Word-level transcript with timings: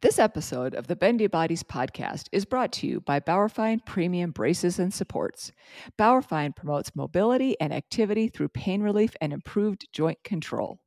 This 0.00 0.20
episode 0.20 0.74
of 0.76 0.86
the 0.86 0.94
Bendy 0.94 1.26
Bodies 1.26 1.64
podcast 1.64 2.28
is 2.30 2.44
brought 2.44 2.70
to 2.74 2.86
you 2.86 3.00
by 3.00 3.18
Bauerfeind 3.18 3.84
Premium 3.84 4.30
Braces 4.30 4.78
and 4.78 4.94
Supports. 4.94 5.50
Bauerfeind 5.98 6.54
promotes 6.54 6.94
mobility 6.94 7.60
and 7.60 7.74
activity 7.74 8.28
through 8.28 8.50
pain 8.50 8.80
relief 8.80 9.16
and 9.20 9.32
improved 9.32 9.88
joint 9.92 10.22
control. 10.22 10.78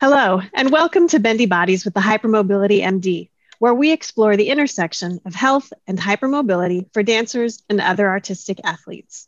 Hello, 0.00 0.40
and 0.54 0.70
welcome 0.70 1.08
to 1.08 1.18
Bendy 1.18 1.46
Bodies 1.46 1.84
with 1.84 1.94
the 1.94 2.00
Hypermobility 2.00 2.78
MD, 2.80 3.30
where 3.58 3.74
we 3.74 3.90
explore 3.90 4.36
the 4.36 4.50
intersection 4.50 5.18
of 5.26 5.34
health 5.34 5.72
and 5.88 5.98
hypermobility 5.98 6.86
for 6.92 7.02
dancers 7.02 7.64
and 7.68 7.80
other 7.80 8.06
artistic 8.06 8.60
athletes. 8.62 9.26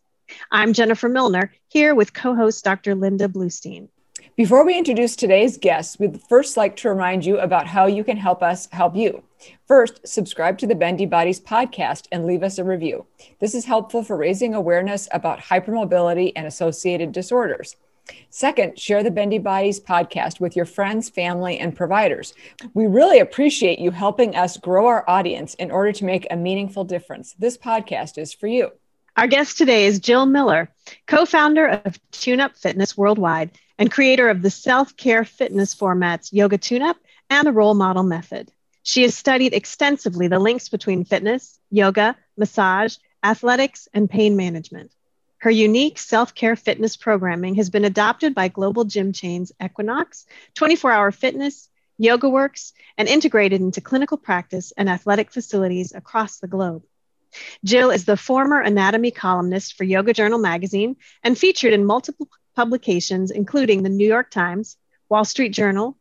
I'm 0.53 0.73
Jennifer 0.73 1.09
Milner, 1.09 1.53
here 1.67 1.97
with 1.97 2.15
co 2.15 2.37
host 2.37 2.63
Dr. 2.63 2.95
Linda 2.95 3.27
Bluestein. 3.27 3.89
Before 4.37 4.65
we 4.65 4.79
introduce 4.79 5.17
today's 5.17 5.57
guests, 5.57 5.99
we'd 5.99 6.21
first 6.29 6.57
like 6.57 6.77
to 6.77 6.89
remind 6.89 7.25
you 7.25 7.41
about 7.41 7.67
how 7.67 7.87
you 7.87 8.05
can 8.05 8.17
help 8.17 8.41
us 8.41 8.69
help 8.71 8.95
you. 8.95 9.25
First, 9.67 10.07
subscribe 10.07 10.59
to 10.59 10.67
the 10.67 10.75
Bendy 10.75 11.07
Bodies 11.07 11.41
podcast 11.41 12.07
and 12.13 12.27
leave 12.27 12.43
us 12.43 12.59
a 12.59 12.65
review. 12.65 13.07
This 13.41 13.55
is 13.55 13.65
helpful 13.65 14.03
for 14.03 14.17
raising 14.17 14.55
awareness 14.55 15.09
about 15.13 15.41
hypermobility 15.41 16.33
and 16.37 16.47
associated 16.47 17.13
disorders. 17.13 17.77
Second, 18.31 18.79
share 18.79 19.03
the 19.03 19.11
Bendy 19.11 19.39
Bodies 19.39 19.81
podcast 19.81 20.41
with 20.41 20.57
your 20.57 20.65
friends, 20.65 21.09
family, 21.09 21.59
and 21.59 21.77
providers. 21.77 22.35
We 22.75 22.87
really 22.87 23.21
appreciate 23.21 23.79
you 23.79 23.91
helping 23.91 24.35
us 24.35 24.57
grow 24.57 24.87
our 24.87 25.09
audience 25.09 25.55
in 25.55 25.71
order 25.71 25.93
to 25.93 26.05
make 26.05 26.27
a 26.31 26.37
meaningful 26.37 26.85
difference. 26.85 27.35
This 27.39 27.57
podcast 27.57 28.19
is 28.19 28.33
for 28.33 28.47
you. 28.47 28.71
Our 29.17 29.27
guest 29.27 29.59
today 29.59 29.85
is 29.85 29.99
Jill 29.99 30.27
Miller, 30.27 30.71
co 31.07 31.27
founder 31.27 31.67
of 31.67 31.99
Tune 32.11 32.41
Up 32.41 32.57
Fitness 32.57 32.97
Worldwide 32.97 33.51
and 33.79 33.91
creator 33.91 34.29
of 34.31 34.43
the 34.43 34.51
self 34.51 34.97
care 34.97 35.25
fitness 35.25 35.75
formats 35.75 36.33
Yoga 36.33 36.59
Tune 36.59 36.83
Up 36.83 36.97
and 37.29 37.47
the 37.47 37.53
Roll 37.53 37.75
Model 37.75 38.03
Method. 38.03 38.51
She 38.83 39.03
has 39.03 39.15
studied 39.15 39.55
extensively 39.55 40.29
the 40.29 40.39
links 40.39 40.69
between 40.69 41.05
fitness, 41.05 41.59
yoga, 41.71 42.17
massage, 42.37 42.97
athletics, 43.23 43.89
and 43.95 44.11
pain 44.11 44.37
management. 44.37 44.91
Her 45.39 45.51
unique 45.51 45.99
self 45.99 46.35
care 46.35 46.57
fitness 46.57 46.97
programming 46.97 47.57
has 47.57 47.71
been 47.71 47.85
adopted 47.85 48.35
by 48.35 48.49
global 48.49 48.85
gym 48.85 49.13
chains 49.13 49.53
Equinox, 49.63 50.25
24 50.55 50.93
Hour 50.93 51.11
Fitness, 51.11 51.69
YogaWorks, 52.01 52.73
and 52.97 53.09
integrated 53.09 53.61
into 53.61 53.81
clinical 53.81 54.17
practice 54.17 54.73
and 54.77 54.89
athletic 54.89 55.33
facilities 55.33 55.93
across 55.93 56.39
the 56.39 56.49
globe. 56.49 56.85
Jill 57.65 57.91
is 57.91 58.05
the 58.05 58.17
former 58.17 58.61
anatomy 58.61 59.11
columnist 59.11 59.75
for 59.75 59.85
Yoga 59.85 60.13
Journal 60.13 60.39
magazine 60.39 60.97
and 61.23 61.39
featured 61.39 61.73
in 61.73 61.85
multiple 61.85 62.29
publications, 62.55 63.31
including 63.31 63.83
the 63.83 63.89
New 63.89 64.07
York 64.07 64.31
Times, 64.31 64.77
Wall 65.09 65.25
Street 65.25 65.51
Journal, 65.51 65.97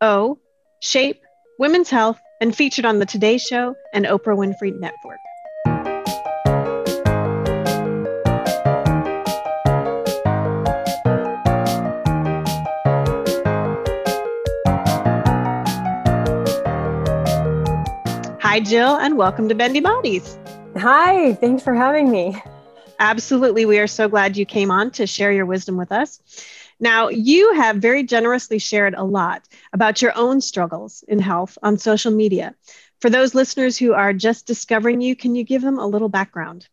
O, 0.00 0.38
Shape, 0.80 1.22
Women's 1.62 1.90
Health, 1.90 2.20
and 2.40 2.56
featured 2.56 2.84
on 2.84 2.98
The 2.98 3.06
Today 3.06 3.38
Show 3.38 3.76
and 3.92 4.04
Oprah 4.04 4.36
Winfrey 4.36 4.76
Network. 4.80 5.20
Hi, 18.40 18.58
Jill, 18.58 18.96
and 18.96 19.16
welcome 19.16 19.48
to 19.48 19.54
Bendy 19.54 19.78
Bodies. 19.78 20.36
Hi, 20.78 21.34
thanks 21.34 21.62
for 21.62 21.74
having 21.74 22.10
me. 22.10 22.42
Absolutely. 22.98 23.66
We 23.66 23.78
are 23.78 23.86
so 23.86 24.08
glad 24.08 24.36
you 24.36 24.44
came 24.44 24.72
on 24.72 24.90
to 24.90 25.06
share 25.06 25.30
your 25.30 25.46
wisdom 25.46 25.76
with 25.76 25.92
us. 25.92 26.20
Now, 26.82 27.10
you 27.10 27.54
have 27.54 27.76
very 27.76 28.02
generously 28.02 28.58
shared 28.58 28.94
a 28.94 29.04
lot 29.04 29.46
about 29.72 30.02
your 30.02 30.10
own 30.16 30.40
struggles 30.40 31.04
in 31.06 31.20
health 31.20 31.56
on 31.62 31.78
social 31.78 32.10
media. 32.10 32.56
For 33.00 33.08
those 33.08 33.36
listeners 33.36 33.78
who 33.78 33.92
are 33.92 34.12
just 34.12 34.48
discovering 34.48 35.00
you, 35.00 35.14
can 35.14 35.36
you 35.36 35.44
give 35.44 35.62
them 35.62 35.78
a 35.78 35.86
little 35.86 36.08
background? 36.08 36.66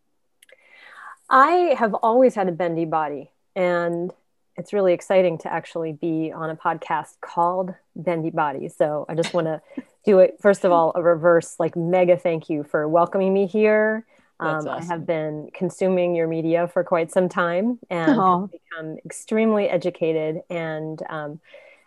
I 1.30 1.76
have 1.78 1.94
always 1.94 2.34
had 2.34 2.50
a 2.50 2.52
bendy 2.52 2.86
body, 2.86 3.30
and 3.56 4.11
it's 4.58 4.73
really 4.73 4.94
exciting 4.94 5.38
to 5.39 5.54
actually 5.54 5.94
be 5.94 6.32
on 6.36 6.50
a 6.50 6.56
podcast 6.56 7.22
called 7.22 7.76
Bendy 7.95 8.32
Body. 8.32 8.67
So 8.67 9.06
I 9.08 9.14
just 9.14 9.32
want 9.36 9.45
to 9.45 9.62
do 10.06 10.17
it, 10.17 10.38
first 10.42 10.66
of 10.66 10.72
all, 10.72 10.92
a 10.95 11.04
reverse, 11.04 11.60
like 11.60 11.76
mega 11.76 12.17
thank 12.17 12.50
you 12.50 12.64
for 12.64 12.88
welcoming 12.88 13.32
me 13.32 13.45
here. 13.45 14.08
Um, 14.39 14.67
awesome. 14.67 14.70
I 14.70 14.83
have 14.86 15.05
been 15.05 15.50
consuming 15.54 16.16
your 16.16 16.27
media 16.27 16.67
for 16.67 16.83
quite 16.83 17.11
some 17.11 17.27
time 17.27 17.80
and 17.89 18.16
have 18.16 18.52
become 18.52 18.98
extremely 19.05 19.67
educated 19.67 20.42
and 20.50 21.02
um, 21.10 21.42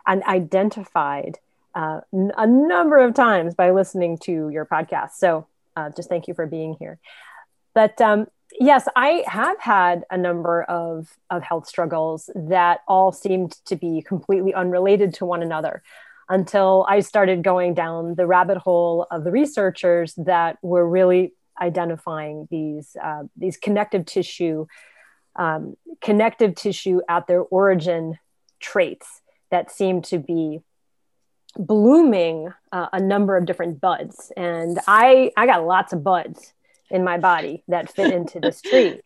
and 0.06 0.22
identified 0.24 1.38
uh, 1.74 2.00
n- 2.12 2.32
a 2.36 2.46
number 2.46 2.98
of 2.98 3.14
times 3.14 3.54
by 3.54 3.70
listening 3.70 4.18
to 4.18 4.50
your 4.50 4.66
podcast. 4.66 5.12
So 5.12 5.46
uh, 5.76 5.90
just 5.96 6.08
thank 6.08 6.28
you 6.28 6.34
for 6.34 6.46
being 6.46 6.76
here. 6.78 6.98
But 7.74 8.00
um, 8.00 8.26
yes, 8.60 8.86
I 8.94 9.24
have 9.26 9.58
had 9.58 10.04
a 10.10 10.19
number 10.19 10.62
of, 10.64 11.16
of 11.30 11.42
health 11.42 11.66
struggles 11.66 12.28
that 12.34 12.80
all 12.86 13.12
seemed 13.12 13.52
to 13.66 13.76
be 13.76 14.02
completely 14.02 14.52
unrelated 14.52 15.14
to 15.14 15.24
one 15.24 15.42
another 15.42 15.82
until 16.28 16.86
I 16.88 17.00
started 17.00 17.42
going 17.42 17.74
down 17.74 18.14
the 18.14 18.26
rabbit 18.26 18.58
hole 18.58 19.06
of 19.10 19.24
the 19.24 19.30
researchers 19.30 20.14
that 20.16 20.58
were 20.62 20.88
really 20.88 21.32
identifying 21.62 22.48
these 22.50 22.96
uh, 23.02 23.22
these 23.36 23.56
connective 23.56 24.04
tissue 24.04 24.66
um, 25.36 25.76
connective 26.02 26.54
tissue 26.54 27.00
at 27.08 27.26
their 27.26 27.40
origin 27.40 28.18
traits 28.60 29.22
that 29.50 29.70
seem 29.70 30.02
to 30.02 30.18
be 30.18 30.60
blooming 31.56 32.52
uh, 32.72 32.88
a 32.92 33.00
number 33.00 33.36
of 33.36 33.46
different 33.46 33.80
buds. 33.80 34.32
And 34.36 34.78
i 34.86 35.30
i 35.36 35.46
got 35.46 35.64
lots 35.64 35.92
of 35.92 36.02
buds 36.02 36.52
in 36.90 37.04
my 37.04 37.18
body 37.18 37.62
that 37.68 37.92
fit 37.92 38.12
into 38.18 38.40
this 38.40 38.60
tree. 38.60 39.00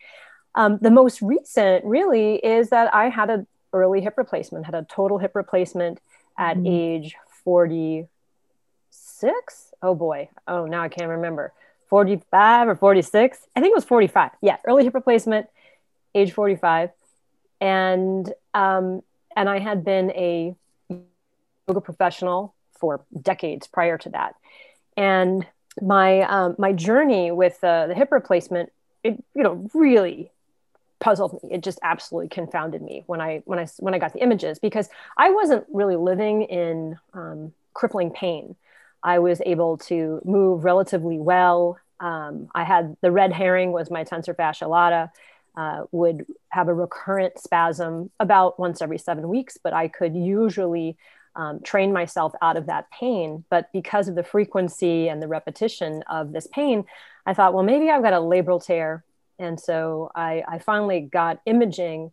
Um, 0.55 0.79
the 0.81 0.91
most 0.91 1.21
recent 1.21 1.85
really 1.85 2.37
is 2.37 2.71
that 2.71 2.95
i 2.95 3.09
had 3.09 3.31
an 3.31 3.47
early 3.73 4.01
hip 4.01 4.15
replacement 4.17 4.65
had 4.65 4.75
a 4.75 4.87
total 4.89 5.19
hip 5.19 5.33
replacement 5.35 6.01
at 6.39 6.57
mm. 6.57 6.69
age 6.69 7.17
46 7.45 8.09
oh 9.83 9.95
boy. 9.95 10.29
Oh 10.47 10.65
now 10.67 10.83
i 10.83 10.89
can't 10.89 11.11
remember 11.11 11.53
45 11.89 12.69
or 12.69 12.75
46 12.75 13.39
i 13.55 13.61
think 13.61 13.73
it 13.73 13.75
was 13.75 13.85
45 13.85 14.31
yeah 14.43 14.57
early 14.67 14.85
hip 14.85 14.95
replacement 14.95 15.47
age 16.15 16.33
45 16.33 16.91
and 17.61 18.33
um, 18.55 19.03
and 19.37 19.49
i 19.49 19.59
had 19.59 19.85
been 19.85 20.11
a 20.13 20.55
yoga 21.69 21.81
professional 21.81 22.55
for 22.79 23.05
decades 23.21 23.67
prior 23.67 23.99
to 23.99 24.09
that. 24.11 24.35
And 24.97 25.47
my 25.83 26.23
um, 26.23 26.55
my 26.59 26.73
journey 26.73 27.31
with 27.31 27.63
uh, 27.63 27.87
the 27.87 27.95
hip 27.95 28.13
replacement 28.13 28.73
it 29.03 29.23
you 29.35 29.43
know 29.43 29.69
really 29.75 30.31
puzzled 31.01 31.43
me. 31.43 31.51
It 31.53 31.63
just 31.63 31.79
absolutely 31.83 32.29
confounded 32.29 32.81
me 32.81 33.05
when 33.07 33.21
i 33.21 33.43
when 33.45 33.59
i 33.59 33.67
when 33.79 33.93
i 33.93 33.99
got 33.99 34.15
the 34.15 34.23
images 34.23 34.59
because 34.59 34.89
i 35.19 35.31
wasn't 35.31 35.67
really 35.71 35.97
living 35.97 36.43
in 36.43 36.99
um, 37.13 37.53
crippling 37.75 38.11
pain 38.11 38.57
I 39.07 39.21
was 39.21 39.41
able 39.47 39.79
to 39.79 40.21
move 40.25 40.65
relatively 40.65 41.19
well. 41.19 41.79
Um, 42.01 42.49
I 42.55 42.65
had 42.65 42.97
the 43.01 43.13
red 43.13 43.33
herring 43.33 43.71
was 43.71 43.91
my 43.91 44.05
tensor 44.05 44.37
fascia 44.37 44.67
lata. 44.67 45.13
Uh, 45.57 45.85
would 45.91 46.27
have 46.51 46.69
a 46.69 46.75
recurrent 46.75 47.39
spasm 47.39 48.11
about 48.21 48.61
once 48.61 48.83
every 48.83 48.99
seven 48.99 49.27
weeks, 49.27 49.57
but 49.57 49.73
I 49.73 49.89
could 49.89 50.15
usually 50.15 50.99
um, 51.35 51.61
train 51.61 51.95
myself 51.95 52.35
out 52.43 52.59
of 52.59 52.67
that 52.67 52.91
pain. 52.91 53.43
But 53.49 53.73
because 53.73 54.09
of 54.09 54.17
the 54.17 54.23
frequency 54.23 55.09
and 55.09 55.23
the 55.23 55.29
repetition 55.29 56.03
of 56.11 56.33
this 56.33 56.47
pain, 56.49 56.85
I 57.25 57.33
thought, 57.33 57.55
well, 57.55 57.63
maybe 57.63 57.89
I've 57.89 58.03
got 58.03 58.13
a 58.13 58.17
labral 58.17 58.63
tear. 58.63 59.03
And 59.39 59.59
so 59.59 60.11
I, 60.15 60.43
I 60.47 60.59
finally 60.59 61.01
got 61.01 61.41
imaging 61.47 62.13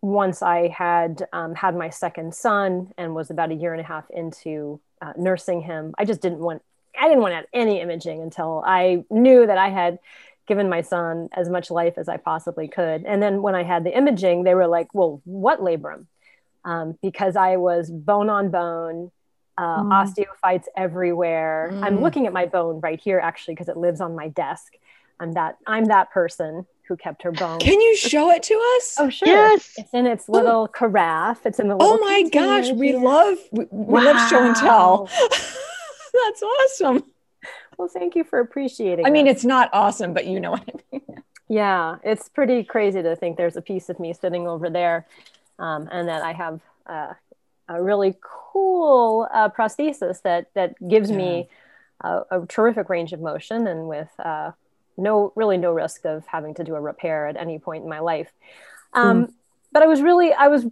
once 0.00 0.40
I 0.40 0.68
had 0.68 1.26
um, 1.34 1.54
had 1.54 1.76
my 1.76 1.90
second 1.90 2.34
son 2.34 2.92
and 2.96 3.14
was 3.14 3.30
about 3.30 3.50
a 3.50 3.54
year 3.54 3.72
and 3.72 3.80
a 3.82 3.84
half 3.84 4.08
into 4.10 4.80
uh, 5.00 5.12
nursing 5.16 5.60
him. 5.62 5.94
I 5.98 6.04
just 6.04 6.20
didn't 6.20 6.40
want 6.40 6.62
I 6.98 7.08
didn't 7.08 7.22
want 7.22 7.32
to 7.32 7.36
have 7.36 7.46
any 7.52 7.80
imaging 7.80 8.20
until 8.20 8.62
I 8.66 9.04
knew 9.10 9.46
that 9.46 9.58
I 9.58 9.68
had 9.68 9.98
given 10.46 10.68
my 10.68 10.80
son 10.80 11.28
as 11.32 11.48
much 11.48 11.70
life 11.70 11.94
as 11.96 12.08
I 12.08 12.16
possibly 12.16 12.66
could. 12.66 13.04
And 13.04 13.22
then 13.22 13.42
when 13.42 13.54
I 13.54 13.62
had 13.62 13.84
the 13.84 13.96
imaging, 13.96 14.42
they 14.42 14.54
were 14.54 14.66
like, 14.66 14.92
"Well, 14.92 15.20
what 15.24 15.60
labrum?" 15.60 16.06
Um, 16.64 16.98
because 17.00 17.36
I 17.36 17.56
was 17.56 17.90
bone 17.90 18.28
on 18.28 18.50
bone, 18.50 19.12
uh, 19.56 19.82
mm. 19.82 19.90
osteophytes 19.92 20.64
everywhere. 20.76 21.70
Mm. 21.72 21.84
I'm 21.84 22.00
looking 22.02 22.26
at 22.26 22.32
my 22.32 22.46
bone 22.46 22.80
right 22.80 23.00
here 23.00 23.20
actually 23.20 23.54
because 23.54 23.68
it 23.68 23.76
lives 23.76 24.00
on 24.00 24.14
my 24.16 24.28
desk. 24.28 24.74
I'm 25.20 25.32
that 25.32 25.58
I'm 25.66 25.84
that 25.86 26.10
person 26.10 26.66
who 26.90 26.96
kept 26.96 27.22
her 27.22 27.30
bone. 27.30 27.60
Can 27.60 27.80
you 27.80 27.96
show 27.96 28.30
it 28.32 28.42
to 28.42 28.54
us? 28.76 28.96
Oh, 28.98 29.08
sure. 29.08 29.28
Yes. 29.28 29.74
It's 29.78 29.94
in 29.94 30.06
its 30.06 30.28
little 30.28 30.62
oh. 30.62 30.66
carafe. 30.66 31.46
It's 31.46 31.60
in 31.60 31.68
the 31.68 31.76
Oh 31.78 31.98
my 31.98 32.28
gosh, 32.28 32.72
we 32.72 32.94
love 32.94 33.38
we, 33.52 33.64
we 33.70 34.00
love 34.02 34.28
show 34.28 34.44
and 34.44 34.56
tell. 34.56 35.08
That's 36.12 36.42
awesome. 36.42 37.04
Well, 37.78 37.88
thank 37.88 38.16
you 38.16 38.24
for 38.24 38.40
appreciating. 38.40 39.06
I 39.06 39.10
mean, 39.10 39.28
it's 39.28 39.44
not 39.44 39.70
awesome, 39.72 40.12
but 40.12 40.26
you 40.26 40.40
know 40.40 40.50
what 40.50 40.68
I 40.68 40.72
mean. 40.92 41.22
Yeah, 41.48 41.96
it's 42.02 42.28
pretty 42.28 42.64
crazy 42.64 43.02
to 43.02 43.16
think 43.16 43.36
there's 43.36 43.56
a 43.56 43.62
piece 43.62 43.88
of 43.88 43.98
me 43.98 44.12
sitting 44.12 44.46
over 44.46 44.68
there, 44.68 45.06
um, 45.58 45.88
and 45.90 46.08
that 46.08 46.22
I 46.22 46.32
have 46.32 46.60
uh, 46.86 47.14
a 47.68 47.82
really 47.82 48.16
cool 48.20 49.28
uh, 49.32 49.48
prosthesis 49.48 50.22
that 50.22 50.48
that 50.54 50.74
gives 50.88 51.10
yeah. 51.10 51.16
me 51.16 51.48
a, 52.00 52.22
a 52.32 52.46
terrific 52.46 52.88
range 52.88 53.12
of 53.12 53.20
motion 53.20 53.68
and 53.68 53.86
with 53.86 54.10
uh, 54.18 54.50
no 55.00 55.32
really 55.36 55.56
no 55.56 55.72
risk 55.72 56.04
of 56.04 56.26
having 56.26 56.54
to 56.54 56.64
do 56.64 56.74
a 56.74 56.80
repair 56.80 57.26
at 57.26 57.36
any 57.36 57.58
point 57.58 57.84
in 57.84 57.90
my 57.90 58.00
life. 58.00 58.30
Um, 58.92 59.26
mm. 59.26 59.32
But 59.72 59.82
I 59.82 59.86
was 59.86 60.02
really 60.02 60.32
I 60.32 60.48
was 60.48 60.66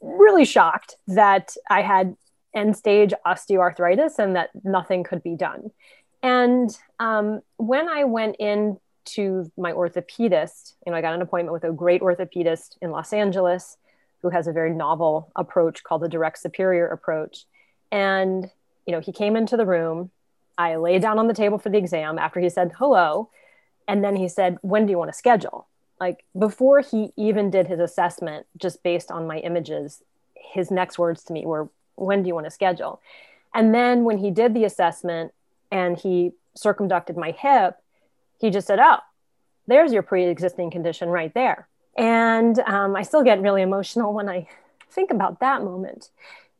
really 0.00 0.44
shocked 0.44 0.96
that 1.08 1.54
I 1.70 1.82
had 1.82 2.16
end 2.54 2.76
stage 2.76 3.12
osteoarthritis 3.26 4.18
and 4.18 4.36
that 4.36 4.50
nothing 4.64 5.04
could 5.04 5.22
be 5.22 5.36
done. 5.36 5.70
And 6.22 6.76
um, 7.00 7.40
when 7.56 7.88
I 7.88 8.04
went 8.04 8.36
in 8.38 8.78
to 9.04 9.50
my 9.56 9.72
orthopedist, 9.72 10.74
you 10.86 10.92
know, 10.92 10.98
I 10.98 11.00
got 11.00 11.14
an 11.14 11.22
appointment 11.22 11.52
with 11.52 11.64
a 11.64 11.72
great 11.72 12.02
orthopedist 12.02 12.76
in 12.80 12.90
Los 12.90 13.12
Angeles 13.12 13.76
who 14.20 14.30
has 14.30 14.46
a 14.46 14.52
very 14.52 14.72
novel 14.72 15.32
approach 15.34 15.82
called 15.82 16.02
the 16.02 16.08
direct 16.08 16.38
superior 16.38 16.86
approach. 16.86 17.44
And, 17.90 18.48
you 18.86 18.92
know, 18.92 19.00
he 19.00 19.12
came 19.12 19.34
into 19.34 19.56
the 19.56 19.66
room. 19.66 20.10
I 20.56 20.76
lay 20.76 20.98
down 21.00 21.18
on 21.18 21.26
the 21.26 21.34
table 21.34 21.58
for 21.58 21.70
the 21.70 21.78
exam 21.78 22.18
after 22.18 22.38
he 22.38 22.48
said 22.48 22.72
hello. 22.78 23.30
And 23.88 24.02
then 24.04 24.16
he 24.16 24.28
said, 24.28 24.58
When 24.62 24.86
do 24.86 24.90
you 24.90 24.98
want 24.98 25.10
to 25.12 25.16
schedule? 25.16 25.66
Like 26.00 26.24
before 26.38 26.80
he 26.80 27.12
even 27.16 27.50
did 27.50 27.68
his 27.68 27.80
assessment, 27.80 28.46
just 28.56 28.82
based 28.82 29.10
on 29.10 29.26
my 29.26 29.38
images, 29.38 30.02
his 30.34 30.70
next 30.70 30.98
words 30.98 31.22
to 31.24 31.32
me 31.32 31.46
were, 31.46 31.68
When 31.96 32.22
do 32.22 32.28
you 32.28 32.34
want 32.34 32.46
to 32.46 32.50
schedule? 32.50 33.00
And 33.54 33.74
then 33.74 34.04
when 34.04 34.18
he 34.18 34.30
did 34.30 34.54
the 34.54 34.64
assessment 34.64 35.32
and 35.70 35.98
he 35.98 36.32
circumducted 36.54 37.16
my 37.16 37.32
hip, 37.32 37.78
he 38.40 38.50
just 38.50 38.66
said, 38.66 38.78
Oh, 38.80 38.98
there's 39.66 39.92
your 39.92 40.02
pre 40.02 40.26
existing 40.26 40.70
condition 40.70 41.08
right 41.08 41.32
there. 41.34 41.68
And 41.96 42.58
um, 42.60 42.96
I 42.96 43.02
still 43.02 43.22
get 43.22 43.40
really 43.40 43.62
emotional 43.62 44.12
when 44.12 44.28
I 44.28 44.48
think 44.90 45.10
about 45.10 45.40
that 45.40 45.62
moment 45.62 46.10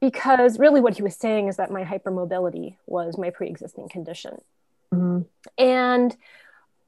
because 0.00 0.58
really 0.58 0.80
what 0.80 0.96
he 0.96 1.02
was 1.02 1.16
saying 1.16 1.48
is 1.48 1.56
that 1.56 1.70
my 1.70 1.84
hypermobility 1.84 2.76
was 2.86 3.16
my 3.16 3.30
pre 3.30 3.48
existing 3.48 3.88
condition. 3.88 4.40
Mm-hmm. 4.92 5.22
And 5.58 6.16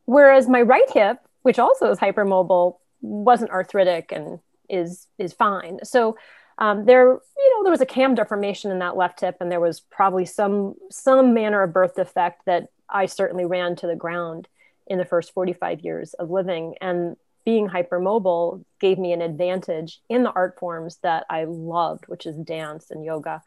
whereas 0.07 0.49
my 0.49 0.63
right 0.63 0.91
hip, 0.93 1.19
which 1.43 1.59
also 1.59 1.91
is 1.91 1.99
hypermobile, 1.99 2.77
wasn't 3.01 3.51
arthritic 3.51 4.13
and 4.13 4.41
is 4.69 5.07
is 5.19 5.33
fine. 5.33 5.79
So 5.85 6.17
um, 6.59 6.85
there, 6.85 7.07
you 7.07 7.57
know, 7.57 7.65
there 7.65 7.73
was 7.73 7.81
a 7.81 7.87
cam 7.87 8.15
deformation 8.15 8.71
in 8.71 8.79
that 8.79 8.97
left 8.97 9.21
hip, 9.21 9.39
and 9.41 9.51
there 9.51 9.61
was 9.61 9.81
probably 9.81 10.25
some 10.25 10.75
some 10.91 11.35
manner 11.35 11.63
of 11.63 11.73
birth 11.73 11.97
defect 11.97 12.47
that 12.47 12.69
I 12.89 13.07
certainly 13.07 13.45
ran 13.45 13.77
to 13.77 13.87
the 13.87 13.97
ground 13.97 14.49
in 14.87 14.99
the 14.99 15.05
first 15.05 15.33
45 15.33 15.81
years 15.81 16.15
of 16.15 16.31
living. 16.31 16.75
And 16.81 17.17
being 17.45 17.69
hypermobile 17.69 18.65
gave 18.81 18.99
me 18.99 19.13
an 19.13 19.21
advantage 19.21 20.01
in 20.09 20.23
the 20.23 20.33
art 20.33 20.59
forms 20.59 20.99
that 21.03 21.27
I 21.29 21.45
loved, 21.45 22.07
which 22.07 22.27
is 22.27 22.37
dance 22.37 22.91
and 22.91 23.05
yoga, 23.05 23.43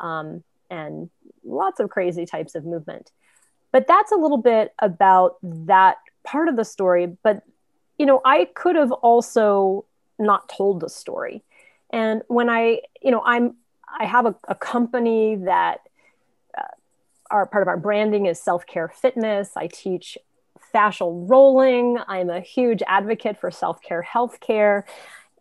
um, 0.00 0.42
and 0.70 1.10
lots 1.44 1.78
of 1.80 1.90
crazy 1.90 2.26
types 2.26 2.54
of 2.54 2.64
movement. 2.64 3.12
But 3.72 3.86
that's 3.86 4.12
a 4.12 4.16
little 4.16 4.38
bit 4.38 4.72
about 4.78 5.36
that 5.42 5.96
part 6.24 6.48
of 6.48 6.56
the 6.56 6.64
story. 6.64 7.06
But 7.22 7.42
you 7.98 8.06
know, 8.06 8.20
I 8.24 8.46
could 8.54 8.76
have 8.76 8.92
also 8.92 9.84
not 10.18 10.48
told 10.48 10.80
the 10.80 10.88
story. 10.88 11.42
And 11.90 12.22
when 12.28 12.50
I, 12.50 12.80
you 13.02 13.10
know, 13.10 13.22
I'm, 13.24 13.56
I 13.98 14.04
have 14.04 14.26
a, 14.26 14.34
a 14.48 14.54
company 14.54 15.36
that 15.36 15.80
uh, 16.56 16.62
our 17.30 17.46
part 17.46 17.62
of 17.62 17.68
our 17.68 17.76
branding 17.76 18.26
is 18.26 18.40
self 18.40 18.66
care 18.66 18.88
fitness. 18.88 19.50
I 19.56 19.68
teach 19.68 20.18
fascial 20.74 21.28
rolling. 21.28 21.98
I'm 22.06 22.28
a 22.28 22.40
huge 22.40 22.82
advocate 22.86 23.40
for 23.40 23.50
self 23.50 23.80
care 23.80 24.06
healthcare 24.06 24.82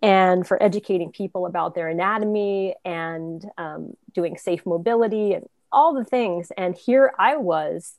and 0.02 0.46
for 0.46 0.62
educating 0.62 1.12
people 1.12 1.46
about 1.46 1.74
their 1.74 1.88
anatomy 1.88 2.76
and 2.86 3.44
um, 3.58 3.98
doing 4.14 4.38
safe 4.38 4.66
mobility 4.66 5.34
and 5.34 5.48
all 5.72 5.94
the 5.94 6.06
things. 6.06 6.52
And 6.58 6.76
here 6.76 7.12
I 7.18 7.38
was 7.38 7.96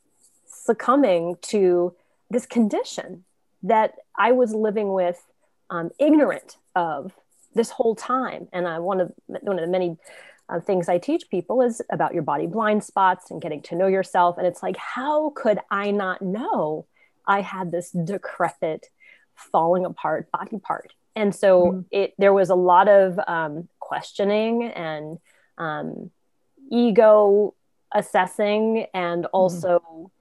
succumbing 0.67 1.37
to 1.53 1.95
this 2.29 2.45
condition 2.45 3.23
that 3.63 3.95
I 4.15 4.31
was 4.33 4.53
living 4.53 4.93
with, 4.93 5.19
um, 5.69 5.89
ignorant 5.99 6.57
of 6.75 7.11
this 7.53 7.69
whole 7.71 7.95
time. 7.95 8.47
And 8.53 8.67
I, 8.67 8.79
one 8.79 9.01
of 9.01 9.11
one 9.27 9.57
of 9.59 9.65
the 9.65 9.71
many 9.71 9.97
uh, 10.49 10.59
things 10.59 10.87
I 10.87 10.97
teach 10.97 11.29
people 11.29 11.61
is 11.61 11.81
about 11.91 12.13
your 12.13 12.23
body 12.23 12.47
blind 12.47 12.83
spots 12.83 13.31
and 13.31 13.41
getting 13.41 13.61
to 13.63 13.75
know 13.75 13.87
yourself. 13.87 14.37
And 14.37 14.47
it's 14.47 14.63
like, 14.63 14.77
how 14.77 15.31
could 15.35 15.59
I 15.71 15.91
not 15.91 16.21
know 16.21 16.85
I 17.25 17.41
had 17.41 17.71
this 17.71 17.91
decrepit, 17.91 18.87
falling 19.35 19.85
apart 19.85 20.31
body 20.31 20.59
part? 20.59 20.93
And 21.15 21.33
so 21.33 21.49
mm-hmm. 21.61 21.79
it 21.91 22.13
there 22.17 22.33
was 22.33 22.49
a 22.49 22.55
lot 22.55 22.87
of 22.87 23.19
um, 23.27 23.67
questioning 23.79 24.63
and 24.65 25.17
um, 25.57 26.11
ego 26.71 27.53
assessing, 27.93 28.85
and 28.93 29.23
mm-hmm. 29.23 29.39
also. 29.39 30.11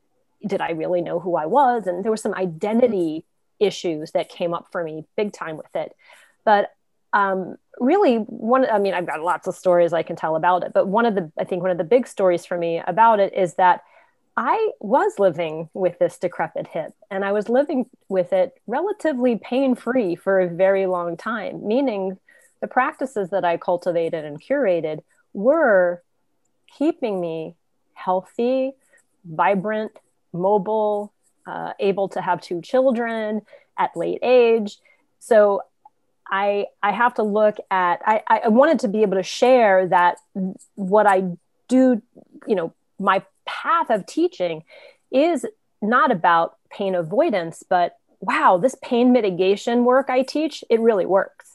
Did 0.47 0.61
I 0.61 0.71
really 0.71 1.01
know 1.01 1.21
who 1.21 1.37
I 1.37 1.47
was? 1.47 1.87
And 1.87 2.05
there 2.05 2.11
were 2.11 2.17
some 2.17 2.35
identity 2.35 3.25
issues 3.59 4.13
that 4.13 4.29
came 4.29 4.55
up 4.55 4.69
for 4.71 4.85
me 4.85 5.05
big 5.17 5.33
time 5.33 5.57
with 5.57 5.75
it. 5.75 5.95
But 6.45 6.73
um, 7.13 7.57
really 7.79 8.17
one 8.17 8.67
i 8.71 8.79
mean 8.79 8.95
i've 8.95 9.07
got 9.07 9.21
lots 9.21 9.47
of 9.47 9.55
stories 9.55 9.93
i 9.93 10.03
can 10.03 10.17
tell 10.17 10.35
about 10.35 10.63
it 10.63 10.73
but 10.73 10.87
one 10.87 11.05
of 11.05 11.15
the 11.15 11.31
i 11.39 11.45
think 11.45 11.61
one 11.61 11.71
of 11.71 11.79
the 11.79 11.85
big 11.85 12.07
stories 12.07 12.47
for 12.47 12.57
me 12.57 12.83
about 12.87 13.21
it 13.21 13.35
is 13.35 13.55
that 13.55 13.83
i 14.37 14.71
was 14.81 15.19
living 15.19 15.69
with 15.75 15.99
this 15.99 16.17
decrepit 16.19 16.67
hip 16.67 16.95
and 17.11 17.25
i 17.25 17.33
was 17.33 17.51
living 17.51 17.85
with 18.09 18.33
it 18.33 18.59
relatively 18.67 19.37
pain 19.37 19.75
free 19.75 20.17
for 20.17 20.41
a 20.41 20.49
very 20.49 20.87
long 20.87 21.17
time 21.19 21.67
meaning 21.67 22.19
the 22.61 22.67
practices 22.67 23.29
that 23.29 23.45
i 23.45 23.59
cultivated 23.59 24.25
and 24.25 24.41
curated 24.41 25.01
were 25.35 26.03
keeping 26.79 27.21
me 27.21 27.55
healthy 27.93 28.73
vibrant 29.25 29.93
mobile 30.32 31.12
uh, 31.46 31.73
able 31.78 32.08
to 32.08 32.20
have 32.20 32.40
two 32.40 32.61
children 32.61 33.43
at 33.78 33.96
late 33.96 34.19
age 34.23 34.78
so 35.19 35.62
I 36.28 36.67
I 36.82 36.93
have 36.93 37.14
to 37.14 37.23
look 37.23 37.56
at 37.70 38.00
I, 38.05 38.23
I 38.26 38.49
wanted 38.49 38.81
to 38.81 38.88
be 38.88 39.02
able 39.02 39.17
to 39.17 39.23
share 39.23 39.87
that 39.88 40.19
what 40.75 41.06
I 41.06 41.37
do, 41.69 42.02
you 42.46 42.55
know, 42.55 42.75
my 42.99 43.23
path 43.44 43.90
of 43.90 44.06
teaching 44.06 44.64
is 45.11 45.46
not 45.82 46.11
about 46.11 46.56
pain 46.70 46.94
avoidance, 46.94 47.62
but 47.69 47.96
wow, 48.20 48.58
this 48.58 48.76
pain 48.82 49.12
mitigation 49.12 49.84
work 49.84 50.11
I 50.11 50.23
teach, 50.23 50.64
it 50.70 50.81
really 50.81 51.06
works. 51.06 51.52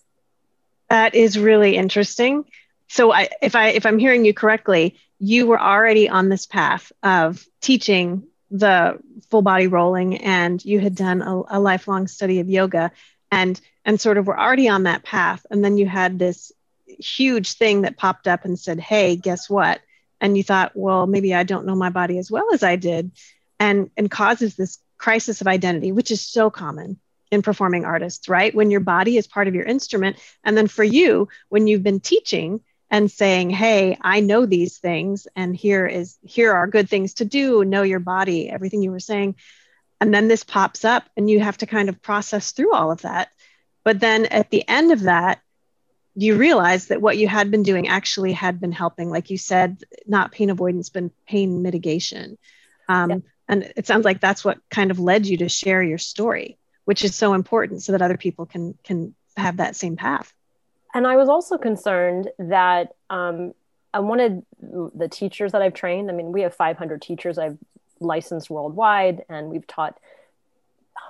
That 0.90 1.16
is 1.16 1.38
really 1.38 1.76
interesting. 1.76 2.46
So 2.88 3.12
I, 3.12 3.30
if 3.42 3.56
I 3.56 3.70
if 3.70 3.86
I'm 3.86 4.00
hearing 4.00 4.26
you 4.26 4.34
correctly, 4.34 4.98
you 5.20 5.48
were 5.48 5.60
already 5.60 6.10
on 6.10 6.30
this 6.30 6.46
path 6.46 6.92
of 7.04 7.46
teaching 7.62 8.24
the 8.52 9.00
full 9.30 9.42
body 9.42 9.68
rolling 9.68 10.18
and 10.18 10.64
you 10.64 10.80
had 10.80 10.94
done 10.94 11.22
a, 11.22 11.42
a 11.50 11.60
lifelong 11.60 12.08
study 12.08 12.40
of 12.40 12.50
yoga 12.50 12.92
and 13.32 13.60
and 13.86 14.00
sort 14.00 14.18
of 14.18 14.28
were 14.28 14.40
already 14.40 14.68
on 14.70 14.84
that 14.84 15.04
path. 15.04 15.46
And 15.50 15.64
then 15.64 15.78
you 15.78 15.88
had 15.88 16.20
this 16.20 16.52
huge 16.86 17.54
thing 17.54 17.82
that 17.82 17.98
popped 17.98 18.28
up 18.28 18.46
and 18.46 18.60
said 18.60 18.80
hey 18.80 19.16
guess 19.16 19.50
what? 19.50 19.80
And 20.20 20.38
you 20.38 20.44
thought 20.44 20.74
well 20.76 21.08
maybe 21.08 21.34
i 21.34 21.44
don't 21.44 21.66
know 21.66 21.76
my 21.76 21.90
body 21.90 22.20
as 22.20 22.30
well 22.30 22.54
as 22.54 22.62
i 22.62 22.76
did 22.76 23.12
and 23.60 23.90
and 23.98 24.12
causes 24.12 24.56
this 24.56 24.78
crisis 25.00 25.42
of 25.42 25.48
identity 25.48 25.92
which 25.92 26.12
is 26.12 26.22
so 26.22 26.52
common 26.52 27.00
in 27.32 27.42
performing 27.42 27.86
artists 27.86 28.28
right? 28.30 28.54
When 28.54 28.70
your 28.70 28.82
body 28.82 29.18
is 29.18 29.26
part 29.26 29.48
of 29.48 29.56
your 29.56 29.64
instrument 29.64 30.18
and 30.44 30.56
then 30.56 30.68
for 30.68 30.84
you 30.84 31.30
when 31.50 31.66
you've 31.66 31.82
been 31.82 32.02
teaching 32.02 32.62
and 32.92 33.10
saying 33.10 33.50
hey 33.50 33.98
i 34.02 34.20
know 34.20 34.46
these 34.46 34.78
things 34.78 35.26
and 35.36 35.56
here 35.56 35.88
is 35.88 36.20
here 36.22 36.54
are 36.54 36.68
good 36.68 36.90
things 36.90 37.16
to 37.16 37.26
do. 37.26 37.66
Know 37.66 37.82
your 37.82 38.00
body 38.00 38.50
everything 38.50 38.84
you 38.84 38.92
were 38.92 39.00
saying. 39.00 39.36
And 40.00 40.14
then 40.14 40.28
this 40.28 40.44
pops 40.44 40.84
up 40.84 41.04
and 41.16 41.30
you 41.30 41.40
have 41.40 41.58
to 41.58 41.66
kind 41.66 41.88
of 41.88 42.02
process 42.02 42.52
through 42.52 42.74
all 42.74 42.92
of 42.92 43.04
that. 43.04 43.30
But 43.84 44.00
then 44.00 44.26
at 44.26 44.50
the 44.50 44.68
end 44.68 44.92
of 44.92 45.02
that 45.02 45.40
you 46.14 46.36
realize 46.36 46.88
that 46.88 47.02
what 47.02 47.18
you 47.18 47.28
had 47.28 47.50
been 47.50 47.64
doing 47.64 47.88
actually 47.88 48.34
had 48.34 48.60
been 48.60 48.74
helping. 48.74 49.10
Like 49.10 49.30
you 49.30 49.38
said 49.38 49.82
not 50.06 50.32
pain 50.32 50.50
avoidance 50.50 50.90
but 50.90 51.12
pain 51.26 51.62
mitigation. 51.62 52.38
Um, 52.90 53.10
yeah. 53.10 53.18
and 53.48 53.74
it 53.78 53.88
sounds 53.88 54.06
like 54.06 54.20
that's 54.20 54.44
what 54.44 54.60
kind 54.70 54.92
of 54.92 55.00
led 55.00 55.26
you 55.26 55.38
to 55.38 55.50
share 55.50 55.82
your 55.82 55.98
story 55.98 56.58
which 56.86 57.06
is 57.06 57.16
so 57.16 57.34
important 57.34 57.84
so 57.84 57.92
that 57.92 58.02
other 58.02 58.18
people 58.18 58.46
can 58.46 58.78
can 58.84 59.16
have 59.38 59.58
that 59.58 59.76
same 59.76 59.96
path 59.96 60.34
and 60.94 61.08
i 61.08 61.16
was 61.16 61.30
also 61.30 61.58
concerned 61.58 62.30
that 62.38 62.96
um, 63.10 63.54
i 63.94 64.00
wanted 64.00 64.44
the 64.62 65.08
teachers 65.10 65.52
that 65.52 65.62
i've 65.62 65.74
trained 65.74 66.10
i 66.10 66.14
mean 66.14 66.32
we 66.32 66.42
have 66.42 66.54
500 66.54 67.02
teachers 67.02 67.38
i've 67.38 67.58
licensed 68.00 68.50
worldwide 68.50 69.24
and 69.30 69.50
we've 69.50 69.68
taught 69.68 69.98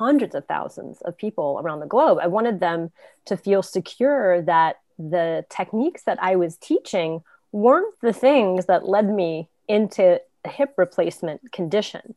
hundreds 0.02 0.34
of 0.34 0.46
thousands 0.46 1.00
of 1.02 1.18
people 1.18 1.60
around 1.62 1.80
the 1.80 1.86
globe. 1.86 2.18
I 2.22 2.28
wanted 2.28 2.60
them 2.60 2.92
to 3.26 3.38
feel 3.38 3.62
secure 3.62 4.42
that 4.42 4.80
the 4.98 5.46
techniques 5.50 6.04
that 6.04 6.18
I 6.22 6.36
was 6.36 6.58
teaching 6.58 7.22
weren't 7.52 7.94
the 8.02 8.14
things 8.14 8.66
that 8.66 8.88
led 8.88 9.10
me 9.10 9.48
into 9.68 10.20
a 10.44 10.50
hip 10.50 10.74
replacement 10.78 11.52
condition. 11.52 12.16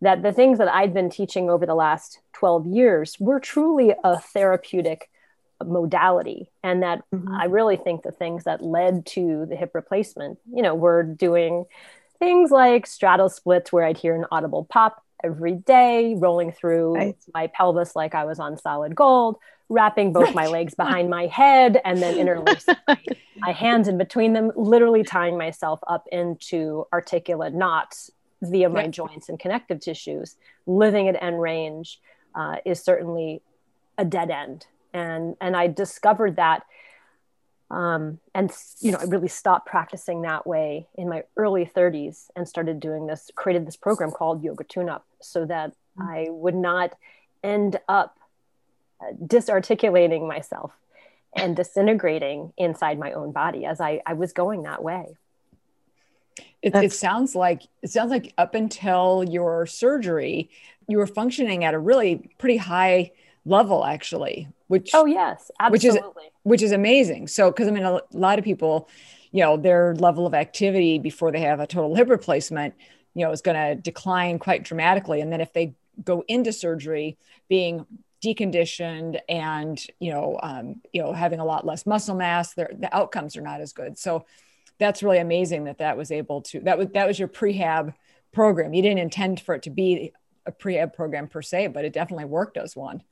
That 0.00 0.22
the 0.22 0.32
things 0.32 0.58
that 0.58 0.68
I'd 0.68 0.94
been 0.94 1.10
teaching 1.10 1.48
over 1.48 1.66
the 1.66 1.74
last 1.74 2.20
12 2.34 2.66
years 2.66 3.16
were 3.18 3.40
truly 3.40 3.94
a 4.04 4.20
therapeutic 4.20 5.10
modality. 5.64 6.50
And 6.62 6.82
that 6.82 7.02
mm-hmm. 7.14 7.32
I 7.32 7.44
really 7.44 7.76
think 7.76 8.02
the 8.02 8.12
things 8.12 8.44
that 8.44 8.62
led 8.62 9.06
to 9.06 9.46
the 9.46 9.56
hip 9.56 9.72
replacement, 9.74 10.38
you 10.52 10.62
know, 10.62 10.74
were 10.74 11.02
doing 11.02 11.64
things 12.18 12.50
like 12.50 12.86
straddle 12.86 13.28
splits 13.28 13.72
where 13.72 13.84
I'd 13.84 13.98
hear 13.98 14.14
an 14.14 14.26
audible 14.30 14.64
pop 14.64 15.02
every 15.22 15.54
day, 15.54 16.14
rolling 16.16 16.52
through 16.52 16.94
right. 16.94 17.16
my 17.32 17.46
pelvis 17.48 17.96
like 17.96 18.14
I 18.14 18.24
was 18.24 18.38
on 18.38 18.58
solid 18.58 18.94
gold, 18.94 19.36
wrapping 19.68 20.12
both 20.12 20.34
my 20.34 20.46
legs 20.48 20.74
behind 20.74 21.08
my 21.08 21.26
head 21.26 21.80
and 21.84 22.02
then 22.02 22.18
interlacing 22.18 22.76
my 23.38 23.52
hands 23.52 23.88
in 23.88 23.98
between 23.98 24.34
them, 24.34 24.52
literally 24.54 25.02
tying 25.02 25.38
myself 25.38 25.80
up 25.86 26.06
into 26.12 26.86
articulate 26.92 27.54
knots 27.54 28.10
via 28.42 28.68
my 28.68 28.86
joints 28.86 29.28
and 29.28 29.38
connective 29.38 29.80
tissues. 29.80 30.36
Living 30.66 31.08
at 31.08 31.22
end 31.22 31.40
range 31.40 32.00
uh, 32.34 32.56
is 32.64 32.82
certainly 32.82 33.40
a 33.96 34.04
dead 34.04 34.30
end. 34.30 34.66
And, 34.94 35.36
and 35.40 35.54
I 35.56 35.66
discovered 35.66 36.36
that 36.36 36.64
um, 37.70 38.20
and 38.34 38.52
you 38.80 38.92
know 38.92 38.98
i 38.98 39.04
really 39.04 39.28
stopped 39.28 39.66
practicing 39.66 40.22
that 40.22 40.46
way 40.46 40.86
in 40.96 41.08
my 41.08 41.24
early 41.36 41.64
30s 41.64 42.28
and 42.36 42.48
started 42.48 42.78
doing 42.80 43.06
this 43.06 43.30
created 43.34 43.66
this 43.66 43.76
program 43.76 44.10
called 44.10 44.42
yoga 44.42 44.64
tune 44.64 44.88
up 44.88 45.06
so 45.20 45.44
that 45.44 45.70
mm-hmm. 45.98 46.08
i 46.08 46.26
would 46.28 46.54
not 46.54 46.94
end 47.42 47.80
up 47.88 48.18
uh, 49.00 49.12
disarticulating 49.26 50.26
myself 50.28 50.72
and 51.34 51.56
disintegrating 51.56 52.52
inside 52.56 52.98
my 52.98 53.12
own 53.12 53.32
body 53.32 53.64
as 53.64 53.80
i, 53.80 54.00
I 54.06 54.12
was 54.12 54.32
going 54.32 54.62
that 54.62 54.82
way 54.82 55.16
it, 56.62 56.74
it 56.74 56.92
sounds 56.92 57.34
like 57.34 57.62
it 57.82 57.90
sounds 57.90 58.10
like 58.10 58.32
up 58.38 58.54
until 58.54 59.24
your 59.28 59.66
surgery 59.66 60.50
you 60.86 60.98
were 60.98 61.06
functioning 61.06 61.64
at 61.64 61.74
a 61.74 61.78
really 61.78 62.30
pretty 62.38 62.58
high 62.58 63.10
level 63.46 63.84
actually 63.84 64.48
which 64.68 64.90
oh 64.94 65.04
yes 65.04 65.50
absolutely 65.60 66.00
which 66.00 66.22
is 66.22 66.30
which 66.42 66.62
is 66.62 66.72
amazing. 66.72 67.28
So 67.28 67.50
because 67.50 67.68
i 67.68 67.70
mean 67.70 67.84
a 67.84 68.00
lot 68.12 68.38
of 68.38 68.44
people 68.44 68.88
you 69.32 69.42
know 69.42 69.56
their 69.56 69.94
level 69.96 70.26
of 70.26 70.34
activity 70.34 70.98
before 70.98 71.32
they 71.32 71.40
have 71.40 71.60
a 71.60 71.66
total 71.66 71.94
hip 71.94 72.08
replacement 72.08 72.74
you 73.14 73.24
know 73.24 73.32
is 73.32 73.40
going 73.40 73.56
to 73.56 73.80
decline 73.80 74.38
quite 74.38 74.64
dramatically. 74.64 75.20
And 75.20 75.32
then 75.32 75.40
if 75.40 75.52
they 75.52 75.74
go 76.02 76.24
into 76.28 76.52
surgery 76.52 77.16
being 77.48 77.86
deconditioned 78.22 79.20
and 79.28 79.84
you 80.00 80.12
know 80.12 80.38
um, 80.42 80.80
you 80.92 81.02
know 81.02 81.12
having 81.12 81.40
a 81.40 81.44
lot 81.44 81.66
less 81.66 81.86
muscle 81.86 82.14
mass 82.14 82.54
the 82.54 82.88
outcomes 82.92 83.36
are 83.36 83.42
not 83.42 83.60
as 83.60 83.72
good. 83.72 83.98
So 83.98 84.26
that's 84.78 85.02
really 85.02 85.18
amazing 85.18 85.64
that 85.64 85.78
that 85.78 85.96
was 85.96 86.10
able 86.10 86.42
to 86.42 86.60
that 86.60 86.78
was 86.78 86.88
that 86.94 87.06
was 87.06 87.18
your 87.18 87.28
prehab 87.28 87.94
program. 88.32 88.74
You 88.74 88.82
didn't 88.82 88.98
intend 88.98 89.40
for 89.40 89.54
it 89.54 89.62
to 89.62 89.70
be 89.70 90.12
a 90.46 90.52
prehab 90.52 90.94
program 90.94 91.28
per 91.28 91.42
se 91.42 91.68
but 91.68 91.84
it 91.84 91.92
definitely 91.92 92.26
worked 92.26 92.56
as 92.56 92.76
one. 92.76 93.02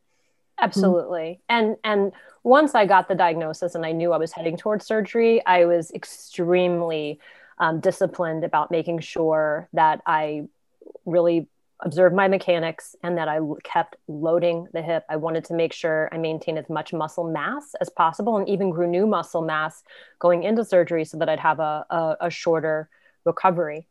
Absolutely. 0.63 1.41
Mm-hmm. 1.51 1.67
and 1.67 1.77
and 1.85 2.13
once 2.45 2.75
i 2.75 2.87
got 2.87 3.09
the 3.09 3.15
diagnosis 3.15 3.75
and 3.75 3.85
i 3.85 3.93
knew 3.93 4.13
i 4.13 4.19
was 4.19 4.33
heading 4.33 4.57
towards 4.57 4.87
surgery 4.87 5.45
i 5.47 5.65
was 5.65 5.91
extremely 5.93 7.21
um, 7.59 7.81
disciplined 7.81 8.45
about 8.45 8.71
making 8.71 9.01
sure 9.01 9.69
that 9.73 10.01
i 10.07 10.45
really 11.05 11.47
observed 11.85 12.15
my 12.15 12.29
mechanics 12.29 12.95
and 13.03 13.19
that 13.19 13.29
i 13.29 13.41
kept 13.65 13.97
loading 14.07 14.69
the 14.73 14.81
hip. 14.83 15.05
I 15.09 15.17
wanted 15.17 15.45
to 15.47 15.55
make 15.55 15.73
sure 15.73 16.09
i 16.13 16.17
maintained 16.17 16.59
as 16.59 16.69
much 16.71 16.93
muscle 16.93 17.25
mass 17.25 17.75
as 17.81 17.89
possible 17.89 18.37
and 18.37 18.49
even 18.49 18.71
grew 18.71 18.87
new 18.87 19.07
muscle 19.07 19.43
mass 19.43 19.83
going 20.19 20.45
into 20.45 20.65
surgery 20.65 21.05
so 21.05 21.19
that 21.19 21.29
i'd 21.29 21.41
have 21.41 21.59
a, 21.61 21.85
a, 21.91 22.17
a 22.23 22.31
shorter 22.31 22.89
recovery. 23.25 23.87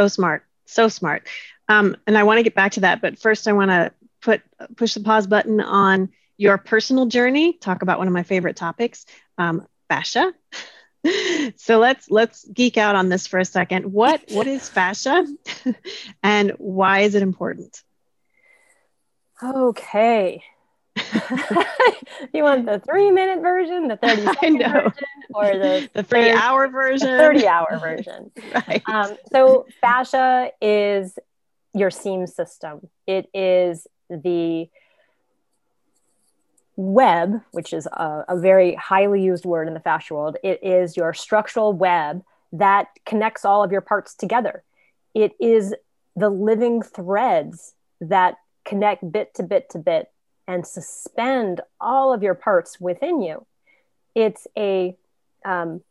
So 0.00 0.08
smart. 0.08 0.44
So 0.66 0.88
smart. 0.88 1.26
Um, 1.68 1.96
and 2.06 2.18
i 2.18 2.22
want 2.22 2.38
to 2.38 2.42
get 2.42 2.54
back 2.54 2.72
to 2.72 2.80
that 2.80 3.00
but 3.00 3.18
first 3.18 3.48
i 3.48 3.52
want 3.52 3.70
to 3.70 3.92
put 4.26 4.42
push 4.76 4.94
the 4.94 5.00
pause 5.00 5.26
button 5.26 5.60
on 5.60 6.10
your 6.36 6.58
personal 6.58 7.06
journey. 7.06 7.54
Talk 7.54 7.82
about 7.82 7.98
one 7.98 8.08
of 8.08 8.12
my 8.12 8.24
favorite 8.24 8.56
topics, 8.56 9.06
um, 9.38 9.66
fascia. 9.88 10.34
so 11.56 11.78
let's 11.78 12.10
let's 12.10 12.44
geek 12.48 12.76
out 12.76 12.96
on 12.96 13.08
this 13.08 13.26
for 13.26 13.38
a 13.38 13.44
second. 13.44 13.90
What 13.90 14.22
what 14.30 14.46
is 14.48 14.68
fascia, 14.68 15.24
and 16.22 16.50
why 16.58 17.00
is 17.00 17.14
it 17.14 17.22
important? 17.22 17.82
Okay. 19.42 20.42
you 22.32 22.42
want 22.42 22.66
the 22.66 22.82
three 22.84 23.10
minute 23.10 23.40
version, 23.42 23.86
the 23.86 23.96
30 23.96 24.24
second 24.24 24.58
version, 24.58 24.92
or 25.34 25.44
the, 25.44 25.90
the 25.92 26.02
three 26.02 26.30
hour 26.30 26.68
version? 26.68 27.18
30 27.18 27.46
hour 27.46 27.78
version. 27.78 28.30
right. 28.54 28.82
Um, 28.88 29.14
so, 29.30 29.66
fascia 29.82 30.50
is 30.62 31.18
your 31.74 31.90
seam 31.90 32.26
system. 32.26 32.88
It 33.06 33.28
is 33.34 33.86
the 34.08 34.68
web, 36.76 37.40
which 37.52 37.72
is 37.72 37.86
a, 37.86 38.24
a, 38.28 38.38
very 38.38 38.74
highly 38.74 39.22
used 39.22 39.44
word 39.44 39.66
in 39.66 39.74
the 39.74 39.80
fascia 39.80 40.14
world, 40.14 40.36
it 40.42 40.62
is 40.62 40.96
your 40.96 41.14
structural 41.14 41.72
web 41.72 42.22
that 42.52 42.88
connects 43.06 43.44
all 43.44 43.64
of 43.64 43.72
your 43.72 43.80
parts 43.80 44.14
together. 44.14 44.62
It 45.14 45.32
is 45.40 45.74
the 46.14 46.28
living 46.28 46.82
threads 46.82 47.74
that 48.00 48.36
connect 48.64 49.10
bit 49.10 49.34
to 49.34 49.42
bit 49.42 49.70
to 49.70 49.78
bit 49.78 50.10
and 50.46 50.66
suspend 50.66 51.60
all 51.80 52.12
of 52.12 52.22
your 52.22 52.34
parts 52.34 52.78
within 52.78 53.22
you. 53.22 53.46
It's 54.14 54.46
a, 54.56 54.96
um, 55.44 55.82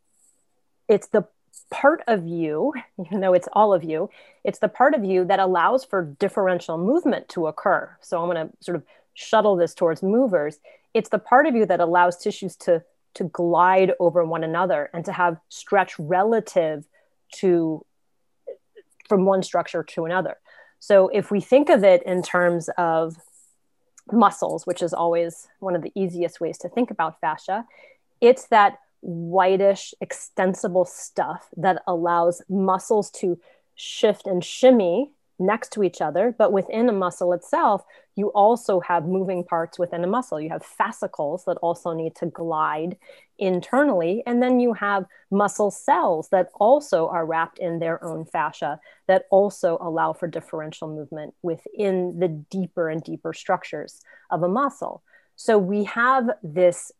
it's 0.88 1.08
the 1.08 1.26
part 1.70 2.02
of 2.06 2.26
you, 2.26 2.72
even 3.04 3.20
though 3.20 3.34
it's 3.34 3.48
all 3.52 3.74
of 3.74 3.84
you, 3.84 4.10
it's 4.44 4.58
the 4.58 4.68
part 4.68 4.94
of 4.94 5.04
you 5.04 5.24
that 5.24 5.40
allows 5.40 5.84
for 5.84 6.14
differential 6.18 6.78
movement 6.78 7.28
to 7.30 7.46
occur. 7.46 7.96
So 8.00 8.22
I'm 8.22 8.32
going 8.32 8.48
to 8.48 8.52
sort 8.60 8.76
of 8.76 8.84
shuttle 9.14 9.56
this 9.56 9.74
towards 9.74 10.02
movers. 10.02 10.58
It's 10.94 11.08
the 11.08 11.18
part 11.18 11.46
of 11.46 11.54
you 11.54 11.66
that 11.66 11.80
allows 11.80 12.16
tissues 12.16 12.56
to 12.56 12.82
to 13.14 13.24
glide 13.24 13.92
over 13.98 14.26
one 14.26 14.44
another 14.44 14.90
and 14.92 15.02
to 15.06 15.10
have 15.10 15.38
stretch 15.48 15.98
relative 15.98 16.84
to 17.32 17.82
from 19.08 19.24
one 19.24 19.42
structure 19.42 19.82
to 19.82 20.04
another. 20.04 20.36
So 20.80 21.08
if 21.08 21.30
we 21.30 21.40
think 21.40 21.70
of 21.70 21.82
it 21.82 22.02
in 22.02 22.22
terms 22.22 22.68
of 22.76 23.16
muscles, 24.12 24.66
which 24.66 24.82
is 24.82 24.92
always 24.92 25.48
one 25.60 25.74
of 25.74 25.82
the 25.82 25.92
easiest 25.94 26.40
ways 26.40 26.58
to 26.58 26.68
think 26.68 26.90
about 26.90 27.18
fascia, 27.20 27.64
it's 28.20 28.48
that 28.48 28.78
whitish, 29.02 29.94
extensible 30.00 30.84
stuff 30.84 31.48
that 31.56 31.82
allows 31.86 32.42
muscles 32.48 33.10
to 33.10 33.38
shift 33.74 34.26
and 34.26 34.44
shimmy 34.44 35.12
next 35.38 35.72
to 35.72 35.82
each 35.82 36.00
other. 36.00 36.34
But 36.36 36.52
within 36.52 36.88
a 36.88 36.92
muscle 36.92 37.32
itself, 37.32 37.84
you 38.14 38.28
also 38.28 38.80
have 38.80 39.06
moving 39.06 39.44
parts 39.44 39.78
within 39.78 40.02
a 40.02 40.06
muscle. 40.06 40.40
You 40.40 40.48
have 40.50 40.64
fascicles 40.64 41.44
that 41.44 41.58
also 41.58 41.92
need 41.92 42.14
to 42.16 42.26
glide 42.26 42.96
internally. 43.38 44.22
And 44.26 44.42
then 44.42 44.60
you 44.60 44.72
have 44.72 45.04
muscle 45.30 45.70
cells 45.70 46.30
that 46.30 46.48
also 46.54 47.08
are 47.08 47.26
wrapped 47.26 47.58
in 47.58 47.78
their 47.78 48.02
own 48.02 48.24
fascia 48.24 48.80
that 49.08 49.26
also 49.30 49.76
allow 49.80 50.14
for 50.14 50.26
differential 50.26 50.88
movement 50.88 51.34
within 51.42 52.18
the 52.18 52.28
deeper 52.28 52.88
and 52.88 53.02
deeper 53.02 53.34
structures 53.34 54.00
of 54.30 54.42
a 54.42 54.48
muscle. 54.48 55.02
So 55.36 55.58
we 55.58 55.84
have 55.84 56.30
this 56.42 56.90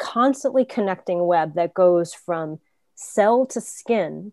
constantly 0.00 0.64
connecting 0.64 1.26
web 1.26 1.54
that 1.54 1.74
goes 1.74 2.12
from 2.14 2.58
cell 2.96 3.46
to 3.46 3.60
skin, 3.60 4.32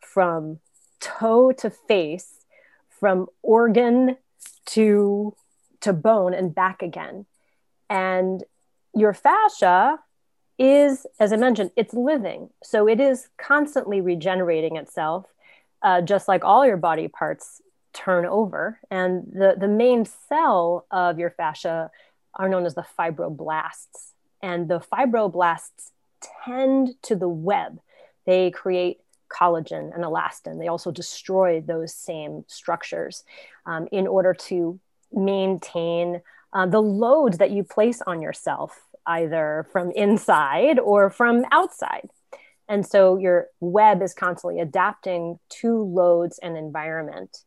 from 0.00 0.60
toe 1.00 1.52
to 1.52 1.68
face, 1.68 2.44
from 2.88 3.26
organ 3.42 4.16
to 4.66 5.34
to 5.80 5.92
bone 5.92 6.34
and 6.34 6.54
back 6.54 6.82
again. 6.82 7.26
And 7.90 8.42
your 8.94 9.12
fascia 9.12 10.00
is, 10.58 11.06
as 11.20 11.32
I 11.32 11.36
mentioned, 11.36 11.70
it's 11.76 11.94
living. 11.94 12.50
So 12.64 12.88
it 12.88 13.00
is 13.00 13.28
constantly 13.38 14.00
regenerating 14.00 14.76
itself, 14.76 15.26
uh, 15.82 16.00
just 16.00 16.26
like 16.26 16.44
all 16.44 16.66
your 16.66 16.76
body 16.76 17.06
parts 17.06 17.62
turn 17.92 18.26
over. 18.26 18.80
And 18.90 19.30
the, 19.32 19.54
the 19.56 19.68
main 19.68 20.04
cell 20.04 20.84
of 20.90 21.20
your 21.20 21.30
fascia 21.30 21.90
are 22.34 22.48
known 22.48 22.66
as 22.66 22.74
the 22.74 22.84
fibroblasts 22.98 24.12
and 24.42 24.68
the 24.68 24.80
fibroblasts 24.80 25.90
tend 26.44 26.90
to 27.02 27.16
the 27.16 27.28
web. 27.28 27.80
They 28.26 28.50
create 28.50 28.98
collagen 29.28 29.94
and 29.94 30.04
elastin. 30.04 30.58
They 30.58 30.68
also 30.68 30.90
destroy 30.90 31.60
those 31.60 31.94
same 31.94 32.44
structures 32.48 33.24
um, 33.66 33.88
in 33.92 34.06
order 34.06 34.34
to 34.34 34.80
maintain 35.12 36.22
uh, 36.52 36.66
the 36.66 36.80
load 36.80 37.34
that 37.34 37.50
you 37.50 37.62
place 37.62 38.00
on 38.06 38.22
yourself, 38.22 38.80
either 39.06 39.66
from 39.72 39.90
inside 39.92 40.78
or 40.78 41.10
from 41.10 41.44
outside. 41.52 42.08
And 42.68 42.86
so 42.86 43.16
your 43.16 43.46
web 43.60 44.02
is 44.02 44.12
constantly 44.12 44.60
adapting 44.60 45.38
to 45.60 45.82
loads 45.82 46.38
and 46.38 46.56
environment. 46.56 47.44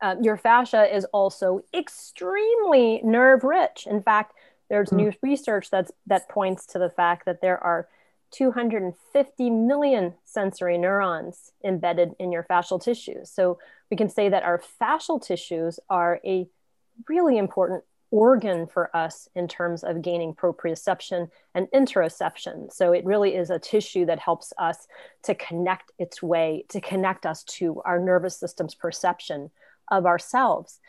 Uh, 0.00 0.16
your 0.22 0.38
fascia 0.38 0.94
is 0.94 1.04
also 1.06 1.60
extremely 1.74 3.02
nerve 3.04 3.44
rich. 3.44 3.86
In 3.86 4.02
fact, 4.02 4.32
there's 4.70 4.90
mm. 4.90 4.96
new 4.96 5.12
research 5.22 5.68
that's 5.70 5.92
that 6.06 6.28
points 6.28 6.64
to 6.66 6.78
the 6.78 6.88
fact 6.88 7.26
that 7.26 7.42
there 7.42 7.62
are 7.62 7.88
250 8.30 9.50
million 9.50 10.14
sensory 10.24 10.78
neurons 10.78 11.52
embedded 11.64 12.14
in 12.18 12.32
your 12.32 12.44
fascial 12.44 12.82
tissues. 12.82 13.30
So 13.30 13.58
we 13.90 13.96
can 13.96 14.08
say 14.08 14.28
that 14.28 14.44
our 14.44 14.62
fascial 14.80 15.20
tissues 15.20 15.80
are 15.90 16.20
a 16.24 16.48
really 17.08 17.36
important 17.36 17.82
organ 18.12 18.66
for 18.66 18.94
us 18.96 19.28
in 19.34 19.46
terms 19.46 19.84
of 19.84 20.02
gaining 20.02 20.34
proprioception 20.34 21.28
and 21.54 21.68
interoception. 21.74 22.72
So 22.72 22.92
it 22.92 23.04
really 23.04 23.36
is 23.36 23.50
a 23.50 23.58
tissue 23.58 24.04
that 24.06 24.18
helps 24.18 24.52
us 24.58 24.88
to 25.24 25.34
connect 25.34 25.92
its 25.98 26.22
way, 26.22 26.64
to 26.68 26.80
connect 26.80 27.24
us 27.24 27.44
to 27.44 27.80
our 27.84 27.98
nervous 27.98 28.38
system's 28.38 28.74
perception 28.74 29.50
of 29.90 30.06
ourselves. 30.06 30.80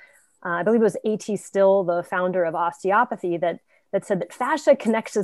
Uh, 0.43 0.49
I 0.49 0.63
believe 0.63 0.81
it 0.81 0.83
was 0.83 0.97
A.T. 1.05 1.37
Still, 1.37 1.83
the 1.83 2.03
founder 2.03 2.43
of 2.43 2.55
osteopathy, 2.55 3.37
that, 3.37 3.59
that 3.91 4.05
said 4.05 4.21
that 4.21 4.33
fascia 4.33 4.75
connects, 4.75 5.17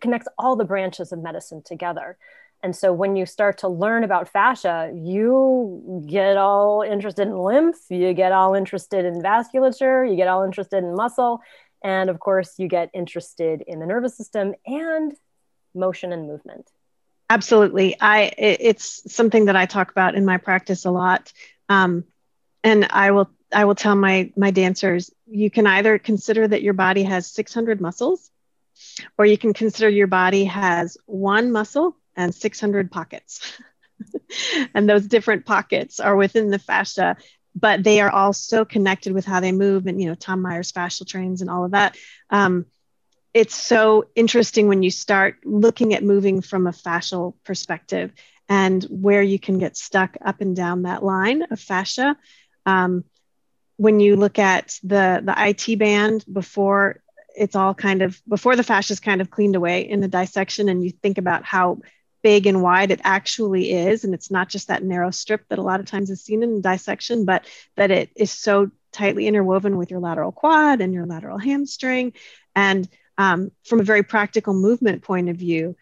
connects 0.00 0.28
all 0.38 0.56
the 0.56 0.64
branches 0.64 1.12
of 1.12 1.22
medicine 1.22 1.62
together. 1.64 2.16
And 2.62 2.74
so 2.74 2.92
when 2.94 3.14
you 3.14 3.26
start 3.26 3.58
to 3.58 3.68
learn 3.68 4.04
about 4.04 4.28
fascia, 4.28 4.90
you 4.94 6.02
get 6.06 6.38
all 6.38 6.80
interested 6.80 7.28
in 7.28 7.36
lymph, 7.36 7.76
you 7.90 8.14
get 8.14 8.32
all 8.32 8.54
interested 8.54 9.04
in 9.04 9.20
vasculature, 9.20 10.08
you 10.08 10.16
get 10.16 10.28
all 10.28 10.44
interested 10.44 10.78
in 10.78 10.94
muscle, 10.94 11.42
and 11.84 12.08
of 12.08 12.18
course, 12.18 12.54
you 12.58 12.66
get 12.66 12.88
interested 12.94 13.62
in 13.66 13.78
the 13.78 13.86
nervous 13.86 14.16
system 14.16 14.54
and 14.66 15.12
motion 15.74 16.12
and 16.12 16.26
movement. 16.26 16.70
Absolutely. 17.28 17.96
I 18.00 18.32
it's 18.38 19.12
something 19.12 19.46
that 19.46 19.56
I 19.56 19.66
talk 19.66 19.90
about 19.90 20.14
in 20.14 20.24
my 20.24 20.38
practice 20.38 20.86
a 20.86 20.90
lot. 20.90 21.32
Um, 21.68 22.04
and 22.62 22.86
I 22.88 23.10
will 23.10 23.30
I 23.52 23.64
will 23.64 23.74
tell 23.74 23.94
my 23.94 24.32
my 24.36 24.50
dancers 24.50 25.10
you 25.26 25.50
can 25.50 25.66
either 25.66 25.98
consider 25.98 26.46
that 26.46 26.62
your 26.62 26.74
body 26.74 27.02
has 27.04 27.26
600 27.30 27.80
muscles 27.80 28.30
or 29.18 29.26
you 29.26 29.38
can 29.38 29.52
consider 29.52 29.88
your 29.88 30.06
body 30.06 30.44
has 30.44 30.96
one 31.06 31.52
muscle 31.52 31.96
and 32.16 32.34
600 32.34 32.90
pockets. 32.90 33.58
and 34.74 34.88
those 34.88 35.06
different 35.06 35.46
pockets 35.46 36.00
are 36.00 36.16
within 36.16 36.50
the 36.50 36.58
fascia, 36.58 37.16
but 37.54 37.84
they 37.84 38.00
are 38.00 38.10
all 38.10 38.32
so 38.32 38.64
connected 38.64 39.12
with 39.12 39.24
how 39.24 39.40
they 39.40 39.52
move 39.52 39.86
and, 39.86 40.00
you 40.00 40.08
know, 40.08 40.14
Tom 40.14 40.42
Myers 40.42 40.72
fascial 40.72 41.06
trains 41.06 41.40
and 41.40 41.50
all 41.50 41.64
of 41.64 41.72
that. 41.72 41.96
Um, 42.30 42.66
it's 43.32 43.54
so 43.54 44.06
interesting 44.14 44.68
when 44.68 44.82
you 44.82 44.90
start 44.90 45.38
looking 45.44 45.94
at 45.94 46.04
moving 46.04 46.40
from 46.40 46.66
a 46.66 46.72
fascial 46.72 47.34
perspective 47.44 48.12
and 48.48 48.84
where 48.84 49.22
you 49.22 49.38
can 49.38 49.58
get 49.58 49.76
stuck 49.76 50.16
up 50.24 50.40
and 50.40 50.54
down 50.54 50.82
that 50.82 51.02
line 51.02 51.42
of 51.50 51.58
fascia. 51.58 52.16
Um, 52.66 53.04
when 53.76 54.00
you 54.00 54.16
look 54.16 54.38
at 54.38 54.78
the 54.82 55.22
the 55.24 55.34
IT 55.36 55.78
band 55.78 56.24
before 56.32 57.00
it's 57.36 57.56
all 57.56 57.74
kind 57.74 58.02
of 58.02 58.20
before 58.28 58.56
the 58.56 58.62
fascia 58.62 58.92
is 58.92 59.00
kind 59.00 59.20
of 59.20 59.30
cleaned 59.30 59.56
away 59.56 59.88
in 59.88 60.00
the 60.00 60.08
dissection, 60.08 60.68
and 60.68 60.84
you 60.84 60.90
think 60.90 61.18
about 61.18 61.44
how 61.44 61.78
big 62.22 62.46
and 62.46 62.62
wide 62.62 62.90
it 62.90 63.00
actually 63.04 63.72
is. 63.72 64.04
And 64.04 64.14
it's 64.14 64.30
not 64.30 64.48
just 64.48 64.68
that 64.68 64.82
narrow 64.82 65.10
strip 65.10 65.46
that 65.48 65.58
a 65.58 65.62
lot 65.62 65.80
of 65.80 65.86
times 65.86 66.10
is 66.10 66.22
seen 66.22 66.42
in 66.42 66.62
dissection, 66.62 67.24
but 67.24 67.44
that 67.76 67.90
it 67.90 68.10
is 68.16 68.30
so 68.30 68.70
tightly 68.92 69.26
interwoven 69.26 69.76
with 69.76 69.90
your 69.90 70.00
lateral 70.00 70.32
quad 70.32 70.80
and 70.80 70.94
your 70.94 71.04
lateral 71.04 71.38
hamstring. 71.38 72.14
And 72.56 72.88
um, 73.18 73.50
from 73.64 73.80
a 73.80 73.84
very 73.84 74.02
practical 74.02 74.54
movement 74.54 75.02
point 75.02 75.28
of 75.28 75.36
view, 75.36 75.76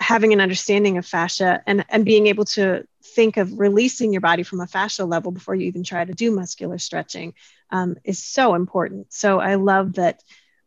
having 0.00 0.32
an 0.32 0.40
understanding 0.40 0.98
of 0.98 1.06
fascia 1.06 1.62
and, 1.66 1.84
and 1.88 2.04
being 2.04 2.28
able 2.28 2.44
to 2.44 2.86
think 3.02 3.36
of 3.36 3.58
releasing 3.58 4.12
your 4.12 4.20
body 4.20 4.42
from 4.42 4.60
a 4.60 4.66
fascial 4.66 5.08
level 5.08 5.32
before 5.32 5.54
you 5.54 5.66
even 5.66 5.82
try 5.82 6.04
to 6.04 6.12
do 6.12 6.30
muscular 6.30 6.78
stretching 6.78 7.34
um, 7.70 7.96
is 8.04 8.22
so 8.22 8.54
important. 8.54 9.12
So 9.12 9.40
I 9.40 9.56
love 9.56 9.94
that 9.94 10.22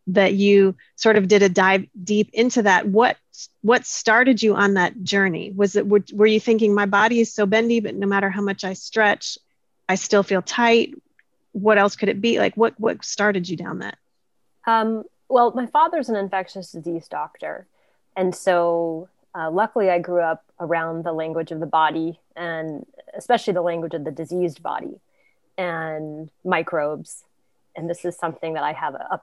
that 0.08 0.34
you 0.34 0.76
sort 0.96 1.16
of 1.16 1.28
did 1.28 1.44
a 1.44 1.50
dive 1.50 1.86
deep 2.04 2.30
into 2.34 2.64
that. 2.64 2.88
What 2.88 3.18
what 3.62 3.86
started 3.86 4.42
you 4.42 4.56
on 4.56 4.74
that 4.74 5.02
journey? 5.04 5.52
Was 5.56 5.76
it 5.76 5.88
were, 5.88 6.04
were 6.14 6.26
you 6.26 6.40
thinking 6.40 6.74
my 6.74 6.86
body 6.86 7.20
is 7.20 7.34
so 7.34 7.46
bendy 7.46 7.80
but 7.80 7.96
no 7.96 8.08
matter 8.08 8.30
how 8.30 8.42
much 8.42 8.64
i 8.64 8.74
stretch 8.74 9.38
i 9.88 9.96
still 9.96 10.24
feel 10.24 10.42
tight. 10.42 10.94
What 11.54 11.78
else 11.78 11.96
could 11.96 12.10
it 12.10 12.22
be? 12.22 12.40
Like 12.40 12.56
what 12.58 12.80
what 12.80 13.04
started 13.06 13.48
you 13.48 13.56
down 13.58 13.80
that? 13.80 13.98
Um, 14.66 15.04
well 15.30 15.52
my 15.52 15.68
father's 15.68 16.10
an 16.10 16.16
infectious 16.16 16.72
disease 16.72 17.08
doctor. 17.08 17.68
And 18.16 18.36
so 18.36 19.08
uh, 19.36 19.50
luckily 19.50 19.90
i 19.90 20.00
grew 20.00 20.22
up 20.22 20.44
around 20.60 21.04
the 21.04 21.14
language 21.14 21.52
of 21.52 21.60
the 21.60 21.66
body 21.66 22.20
and 22.36 22.86
especially 23.18 23.54
the 23.54 23.62
language 23.62 23.94
of 23.94 24.04
the 24.04 24.12
diseased 24.12 24.62
body 24.62 25.00
and 25.58 26.30
microbes 26.44 27.24
and 27.76 27.90
this 27.90 28.06
is 28.06 28.16
something 28.18 28.54
that 28.54 28.64
i 28.64 28.74
have 28.74 28.94
a, 28.94 29.08
a 29.12 29.22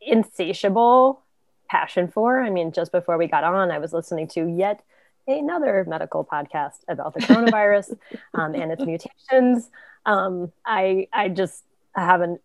insatiable 0.00 1.24
passion 1.68 2.08
for. 2.08 2.40
I 2.40 2.50
mean, 2.50 2.72
just 2.72 2.92
before 2.92 3.18
we 3.18 3.26
got 3.26 3.44
on, 3.44 3.70
I 3.70 3.78
was 3.78 3.92
listening 3.92 4.28
to 4.28 4.46
yet 4.46 4.82
another 5.26 5.84
medical 5.88 6.24
podcast 6.24 6.80
about 6.88 7.14
the 7.14 7.20
coronavirus 7.20 7.96
um, 8.34 8.54
and 8.54 8.72
its 8.72 8.84
mutations. 8.84 9.70
Um, 10.06 10.52
I 10.64 11.08
I 11.12 11.28
just 11.28 11.64
have 11.94 12.20
an 12.20 12.38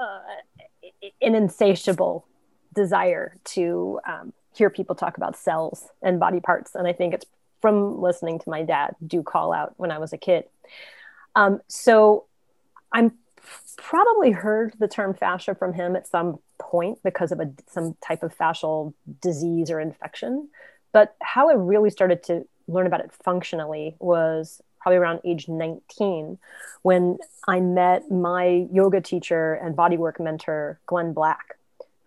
uh, 0.00 0.20
an 1.20 1.34
insatiable 1.34 2.26
desire 2.74 3.36
to 3.44 4.00
um, 4.06 4.32
hear 4.54 4.70
people 4.70 4.94
talk 4.94 5.16
about 5.16 5.36
cells 5.36 5.88
and 6.02 6.20
body 6.20 6.40
parts, 6.40 6.74
and 6.74 6.86
I 6.86 6.92
think 6.92 7.14
it's 7.14 7.26
from 7.60 8.00
listening 8.00 8.38
to 8.38 8.50
my 8.50 8.62
dad 8.62 8.94
do 9.06 9.22
call 9.22 9.52
out 9.52 9.74
when 9.76 9.90
I 9.90 9.98
was 9.98 10.12
a 10.12 10.18
kid. 10.18 10.44
Um, 11.34 11.60
so 11.66 12.26
I'm 12.92 13.12
probably 13.76 14.30
heard 14.30 14.74
the 14.78 14.88
term 14.88 15.14
fascia 15.14 15.54
from 15.54 15.72
him 15.72 15.96
at 15.96 16.06
some 16.06 16.38
point 16.58 16.98
because 17.02 17.32
of 17.32 17.40
a, 17.40 17.50
some 17.68 17.96
type 18.00 18.22
of 18.22 18.36
fascial 18.36 18.94
disease 19.20 19.70
or 19.70 19.80
infection. 19.80 20.48
But 20.92 21.16
how 21.20 21.50
I 21.50 21.54
really 21.54 21.90
started 21.90 22.22
to 22.24 22.46
learn 22.68 22.86
about 22.86 23.00
it 23.00 23.12
functionally 23.24 23.96
was 23.98 24.62
probably 24.80 24.98
around 24.98 25.20
age 25.24 25.48
19 25.48 26.38
when 26.82 27.18
I 27.48 27.60
met 27.60 28.10
my 28.10 28.66
yoga 28.70 29.00
teacher 29.00 29.54
and 29.54 29.76
bodywork 29.76 30.20
mentor, 30.20 30.78
Glenn 30.86 31.14
Black, 31.14 31.56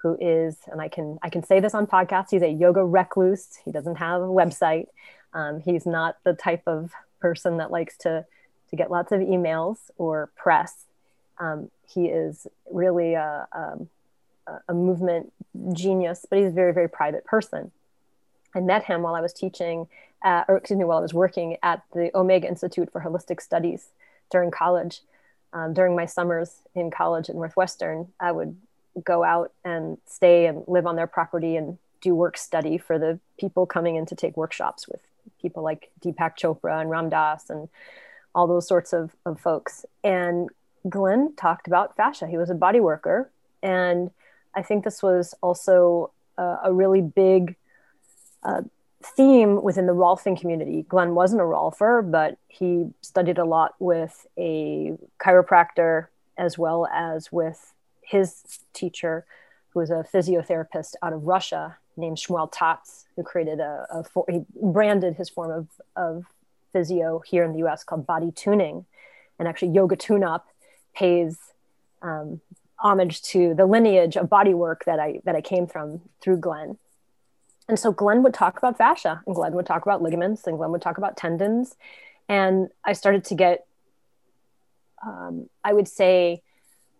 who 0.01 0.17
is, 0.19 0.57
and 0.71 0.81
I 0.81 0.87
can 0.87 1.19
I 1.21 1.29
can 1.29 1.43
say 1.43 1.59
this 1.59 1.73
on 1.73 1.87
podcasts, 1.87 2.29
he's 2.31 2.41
a 2.41 2.49
yoga 2.49 2.83
recluse. 2.83 3.57
He 3.65 3.71
doesn't 3.71 3.95
have 3.95 4.21
a 4.21 4.25
website. 4.25 4.87
Um, 5.33 5.59
he's 5.59 5.85
not 5.85 6.17
the 6.23 6.33
type 6.33 6.63
of 6.67 6.91
person 7.19 7.57
that 7.57 7.71
likes 7.71 7.97
to 7.97 8.25
to 8.69 8.75
get 8.75 8.91
lots 8.91 9.11
of 9.11 9.21
emails 9.21 9.77
or 9.97 10.29
press. 10.35 10.85
Um, 11.39 11.69
he 11.87 12.07
is 12.07 12.47
really 12.71 13.13
a, 13.13 13.47
a, 13.51 13.77
a, 14.67 14.73
movement 14.73 15.31
genius, 15.71 16.25
but 16.29 16.39
he's 16.39 16.49
a 16.49 16.51
very, 16.51 16.73
very 16.73 16.89
private 16.89 17.23
person. 17.25 17.71
I 18.55 18.59
met 18.59 18.83
him 18.83 19.03
while 19.03 19.15
I 19.15 19.21
was 19.21 19.33
teaching, 19.33 19.87
or 20.25 20.57
excuse 20.57 20.77
me, 20.77 20.83
while 20.83 20.97
I 20.97 21.01
was 21.01 21.13
working 21.13 21.57
at 21.61 21.83
the 21.93 22.11
Omega 22.17 22.47
Institute 22.47 22.91
for 22.91 23.01
Holistic 23.01 23.39
Studies 23.39 23.89
during 24.31 24.51
college. 24.51 25.01
Um, 25.53 25.73
during 25.73 25.95
my 25.95 26.05
summers 26.05 26.57
in 26.75 26.91
college 26.91 27.29
at 27.29 27.35
Northwestern, 27.35 28.09
I 28.19 28.33
would 28.33 28.57
go 29.03 29.23
out 29.23 29.51
and 29.63 29.97
stay 30.05 30.45
and 30.45 30.63
live 30.67 30.85
on 30.85 30.95
their 30.95 31.07
property 31.07 31.55
and 31.55 31.77
do 32.01 32.15
work 32.15 32.37
study 32.37 32.77
for 32.77 32.99
the 32.99 33.19
people 33.39 33.65
coming 33.65 33.95
in 33.95 34.05
to 34.05 34.15
take 34.15 34.37
workshops 34.37 34.87
with 34.87 35.01
people 35.41 35.63
like 35.63 35.89
Deepak 36.03 36.37
Chopra 36.37 36.79
and 36.79 36.89
Ram 36.89 37.09
Dass 37.09 37.49
and 37.49 37.69
all 38.33 38.47
those 38.47 38.67
sorts 38.67 38.93
of, 38.93 39.11
of 39.25 39.39
folks. 39.39 39.85
And 40.03 40.49
Glenn 40.89 41.33
talked 41.35 41.67
about 41.67 41.95
fascia. 41.95 42.27
He 42.27 42.37
was 42.37 42.49
a 42.49 42.55
body 42.55 42.79
worker. 42.79 43.29
And 43.63 44.11
I 44.55 44.61
think 44.61 44.83
this 44.83 45.01
was 45.01 45.33
also 45.41 46.11
uh, 46.37 46.57
a 46.63 46.73
really 46.73 47.01
big 47.01 47.55
uh, 48.43 48.61
theme 49.03 49.61
within 49.61 49.87
the 49.87 49.93
Rolfing 49.93 50.39
community. 50.39 50.85
Glenn 50.87 51.15
wasn't 51.15 51.41
a 51.41 51.45
Rolfer, 51.45 52.09
but 52.09 52.37
he 52.47 52.85
studied 53.01 53.37
a 53.37 53.45
lot 53.45 53.75
with 53.79 54.25
a 54.37 54.97
chiropractor 55.19 56.07
as 56.37 56.57
well 56.57 56.87
as 56.93 57.31
with 57.31 57.73
his 58.07 58.59
teacher, 58.73 59.25
who 59.69 59.79
was 59.79 59.89
a 59.89 60.05
physiotherapist 60.13 60.95
out 61.03 61.13
of 61.13 61.23
Russia 61.23 61.77
named 61.97 62.17
Shmuel 62.17 62.49
Tatz, 62.51 63.05
who 63.15 63.23
created 63.23 63.59
a, 63.59 63.85
a 63.89 64.03
for, 64.03 64.25
he 64.29 64.45
branded 64.61 65.15
his 65.15 65.29
form 65.29 65.51
of, 65.51 65.67
of 65.95 66.25
physio 66.71 67.19
here 67.19 67.43
in 67.43 67.53
the 67.53 67.67
US 67.67 67.83
called 67.83 68.07
body 68.07 68.31
tuning 68.31 68.85
and 69.39 69.47
actually 69.47 69.71
yoga 69.71 69.95
tune 69.95 70.23
up 70.23 70.47
pays 70.95 71.37
um, 72.01 72.39
homage 72.77 73.21
to 73.23 73.53
the 73.55 73.65
lineage 73.65 74.15
of 74.15 74.29
body 74.29 74.53
work 74.53 74.85
that 74.85 74.99
I 74.99 75.19
that 75.25 75.35
I 75.35 75.41
came 75.41 75.67
from 75.67 76.01
through 76.21 76.37
Glenn. 76.37 76.77
And 77.67 77.77
so 77.77 77.91
Glenn 77.91 78.23
would 78.23 78.33
talk 78.33 78.57
about 78.57 78.77
fascia, 78.77 79.21
and 79.25 79.35
Glenn 79.35 79.53
would 79.53 79.65
talk 79.65 79.81
about 79.81 80.01
ligaments, 80.01 80.47
and 80.47 80.57
Glenn 80.57 80.71
would 80.71 80.81
talk 80.81 80.97
about 80.97 81.17
tendons, 81.17 81.75
and 82.29 82.69
I 82.85 82.93
started 82.93 83.25
to 83.25 83.35
get, 83.35 83.65
um, 85.05 85.49
I 85.65 85.73
would 85.73 85.87
say, 85.87 86.43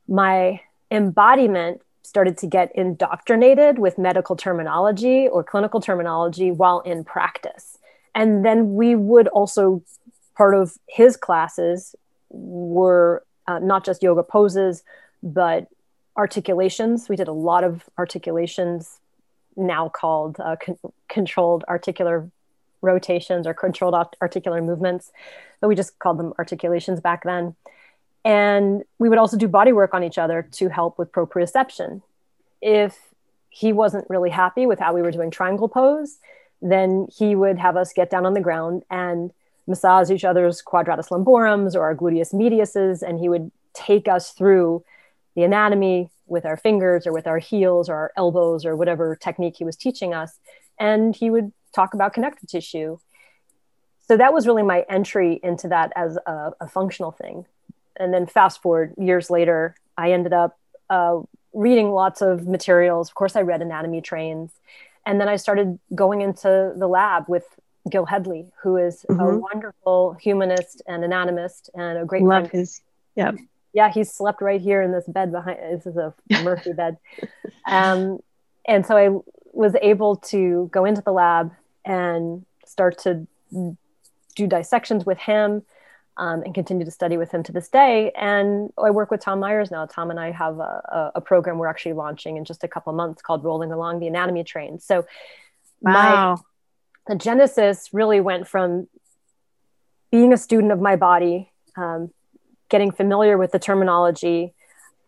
my 0.09 0.59
embodiment 0.91 1.82
started 2.04 2.38
to 2.38 2.47
get 2.47 2.71
indoctrinated 2.76 3.80
with 3.80 3.97
medical 3.97 4.36
terminology 4.36 5.28
or 5.28 5.43
clinical 5.43 5.82
terminology 5.82 6.52
while 6.52 6.80
in 6.82 7.04
practice. 7.04 7.78
And 8.15 8.45
then 8.45 8.76
we 8.76 8.95
would 8.95 9.28
also, 9.28 9.84
part 10.36 10.56
of 10.56 10.78
his 10.88 11.17
classes 11.17 11.95
were 12.30 13.23
uh, 13.45 13.60
not 13.60 13.86
just 13.86 14.02
yoga 14.02 14.23
poses, 14.23 14.84
but 15.21 15.67
articulations. 16.15 17.10
We 17.10 17.15
did 17.15 17.28
a 17.28 17.34
lot 17.34 17.63
of 17.63 17.84
articulations 17.97 19.00
now 19.56 19.89
called 19.89 20.38
uh, 20.39 20.56
con- 20.56 20.80
controlled 21.10 21.63
articular 21.67 22.30
rotations 22.82 23.45
or 23.47 23.54
controlled 23.54 23.95
articular 24.21 24.62
movements, 24.62 25.12
but 25.60 25.67
we 25.67 25.76
just 25.76 26.00
called 26.00 26.19
them 26.19 26.34
articulations 26.39 27.00
back 27.02 27.23
then. 27.23 27.56
And 28.25 28.84
we 28.99 29.10
would 29.10 29.17
also 29.17 29.38
do 29.38 29.47
body 29.47 29.71
work 29.71 29.93
on 29.93 30.03
each 30.03 30.17
other 30.17 30.47
to 30.53 30.69
help 30.69 30.97
with 30.97 31.12
proprioception. 31.12 32.01
If 32.62 32.97
he 33.49 33.73
wasn't 33.73 34.10
really 34.10 34.30
happy 34.30 34.65
with 34.65 34.80
how 34.80 34.93
we 34.93 35.01
were 35.01 35.12
doing 35.12 35.32
triangle 35.32 35.69
pose, 35.69 36.17
then 36.62 37.08
he 37.15 37.36
would 37.36 37.58
have 37.58 37.77
us 37.77 37.93
get 37.93 38.10
down 38.10 38.25
on 38.25 38.34
the 38.34 38.41
ground 38.41 38.84
and 38.89 39.32
massage 39.67 40.10
each 40.10 40.23
other's 40.23 40.62
quadratus 40.62 41.10
lumborums 41.10 41.75
or 41.75 41.82
our 41.82 41.95
gluteus 41.95 42.34
mediuses, 42.34 43.03
and 43.03 43.19
he 43.19 43.30
would 43.30 43.51
take 43.73 44.08
us 44.08 44.32
through 44.32 44.84
the 45.36 45.43
anatomy 45.43 46.10
with 46.25 46.45
our 46.45 46.58
fingers 46.58 47.06
or 47.06 47.13
with 47.13 47.27
our 47.27 47.38
heels 47.38 47.89
or 47.89 47.95
our 47.95 48.12
elbows 48.17 48.65
or 48.65 48.75
whatever 48.75 49.15
technique 49.15 49.56
he 49.58 49.63
was 49.63 49.75
teaching 49.75 50.13
us. 50.13 50.39
And 50.80 51.15
he 51.15 51.30
would 51.30 51.51
talk 51.73 51.93
about 51.93 52.13
connective 52.13 52.49
tissue. 52.49 52.97
So 54.08 54.17
that 54.17 54.34
was 54.34 54.47
really 54.47 54.63
my 54.63 54.86
entry 54.89 55.39
into 55.43 55.67
that 55.67 55.91
as 55.95 56.17
a, 56.25 56.51
a 56.60 56.67
functional 56.67 57.12
thing. 57.12 57.45
And 57.99 58.13
then 58.13 58.25
fast 58.25 58.62
forward 58.62 58.93
years 58.97 59.29
later, 59.29 59.75
I 59.97 60.12
ended 60.12 60.33
up 60.33 60.57
uh, 60.89 61.21
reading 61.53 61.91
lots 61.91 62.21
of 62.21 62.47
materials. 62.47 63.10
Of 63.10 63.15
course, 63.15 63.36
I 63.36 63.41
read 63.41 63.62
anatomy 63.62 64.01
trains. 64.01 64.51
And 65.05 65.19
then 65.21 65.29
I 65.29 65.38
started 65.38 65.79
going 65.95 66.21
into 66.21 66.73
the 66.75 66.88
lab 66.88 67.25
with 67.27 67.45
Gil 67.89 68.05
Hedley, 68.05 68.47
who 68.62 68.77
is 68.77 69.05
mm-hmm. 69.10 69.19
a 69.19 69.38
wonderful 69.38 70.13
humanist 70.13 70.81
and 70.88 71.03
anatomist 71.03 71.69
and 71.73 71.99
a 71.99 72.05
great 72.05 72.23
Love 72.23 72.49
friend. 72.49 72.51
his, 72.51 72.81
yeah. 73.15 73.31
Yeah, 73.73 73.91
he's 73.91 74.12
slept 74.12 74.41
right 74.41 74.60
here 74.60 74.81
in 74.81 74.91
this 74.91 75.05
bed 75.07 75.31
behind. 75.31 75.60
This 75.60 75.86
is 75.86 75.97
a 75.97 76.13
Murphy 76.43 76.73
bed. 76.73 76.97
Um, 77.69 78.19
and 78.65 78.86
so 78.86 78.95
I 78.95 79.10
was 79.51 79.75
able 79.81 80.15
to 80.15 80.69
go 80.71 80.86
into 80.86 81.01
the 81.01 81.12
lab 81.12 81.51
and 81.83 82.45
start 82.65 82.97
to 82.99 83.27
do 84.38 84.47
dissections 84.47 85.05
with 85.05 85.17
him 85.17 85.63
um, 86.17 86.41
and 86.43 86.53
continue 86.53 86.84
to 86.84 86.91
study 86.91 87.17
with 87.17 87.32
him 87.32 87.43
to 87.43 87.51
this 87.51 87.69
day. 87.69 88.12
And 88.12 88.71
I 88.77 88.89
work 88.89 89.12
with 89.12 89.21
Tom 89.21 89.39
Myers 89.39 89.71
now. 89.71 89.86
Tom 89.86 90.10
and 90.10 90.19
I 90.19 90.32
have 90.32 90.60
a, 90.60 91.12
a 91.15 91.21
program 91.21 91.58
we're 91.58 91.67
actually 91.67 91.93
launching 91.93 92.38
in 92.38 92.45
just 92.45 92.63
a 92.63 92.67
couple 92.67 92.91
months 92.93 93.21
called 93.21 93.43
Rolling 93.43 93.71
Along 93.71 93.99
the 93.99 94.08
Anatomy 94.08 94.43
Train. 94.43 94.80
So, 94.80 95.06
wow. 95.82 96.36
my 96.36 96.41
the 97.08 97.15
genesis 97.15 97.89
really 97.93 98.19
went 98.19 98.47
from 98.47 98.88
being 100.12 100.34
a 100.34 100.38
student 100.38 100.71
of 100.71 100.82
my 100.82 100.95
body, 100.95 101.51
um, 101.77 102.12
getting 102.69 102.91
familiar 102.91 103.38
with 103.38 103.51
the 103.51 103.60
terminology, 103.60 104.53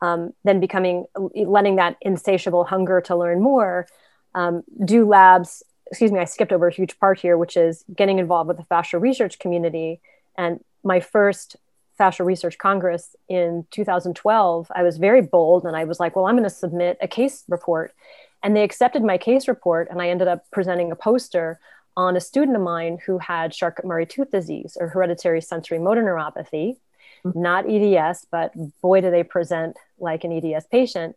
um, 0.01 0.33
then 0.43 0.59
becoming 0.59 1.05
letting 1.35 1.75
that 1.75 1.97
insatiable 2.01 2.63
hunger 2.63 3.01
to 3.01 3.15
learn 3.15 3.41
more, 3.41 3.87
um, 4.33 4.63
do 4.85 5.05
labs. 5.05 5.63
Excuse 5.87 6.11
me, 6.11 6.19
I 6.19 6.25
skipped 6.25 6.53
over 6.53 6.67
a 6.67 6.73
huge 6.73 6.97
part 6.99 7.19
here, 7.19 7.37
which 7.37 7.57
is 7.57 7.83
getting 7.93 8.19
involved 8.19 8.47
with 8.47 8.57
the 8.57 8.63
fascia 8.65 8.99
research 8.99 9.39
community 9.39 9.99
and 10.37 10.63
my 10.83 10.99
first 10.99 11.55
fascia 11.97 12.23
research 12.23 12.57
congress 12.57 13.15
in 13.27 13.65
2012 13.71 14.71
i 14.75 14.83
was 14.83 14.97
very 14.97 15.21
bold 15.21 15.65
and 15.65 15.75
i 15.75 15.83
was 15.83 15.99
like 15.99 16.15
well 16.15 16.25
i'm 16.25 16.35
going 16.35 16.43
to 16.43 16.49
submit 16.49 16.97
a 17.01 17.07
case 17.07 17.43
report 17.47 17.93
and 18.41 18.55
they 18.55 18.63
accepted 18.63 19.03
my 19.03 19.17
case 19.17 19.47
report 19.47 19.87
and 19.91 20.01
i 20.01 20.09
ended 20.09 20.27
up 20.27 20.49
presenting 20.51 20.91
a 20.91 20.95
poster 20.95 21.59
on 21.97 22.15
a 22.15 22.21
student 22.21 22.55
of 22.55 22.63
mine 22.63 22.97
who 23.05 23.17
had 23.17 23.51
charcot-marie 23.51 24.05
tooth 24.05 24.31
disease 24.31 24.77
or 24.79 24.87
hereditary 24.87 25.41
sensory 25.41 25.79
motor 25.79 26.01
neuropathy 26.01 26.77
mm-hmm. 27.25 27.41
not 27.41 27.69
eds 27.69 28.25
but 28.31 28.53
boy 28.81 29.01
do 29.01 29.11
they 29.11 29.23
present 29.23 29.75
like 29.99 30.23
an 30.23 30.31
eds 30.31 30.65
patient 30.71 31.15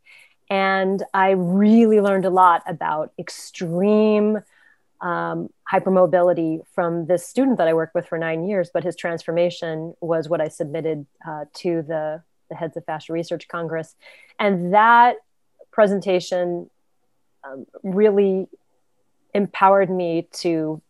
and 0.51 1.05
i 1.15 1.31
really 1.31 2.01
learned 2.01 2.25
a 2.25 2.31
lot 2.31 2.63
about 2.67 3.13
extreme 3.19 4.41
um, 5.03 5.49
hypermobility 5.71 6.61
from 6.75 7.07
this 7.07 7.27
student 7.27 7.59
that 7.59 7.69
I 7.69 7.75
worked 7.75 7.95
with 7.95 8.07
for 8.07 8.19
nine 8.19 8.45
years, 8.49 8.71
but 8.73 8.85
his 8.85 8.97
transformation 8.97 9.95
was 10.01 10.29
what 10.29 10.41
I 10.41 10.49
submitted 10.49 11.07
uh, 11.27 11.45
to 11.55 11.83
the, 11.83 12.23
the 12.49 12.55
heads 12.55 12.77
of 12.77 12.85
Fascia 12.85 13.13
Research 13.13 13.49
Congress. 13.49 13.97
And 14.39 14.73
that 14.73 15.17
presentation 15.73 16.71
um, 17.45 17.67
really 17.83 18.49
empowered 19.35 19.91
me 19.91 20.29
to 20.33 20.81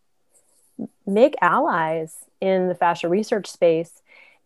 make 1.05 1.35
allies 1.41 2.15
in 2.41 2.67
the 2.67 2.75
fascia 2.75 3.07
research 3.07 3.47
space 3.47 4.01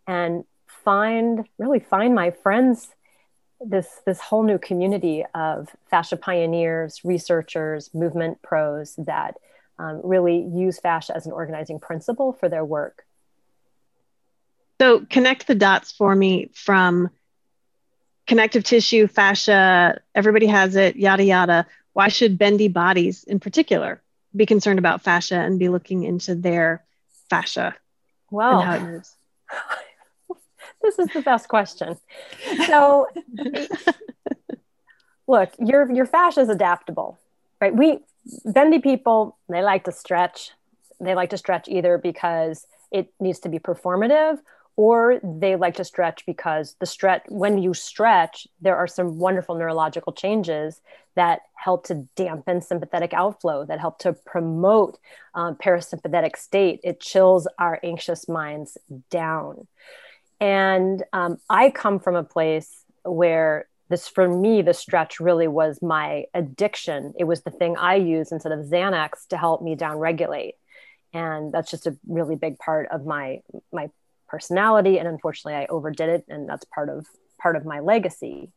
and 0.06 0.44
find 0.66 1.46
really 1.58 1.80
find 1.80 2.14
my 2.14 2.30
friends 2.30 2.88
this 3.60 4.00
this 4.06 4.20
whole 4.20 4.44
new 4.44 4.58
community 4.58 5.24
of 5.34 5.74
fascia 5.90 6.16
pioneers 6.16 7.00
researchers 7.02 7.92
movement 7.92 8.40
pros 8.42 8.94
that 8.96 9.36
um, 9.78 10.00
really 10.02 10.48
use 10.52 10.78
fascia 10.78 11.14
as 11.14 11.26
an 11.26 11.32
organizing 11.32 11.78
principle 11.78 12.32
for 12.32 12.48
their 12.48 12.64
work. 12.64 13.04
So, 14.80 15.04
connect 15.10 15.46
the 15.46 15.54
dots 15.54 15.92
for 15.92 16.14
me 16.14 16.50
from 16.54 17.10
connective 18.26 18.62
tissue, 18.62 19.08
fascia, 19.08 20.00
everybody 20.14 20.46
has 20.46 20.76
it, 20.76 20.96
yada, 20.96 21.24
yada. 21.24 21.66
Why 21.94 22.08
should 22.08 22.38
bendy 22.38 22.68
bodies 22.68 23.24
in 23.24 23.40
particular 23.40 24.00
be 24.36 24.46
concerned 24.46 24.78
about 24.78 25.02
fascia 25.02 25.36
and 25.40 25.58
be 25.58 25.68
looking 25.68 26.04
into 26.04 26.34
their 26.34 26.84
fascia? 27.28 27.74
Well, 28.30 28.62
this 30.82 30.98
is 30.98 31.08
the 31.08 31.22
best 31.22 31.48
question. 31.48 31.96
So, 32.66 33.08
look, 35.26 35.50
your 35.58 35.90
your 35.90 36.06
fascia 36.06 36.40
is 36.40 36.48
adaptable, 36.50 37.18
right? 37.60 37.74
We 37.74 37.98
bendy 38.44 38.78
people, 38.78 39.36
they 39.48 39.62
like 39.62 39.84
to 39.84 39.92
stretch. 39.92 40.50
They 41.00 41.14
like 41.14 41.30
to 41.30 41.38
stretch 41.38 41.68
either 41.68 41.98
because 41.98 42.66
it 42.90 43.12
needs 43.20 43.38
to 43.40 43.48
be 43.48 43.58
performative 43.58 44.38
or 44.78 45.18
they 45.24 45.56
like 45.56 45.74
to 45.74 45.84
stretch 45.84 46.24
because 46.24 46.76
the 46.78 46.86
stretch 46.86 47.22
when 47.28 47.58
you 47.58 47.74
stretch 47.74 48.46
there 48.60 48.76
are 48.76 48.86
some 48.86 49.18
wonderful 49.18 49.56
neurological 49.56 50.12
changes 50.12 50.80
that 51.16 51.40
help 51.54 51.84
to 51.84 52.06
dampen 52.14 52.62
sympathetic 52.62 53.12
outflow 53.12 53.64
that 53.64 53.80
help 53.80 53.98
to 53.98 54.12
promote 54.24 54.98
um, 55.34 55.56
parasympathetic 55.56 56.36
state 56.36 56.80
it 56.84 57.00
chills 57.00 57.48
our 57.58 57.80
anxious 57.82 58.28
minds 58.28 58.78
down 59.10 59.66
and 60.40 61.02
um, 61.12 61.36
i 61.50 61.70
come 61.70 61.98
from 61.98 62.14
a 62.14 62.24
place 62.24 62.84
where 63.04 63.68
this 63.88 64.08
for 64.08 64.28
me 64.28 64.62
the 64.62 64.74
stretch 64.74 65.18
really 65.20 65.48
was 65.48 65.80
my 65.82 66.24
addiction. 66.34 67.14
It 67.18 67.24
was 67.24 67.42
the 67.42 67.50
thing 67.50 67.76
i 67.78 67.94
used 67.94 68.32
instead 68.32 68.52
of 68.52 68.66
xanax 68.66 69.26
to 69.28 69.36
help 69.36 69.62
me 69.62 69.74
down 69.74 69.98
regulate 69.98 70.54
and 71.12 71.52
that's 71.52 71.70
just 71.70 71.86
a 71.86 71.96
really 72.06 72.36
big 72.36 72.58
part 72.58 72.88
of 72.90 73.06
my 73.06 73.40
my 73.72 73.90
personality. 74.28 74.98
And 74.98 75.08
unfortunately 75.08 75.54
i 75.54 75.66
overdid 75.66 76.08
it 76.08 76.24
and 76.28 76.48
that's 76.48 76.64
part 76.64 76.88
of 76.88 77.06
part 77.40 77.56
of 77.56 77.64
my 77.64 77.80
legacy. 77.80 78.50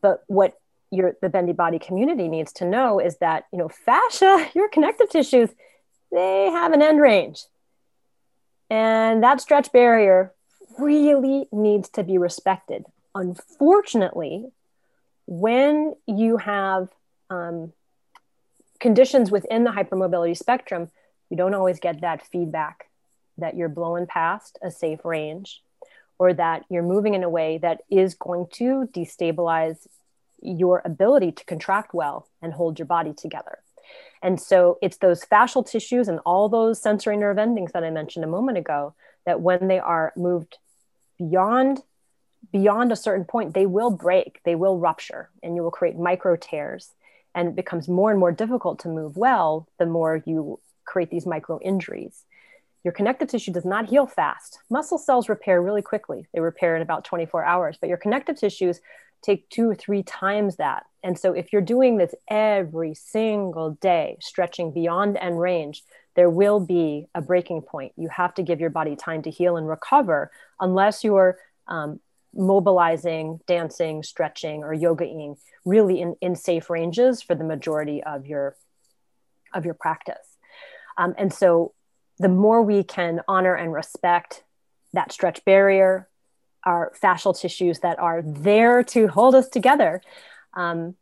But 0.00 0.22
what 0.26 0.54
your 0.90 1.16
the 1.20 1.28
bendy 1.28 1.52
body 1.52 1.78
community 1.78 2.28
needs 2.28 2.52
to 2.54 2.64
know 2.64 3.00
is 3.00 3.16
that 3.18 3.44
you 3.52 3.58
know 3.58 3.68
fascia 3.68 4.48
your 4.54 4.68
connective 4.68 5.10
tissues 5.10 5.50
they 6.12 6.50
have 6.50 6.72
an 6.72 6.82
end 6.82 7.00
range. 7.00 7.44
And 8.70 9.22
that 9.22 9.40
stretch 9.40 9.70
barrier 9.72 10.32
really 10.78 11.46
needs 11.52 11.88
to 11.90 12.02
be 12.02 12.18
respected 12.18 12.84
unfortunately, 13.16 14.46
when 15.26 15.94
you 16.06 16.36
have 16.36 16.88
um, 17.30 17.72
conditions 18.78 19.30
within 19.30 19.64
the 19.64 19.70
hypermobility 19.70 20.36
spectrum, 20.36 20.90
you 21.30 21.36
don't 21.36 21.54
always 21.54 21.80
get 21.80 22.02
that 22.02 22.26
feedback 22.26 22.88
that 23.38 23.56
you're 23.56 23.68
blowing 23.68 24.06
past 24.06 24.58
a 24.62 24.70
safe 24.70 25.04
range 25.04 25.62
or 26.18 26.32
that 26.32 26.64
you're 26.70 26.82
moving 26.82 27.14
in 27.14 27.24
a 27.24 27.28
way 27.28 27.58
that 27.58 27.80
is 27.90 28.14
going 28.14 28.46
to 28.52 28.88
destabilize 28.92 29.86
your 30.40 30.80
ability 30.84 31.32
to 31.32 31.44
contract 31.44 31.92
well 31.92 32.28
and 32.40 32.52
hold 32.52 32.78
your 32.78 32.86
body 32.86 33.12
together. 33.12 33.58
And 34.22 34.40
so 34.40 34.78
it's 34.80 34.98
those 34.98 35.24
fascial 35.24 35.68
tissues 35.68 36.08
and 36.08 36.20
all 36.24 36.48
those 36.48 36.80
sensory 36.80 37.16
nerve 37.16 37.38
endings 37.38 37.72
that 37.72 37.84
I 37.84 37.90
mentioned 37.90 38.24
a 38.24 38.28
moment 38.28 38.58
ago 38.58 38.94
that 39.24 39.40
when 39.40 39.68
they 39.68 39.78
are 39.78 40.12
moved 40.16 40.56
beyond 41.18 41.82
beyond 42.52 42.92
a 42.92 42.96
certain 42.96 43.24
point, 43.24 43.54
they 43.54 43.66
will 43.66 43.90
break, 43.90 44.40
they 44.44 44.54
will 44.54 44.78
rupture, 44.78 45.30
and 45.42 45.56
you 45.56 45.62
will 45.62 45.70
create 45.70 45.96
micro 45.96 46.36
tears. 46.36 46.92
And 47.34 47.48
it 47.48 47.56
becomes 47.56 47.88
more 47.88 48.10
and 48.10 48.18
more 48.18 48.32
difficult 48.32 48.78
to 48.80 48.88
move 48.88 49.16
well 49.16 49.68
the 49.78 49.86
more 49.86 50.22
you 50.24 50.58
create 50.84 51.10
these 51.10 51.26
micro 51.26 51.60
injuries. 51.60 52.24
Your 52.82 52.92
connective 52.92 53.28
tissue 53.28 53.52
does 53.52 53.64
not 53.64 53.88
heal 53.88 54.06
fast. 54.06 54.60
Muscle 54.70 54.96
cells 54.96 55.28
repair 55.28 55.60
really 55.60 55.82
quickly. 55.82 56.28
They 56.32 56.40
repair 56.40 56.76
in 56.76 56.82
about 56.82 57.04
24 57.04 57.44
hours, 57.44 57.76
but 57.80 57.88
your 57.88 57.98
connective 57.98 58.38
tissues 58.38 58.80
take 59.22 59.48
two 59.50 59.68
or 59.68 59.74
three 59.74 60.02
times 60.02 60.56
that. 60.56 60.86
And 61.02 61.18
so 61.18 61.32
if 61.32 61.52
you're 61.52 61.62
doing 61.62 61.96
this 61.96 62.14
every 62.28 62.94
single 62.94 63.72
day, 63.72 64.18
stretching 64.20 64.72
beyond 64.72 65.16
end 65.16 65.40
range, 65.40 65.82
there 66.14 66.30
will 66.30 66.60
be 66.60 67.08
a 67.14 67.20
breaking 67.20 67.62
point. 67.62 67.92
You 67.96 68.08
have 68.08 68.34
to 68.34 68.42
give 68.42 68.60
your 68.60 68.70
body 68.70 68.96
time 68.96 69.22
to 69.22 69.30
heal 69.30 69.56
and 69.56 69.68
recover 69.68 70.30
unless 70.60 71.04
you're 71.04 71.38
um, 71.68 72.00
mobilizing, 72.36 73.40
dancing, 73.46 74.02
stretching, 74.02 74.62
or 74.62 74.74
yogaing 74.74 75.36
really 75.64 76.00
in, 76.00 76.16
in 76.20 76.36
safe 76.36 76.70
ranges 76.70 77.22
for 77.22 77.34
the 77.34 77.44
majority 77.44 78.02
of 78.02 78.26
your 78.26 78.56
of 79.54 79.64
your 79.64 79.74
practice. 79.74 80.36
Um, 80.98 81.14
and 81.16 81.32
so 81.32 81.72
the 82.18 82.28
more 82.28 82.62
we 82.62 82.82
can 82.82 83.20
honor 83.28 83.54
and 83.54 83.72
respect 83.72 84.44
that 84.92 85.12
stretch 85.12 85.44
barrier, 85.44 86.08
our 86.64 86.92
fascial 87.00 87.38
tissues 87.38 87.80
that 87.80 87.98
are 87.98 88.22
there 88.22 88.82
to 88.82 89.06
hold 89.08 89.34
us 89.34 89.48
together. 89.48 90.02
Um, 90.54 90.96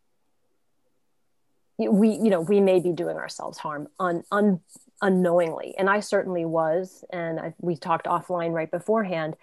we, 1.78 2.10
you 2.10 2.30
know, 2.30 2.40
we 2.40 2.60
may 2.60 2.80
be 2.80 2.92
doing 2.92 3.16
ourselves 3.16 3.58
harm 3.58 3.88
un, 3.98 4.22
un, 4.30 4.60
unknowingly. 5.00 5.74
And 5.76 5.90
I 5.90 6.00
certainly 6.00 6.44
was. 6.44 7.04
And 7.10 7.40
I, 7.40 7.54
we 7.60 7.76
talked 7.76 8.06
offline 8.06 8.52
right 8.52 8.70
beforehand. 8.70 9.36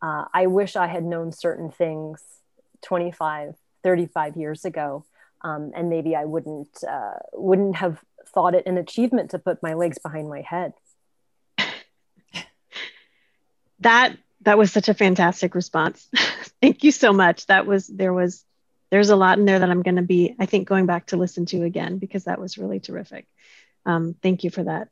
Uh, 0.00 0.26
I 0.32 0.46
wish 0.46 0.76
I 0.76 0.86
had 0.86 1.04
known 1.04 1.32
certain 1.32 1.70
things 1.70 2.22
25, 2.82 3.54
35 3.82 4.36
years 4.36 4.64
ago. 4.64 5.04
Um, 5.42 5.72
and 5.74 5.88
maybe 5.88 6.16
I 6.16 6.24
wouldn't, 6.24 6.82
uh, 6.88 7.14
wouldn't 7.32 7.76
have 7.76 8.00
thought 8.26 8.54
it 8.54 8.66
an 8.66 8.76
achievement 8.76 9.30
to 9.30 9.38
put 9.38 9.62
my 9.62 9.74
legs 9.74 9.98
behind 9.98 10.28
my 10.28 10.40
head. 10.42 10.72
that 13.80 14.16
that 14.42 14.58
was 14.58 14.72
such 14.72 14.88
a 14.88 14.94
fantastic 14.94 15.54
response. 15.54 16.08
Thank 16.62 16.84
you 16.84 16.92
so 16.92 17.12
much. 17.12 17.46
That 17.46 17.66
was 17.66 17.86
there 17.86 18.12
was 18.12 18.44
there's 18.90 19.10
a 19.10 19.16
lot 19.16 19.38
in 19.38 19.44
there 19.44 19.58
that 19.58 19.70
I'm 19.70 19.82
going 19.82 19.96
to 19.96 20.02
be 20.02 20.34
I 20.38 20.46
think 20.46 20.68
going 20.68 20.86
back 20.86 21.06
to 21.06 21.16
listen 21.16 21.46
to 21.46 21.62
again 21.62 21.98
because 21.98 22.24
that 22.24 22.40
was 22.40 22.58
really 22.58 22.80
terrific. 22.80 23.26
Um, 23.84 24.14
thank 24.22 24.44
you 24.44 24.50
for 24.50 24.64
that. 24.64 24.88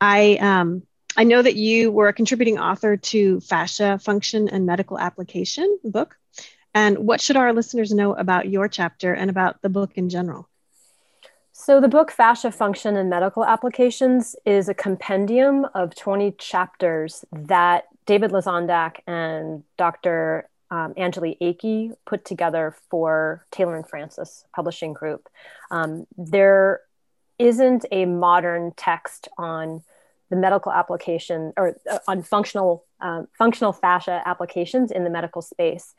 I 0.00 0.36
um, 0.36 0.82
I 1.18 1.24
know 1.24 1.42
that 1.42 1.56
you 1.56 1.90
were 1.90 2.06
a 2.06 2.12
contributing 2.12 2.60
author 2.60 2.96
to 2.96 3.40
Fascia 3.40 3.98
Function 3.98 4.48
and 4.48 4.64
Medical 4.64 5.00
Application 5.00 5.80
book. 5.82 6.16
And 6.74 6.96
what 6.98 7.20
should 7.20 7.34
our 7.36 7.52
listeners 7.52 7.92
know 7.92 8.14
about 8.14 8.48
your 8.48 8.68
chapter 8.68 9.12
and 9.12 9.28
about 9.28 9.60
the 9.60 9.68
book 9.68 9.90
in 9.96 10.10
general? 10.10 10.48
So, 11.50 11.80
the 11.80 11.88
book 11.88 12.12
Fascia 12.12 12.52
Function 12.52 12.96
and 12.96 13.10
Medical 13.10 13.44
Applications 13.44 14.36
is 14.46 14.68
a 14.68 14.74
compendium 14.74 15.66
of 15.74 15.96
20 15.96 16.36
chapters 16.38 17.24
that 17.32 17.86
David 18.06 18.30
Lesondak 18.30 18.98
and 19.08 19.64
Dr. 19.76 20.48
Um, 20.70 20.94
Angeli 20.96 21.36
Akey 21.40 21.96
put 22.06 22.24
together 22.24 22.76
for 22.90 23.44
Taylor 23.50 23.74
and 23.74 23.88
Francis 23.88 24.44
Publishing 24.54 24.92
Group. 24.92 25.28
Um, 25.72 26.06
there 26.16 26.82
isn't 27.40 27.86
a 27.90 28.04
modern 28.04 28.72
text 28.76 29.26
on 29.36 29.82
the 30.30 30.36
medical 30.36 30.72
application 30.72 31.52
or 31.56 31.76
uh, 31.90 31.98
on 32.06 32.22
functional 32.22 32.84
uh, 33.00 33.22
functional 33.36 33.72
fascia 33.72 34.22
applications 34.26 34.90
in 34.90 35.04
the 35.04 35.10
medical 35.10 35.42
space, 35.42 35.94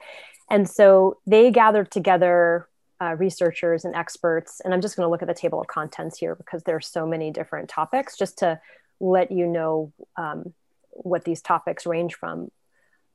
and 0.50 0.70
so 0.70 1.18
they 1.26 1.52
gathered 1.52 1.92
together 1.92 2.68
uh, 3.02 3.15
researchers 3.18 3.86
and 3.86 3.96
experts. 3.96 4.62
And 4.63 4.74
I'm 4.74 4.82
just 4.82 4.96
going 4.96 5.06
to 5.06 5.10
look 5.10 5.22
at 5.22 5.28
the 5.28 5.34
table 5.34 5.62
of 5.62 5.68
contents 5.68 6.18
here 6.18 6.36
because 6.36 6.63
there 6.63 6.76
are 6.76 6.82
so 6.82 7.06
many 7.06 7.32
different 7.32 7.70
topics, 7.70 8.18
just 8.18 8.39
to 8.39 8.60
let 9.00 9.32
you 9.32 9.48
know 9.48 9.94
um, 10.18 10.54
what 10.92 11.24
these 11.24 11.42
topics 11.42 11.86
range 11.86 12.15
from. 12.15 12.52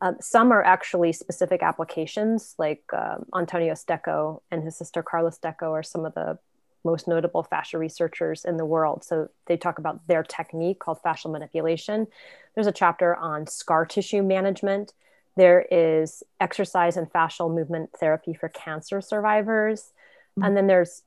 Um, 0.01 0.17
some 0.21 0.53
are 0.53 0.63
actually 0.63 1.13
specific 1.13 1.63
applications, 1.63 2.55
like 2.59 2.83
um, 2.93 3.27
Antonio 3.35 3.75
Stecco 3.75 4.43
and 4.51 4.63
his 4.63 4.77
sister 4.77 5.03
Carla 5.03 5.31
Stecco 5.31 5.73
are 5.73 5.83
some 5.83 6.05
of 6.05 6.15
the 6.15 6.39
most 6.85 7.09
notable 7.09 7.43
fascia 7.43 7.79
researchers 7.79 8.45
in 8.45 8.57
the 8.57 8.65
world. 8.65 9.05
So 9.05 9.29
they 9.47 9.57
talk 9.57 9.79
about 9.79 10.07
their 10.07 10.23
technique 10.23 10.79
called 10.81 10.99
fascial 11.05 11.33
manipulation. 11.33 12.07
There's 12.55 12.67
a 12.67 12.73
chapter 12.73 13.17
on 13.17 13.47
scar 13.47 13.87
tissue 13.87 14.23
management. 14.23 14.93
There 15.37 15.67
is 15.71 16.23
exercise 16.41 16.97
and 16.97 17.11
fascial 17.11 17.53
movement 17.53 17.91
therapy 17.99 18.35
for 18.35 18.49
cancer 18.49 19.01
survivors. 19.01 19.93
Mm-hmm. 20.39 20.43
And 20.45 20.57
then 20.57 20.67
there's 20.67 21.03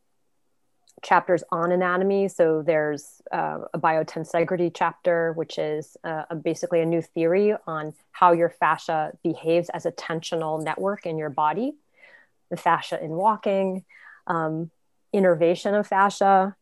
chapters 1.04 1.44
on 1.52 1.72
anatomy. 1.72 2.28
So 2.28 2.64
there's 2.64 3.22
uh, 3.32 3.60
a 3.74 3.80
biotensegrity 3.80 4.72
chapter, 4.74 5.34
which 5.34 5.58
is 5.58 5.96
uh, 6.04 6.24
a, 6.30 6.36
basically 6.36 6.82
a 6.82 6.86
new 6.86 7.02
theory 7.02 7.54
on 7.68 7.94
how 8.12 8.32
your 8.32 8.50
fascia 8.50 9.12
behaves 9.24 9.70
as 9.70 9.86
a 9.86 9.92
tensional 9.92 10.62
network 10.62 11.06
in 11.06 11.18
your 11.18 11.30
body, 11.30 11.76
the 12.50 12.58
fascia 12.58 13.02
in 13.02 13.12
walking, 13.12 13.86
um, 14.26 14.72
innervation 15.18 15.74
of 15.74 15.88
fascia, 15.88 16.56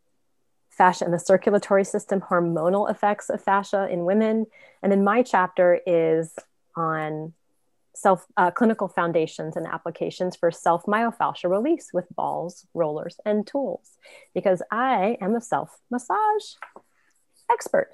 fascia 0.69 1.05
in 1.05 1.11
the 1.11 1.19
circulatory 1.19 1.83
system, 1.83 2.21
hormonal 2.21 2.89
effects 2.89 3.29
of 3.29 3.43
fascia 3.43 3.87
in 3.89 4.05
women. 4.05 4.45
And 4.81 4.91
then 4.91 5.03
my 5.03 5.23
chapter 5.23 5.79
is 5.85 6.33
on 6.75 7.33
self 7.93 8.25
uh, 8.37 8.51
clinical 8.51 8.87
foundations 8.87 9.55
and 9.55 9.65
applications 9.67 10.35
for 10.35 10.51
self 10.51 10.83
myofascial 10.85 11.49
release 11.49 11.91
with 11.93 12.05
balls, 12.15 12.65
rollers, 12.73 13.17
and 13.25 13.45
tools, 13.47 13.97
because 14.33 14.61
I 14.71 15.17
am 15.21 15.35
a 15.35 15.41
self 15.41 15.79
massage 15.89 16.53
expert. 17.51 17.89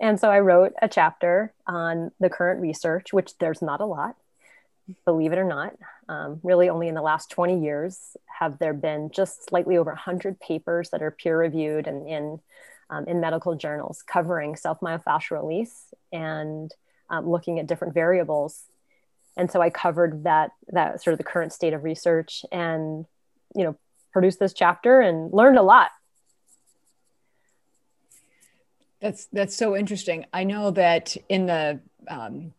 And 0.00 0.18
so 0.18 0.30
I 0.30 0.40
wrote 0.40 0.72
a 0.80 0.88
chapter 0.88 1.52
on 1.66 2.10
the 2.20 2.30
current 2.30 2.60
research, 2.60 3.12
which 3.12 3.36
there's 3.38 3.60
not 3.60 3.82
a 3.82 3.86
lot, 3.86 4.16
believe 5.04 5.32
it 5.32 5.38
or 5.38 5.44
not. 5.44 5.74
Um, 6.08 6.40
really, 6.42 6.68
only 6.68 6.88
in 6.88 6.94
the 6.94 7.02
last 7.02 7.30
20 7.30 7.62
years 7.62 8.16
have 8.38 8.58
there 8.58 8.74
been 8.74 9.10
just 9.12 9.48
slightly 9.48 9.76
over 9.76 9.90
100 9.90 10.40
papers 10.40 10.90
that 10.90 11.02
are 11.02 11.10
peer 11.10 11.38
reviewed 11.38 11.86
and 11.86 12.08
in, 12.08 12.40
um, 12.88 13.06
in 13.06 13.20
medical 13.20 13.54
journals 13.54 14.02
covering 14.02 14.56
self 14.56 14.80
myofascial 14.80 15.42
release 15.42 15.92
and 16.12 16.74
um, 17.08 17.28
looking 17.28 17.58
at 17.58 17.66
different 17.66 17.94
variables 17.94 18.64
and 19.36 19.50
so 19.50 19.60
I 19.60 19.70
covered 19.70 20.24
that 20.24 20.50
that 20.68 21.02
sort 21.02 21.12
of 21.12 21.18
the 21.18 21.24
current 21.24 21.52
state 21.52 21.72
of 21.72 21.84
research 21.84 22.44
and 22.52 23.06
you 23.54 23.64
know 23.64 23.76
produced 24.12 24.38
this 24.38 24.52
chapter 24.52 25.00
and 25.00 25.32
learned 25.32 25.58
a 25.58 25.62
lot. 25.62 25.90
That's 29.00 29.26
that's 29.32 29.56
so 29.56 29.76
interesting. 29.76 30.26
I 30.32 30.44
know 30.44 30.72
that 30.72 31.16
in 31.28 31.46
the 31.46 31.80
um, 32.08 32.52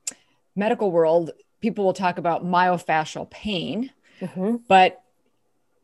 medical 0.56 0.92
world, 0.92 1.32
people 1.62 1.86
will 1.86 1.94
talk 1.94 2.18
about 2.18 2.46
myofascial 2.46 3.30
pain, 3.30 3.92
mm-hmm. 4.20 4.58
but 4.68 5.02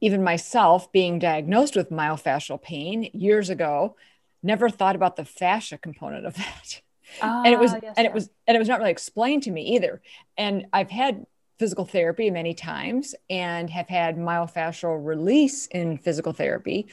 even 0.02 0.24
myself 0.24 0.92
being 0.92 1.20
diagnosed 1.20 1.76
with 1.76 1.90
myofascial 1.90 2.62
pain 2.62 3.10
years 3.14 3.50
ago, 3.50 3.96
never 4.44 4.70
thought 4.70 4.96
about 4.96 5.16
the 5.16 5.26
fascia 5.26 5.78
component 5.78 6.26
of 6.26 6.34
that. 6.36 6.82
And 7.22 7.48
it 7.48 7.60
was 7.60 7.74
ah, 7.74 7.80
yes, 7.82 7.94
and 7.98 8.06
it 8.06 8.14
was 8.14 8.30
and 8.48 8.56
it 8.56 8.60
was 8.60 8.68
not 8.68 8.80
really 8.80 8.92
explained 8.92 9.44
to 9.44 9.52
me 9.52 9.76
either. 9.76 10.02
And 10.38 10.68
i've 10.74 10.92
had 10.92 11.26
physical 11.58 11.86
therapy 11.86 12.30
many 12.30 12.54
times 12.54 13.16
and 13.30 13.70
have 13.70 13.88
had 13.88 14.18
myofascial 14.18 15.04
release 15.04 15.68
in 15.68 15.98
physical 15.98 16.34
therapy. 16.34 16.88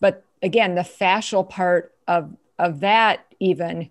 But 0.00 0.24
again 0.42 0.74
the 0.74 0.82
fascial 0.82 1.48
part 1.48 1.94
of 2.06 2.36
of 2.58 2.80
that 2.80 3.24
even 3.40 3.88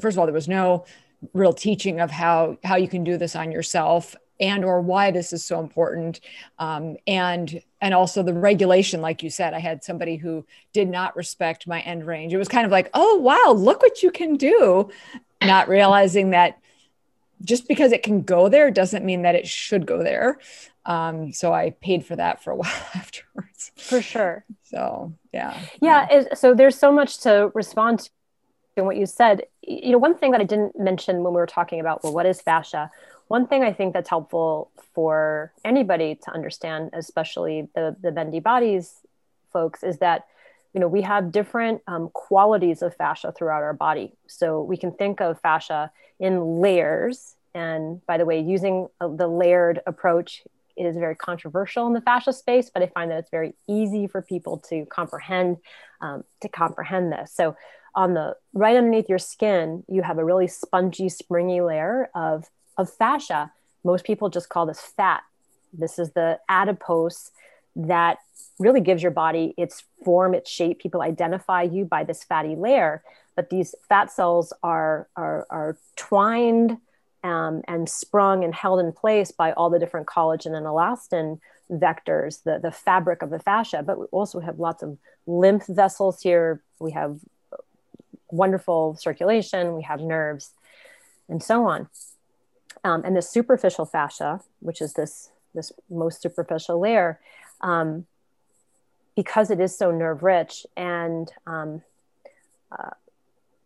first 0.00 0.14
of 0.14 0.18
all 0.18 0.26
there 0.26 0.34
was 0.34 0.48
no 0.48 0.84
real 1.32 1.52
teaching 1.52 2.00
of 2.00 2.10
how 2.10 2.58
how 2.64 2.76
you 2.76 2.88
can 2.88 3.04
do 3.04 3.16
this 3.16 3.34
on 3.34 3.52
yourself 3.52 4.14
and 4.40 4.64
or 4.64 4.80
why 4.80 5.10
this 5.10 5.32
is 5.32 5.44
so 5.44 5.60
important. 5.60 6.20
Um, 6.58 6.96
and 7.06 7.60
and 7.80 7.94
also 7.94 8.22
the 8.22 8.34
regulation 8.34 9.00
like 9.00 9.22
you 9.22 9.30
said 9.30 9.54
i 9.54 9.60
had 9.60 9.84
somebody 9.84 10.16
who 10.16 10.44
did 10.72 10.88
not 10.88 11.16
respect 11.16 11.66
my 11.66 11.80
end 11.80 12.06
range. 12.06 12.32
It 12.32 12.38
was 12.38 12.48
kind 12.48 12.66
of 12.66 12.72
like 12.72 12.90
oh 12.94 13.16
wow 13.16 13.52
look 13.52 13.82
what 13.82 14.02
you 14.02 14.10
can 14.10 14.36
do. 14.36 14.90
Not 15.42 15.68
realizing 15.68 16.30
that 16.30 16.58
just 17.44 17.68
because 17.68 17.92
it 17.92 18.02
can 18.02 18.22
go 18.22 18.48
there 18.48 18.70
doesn't 18.70 19.04
mean 19.04 19.22
that 19.22 19.36
it 19.36 19.46
should 19.46 19.86
go 19.86 20.02
there. 20.02 20.38
Um, 20.84 21.32
so 21.32 21.52
i 21.52 21.70
paid 21.70 22.04
for 22.06 22.16
that 22.16 22.42
for 22.42 22.52
a 22.52 22.56
while 22.56 22.86
afterwards. 22.94 23.72
For 23.76 24.02
sure. 24.02 24.44
So 24.62 25.12
yeah. 25.32 25.58
Yeah, 25.80 26.06
yeah. 26.10 26.34
so 26.34 26.54
there's 26.54 26.78
so 26.78 26.92
much 26.92 27.18
to 27.20 27.50
respond 27.54 28.00
to 28.00 28.10
in 28.78 28.84
what 28.84 28.96
you 28.96 29.06
said 29.06 29.42
you 29.68 29.92
know 29.92 29.98
one 29.98 30.16
thing 30.16 30.30
that 30.30 30.40
i 30.40 30.44
didn't 30.44 30.78
mention 30.78 31.22
when 31.22 31.32
we 31.32 31.38
were 31.38 31.46
talking 31.46 31.80
about 31.80 32.02
well 32.02 32.12
what 32.12 32.26
is 32.26 32.40
fascia 32.40 32.90
one 33.28 33.46
thing 33.46 33.62
I 33.62 33.72
think 33.72 33.92
that's 33.92 34.08
helpful 34.08 34.70
for 34.94 35.52
anybody 35.64 36.14
to 36.24 36.30
understand, 36.32 36.90
especially 36.94 37.68
the, 37.74 37.94
the 38.00 38.10
bendy 38.10 38.40
bodies 38.40 38.94
folks, 39.52 39.82
is 39.82 39.98
that 39.98 40.26
you 40.74 40.80
know 40.80 40.88
we 40.88 41.02
have 41.02 41.30
different 41.30 41.82
um, 41.86 42.10
qualities 42.10 42.82
of 42.82 42.96
fascia 42.96 43.32
throughout 43.32 43.62
our 43.62 43.74
body. 43.74 44.12
So 44.26 44.62
we 44.62 44.76
can 44.76 44.92
think 44.92 45.20
of 45.20 45.40
fascia 45.40 45.92
in 46.18 46.60
layers. 46.60 47.34
And 47.54 48.04
by 48.06 48.18
the 48.18 48.24
way, 48.24 48.40
using 48.40 48.88
uh, 49.00 49.08
the 49.08 49.28
layered 49.28 49.80
approach 49.86 50.42
is 50.76 50.96
very 50.96 51.16
controversial 51.16 51.86
in 51.86 51.92
the 51.92 52.00
fascia 52.00 52.32
space, 52.32 52.70
but 52.72 52.82
I 52.82 52.86
find 52.86 53.10
that 53.10 53.18
it's 53.18 53.30
very 53.30 53.54
easy 53.66 54.06
for 54.06 54.22
people 54.22 54.58
to 54.70 54.86
comprehend 54.86 55.58
um, 56.00 56.24
to 56.40 56.48
comprehend 56.48 57.12
this. 57.12 57.32
So 57.32 57.56
on 57.98 58.14
the 58.14 58.36
right 58.52 58.76
underneath 58.76 59.08
your 59.08 59.18
skin, 59.18 59.82
you 59.88 60.02
have 60.02 60.18
a 60.18 60.24
really 60.24 60.46
spongy, 60.46 61.08
springy 61.08 61.60
layer 61.60 62.08
of 62.14 62.46
of 62.78 62.88
fascia, 62.88 63.50
most 63.84 64.04
people 64.04 64.30
just 64.30 64.48
call 64.48 64.66
this 64.66 64.80
fat. 64.80 65.22
This 65.72 65.98
is 65.98 66.12
the 66.12 66.38
adipose 66.48 67.32
that 67.74 68.18
really 68.60 68.80
gives 68.80 69.02
your 69.02 69.10
body 69.10 69.52
its 69.58 69.82
form, 70.04 70.32
its 70.32 70.48
shape. 70.48 70.78
People 70.78 71.02
identify 71.02 71.62
you 71.62 71.84
by 71.84 72.04
this 72.04 72.22
fatty 72.22 72.54
layer, 72.54 73.02
but 73.34 73.50
these 73.50 73.74
fat 73.88 74.12
cells 74.12 74.52
are, 74.62 75.08
are, 75.16 75.46
are 75.50 75.76
twined 75.96 76.78
um, 77.24 77.62
and 77.66 77.88
sprung 77.88 78.44
and 78.44 78.54
held 78.54 78.78
in 78.78 78.92
place 78.92 79.32
by 79.32 79.52
all 79.52 79.70
the 79.70 79.78
different 79.80 80.06
collagen 80.06 80.56
and 80.56 80.66
elastin 80.66 81.40
vectors, 81.68 82.44
the, 82.44 82.60
the 82.62 82.70
fabric 82.70 83.22
of 83.22 83.30
the 83.30 83.40
fascia. 83.40 83.82
But 83.82 83.98
we 83.98 84.06
also 84.06 84.38
have 84.38 84.60
lots 84.60 84.82
of 84.84 84.98
lymph 85.26 85.66
vessels 85.66 86.22
here. 86.22 86.62
We 86.78 86.92
have 86.92 87.18
wonderful 88.30 88.96
circulation, 88.96 89.74
we 89.74 89.82
have 89.82 90.00
nerves, 90.00 90.52
and 91.28 91.42
so 91.42 91.66
on. 91.66 91.88
Um, 92.84 93.02
and 93.04 93.16
the 93.16 93.22
superficial 93.22 93.84
fascia, 93.84 94.40
which 94.60 94.80
is 94.80 94.94
this, 94.94 95.30
this 95.54 95.72
most 95.90 96.22
superficial 96.22 96.78
layer, 96.80 97.20
um, 97.60 98.06
because 99.16 99.50
it 99.50 99.60
is 99.60 99.76
so 99.76 99.90
nerve 99.90 100.22
rich 100.22 100.64
and 100.76 101.32
um, 101.46 101.82
uh, 102.70 102.90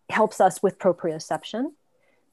helps 0.08 0.40
us 0.40 0.62
with 0.62 0.78
proprioception. 0.78 1.72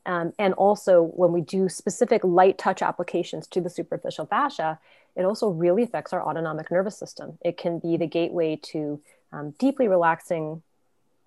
Um, 0.05 0.33
and 0.39 0.53
also, 0.53 1.03
when 1.03 1.33
we 1.33 1.41
do 1.41 1.67
specific 1.67 2.23
light 2.23 2.57
touch 2.57 2.81
applications 2.81 3.45
to 3.47 3.61
the 3.61 3.69
superficial 3.69 4.25
fascia, 4.25 4.79
it 5.15 5.23
also 5.23 5.49
really 5.49 5.83
affects 5.83 6.13
our 6.13 6.23
autonomic 6.23 6.71
nervous 6.71 6.97
system. 6.97 7.37
It 7.43 7.57
can 7.57 7.79
be 7.79 7.97
the 7.97 8.07
gateway 8.07 8.55
to 8.71 9.01
um, 9.33 9.53
deeply 9.59 9.87
relaxing 9.87 10.63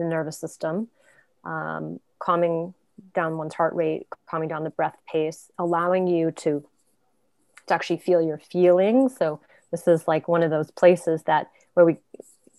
the 0.03 0.09
nervous 0.09 0.39
system, 0.39 0.89
um, 1.45 2.01
calming 2.19 2.75
down 3.15 3.37
one's 3.37 3.55
heart 3.55 3.75
rate, 3.75 4.07
calming 4.27 4.49
down 4.49 4.65
the 4.65 4.71
breath 4.71 4.97
pace, 5.11 5.51
allowing 5.59 6.07
you 6.07 6.31
to, 6.31 6.65
to 7.67 7.75
actually 7.75 7.99
feel 7.99 8.23
your 8.23 8.39
feelings. 8.39 9.17
So 9.17 9.41
this 9.71 9.89
is 9.89 10.07
like 10.07 10.29
one 10.29 10.43
of 10.43 10.51
those 10.51 10.71
places 10.71 11.23
that 11.25 11.51
where 11.75 11.87
we 11.87 11.97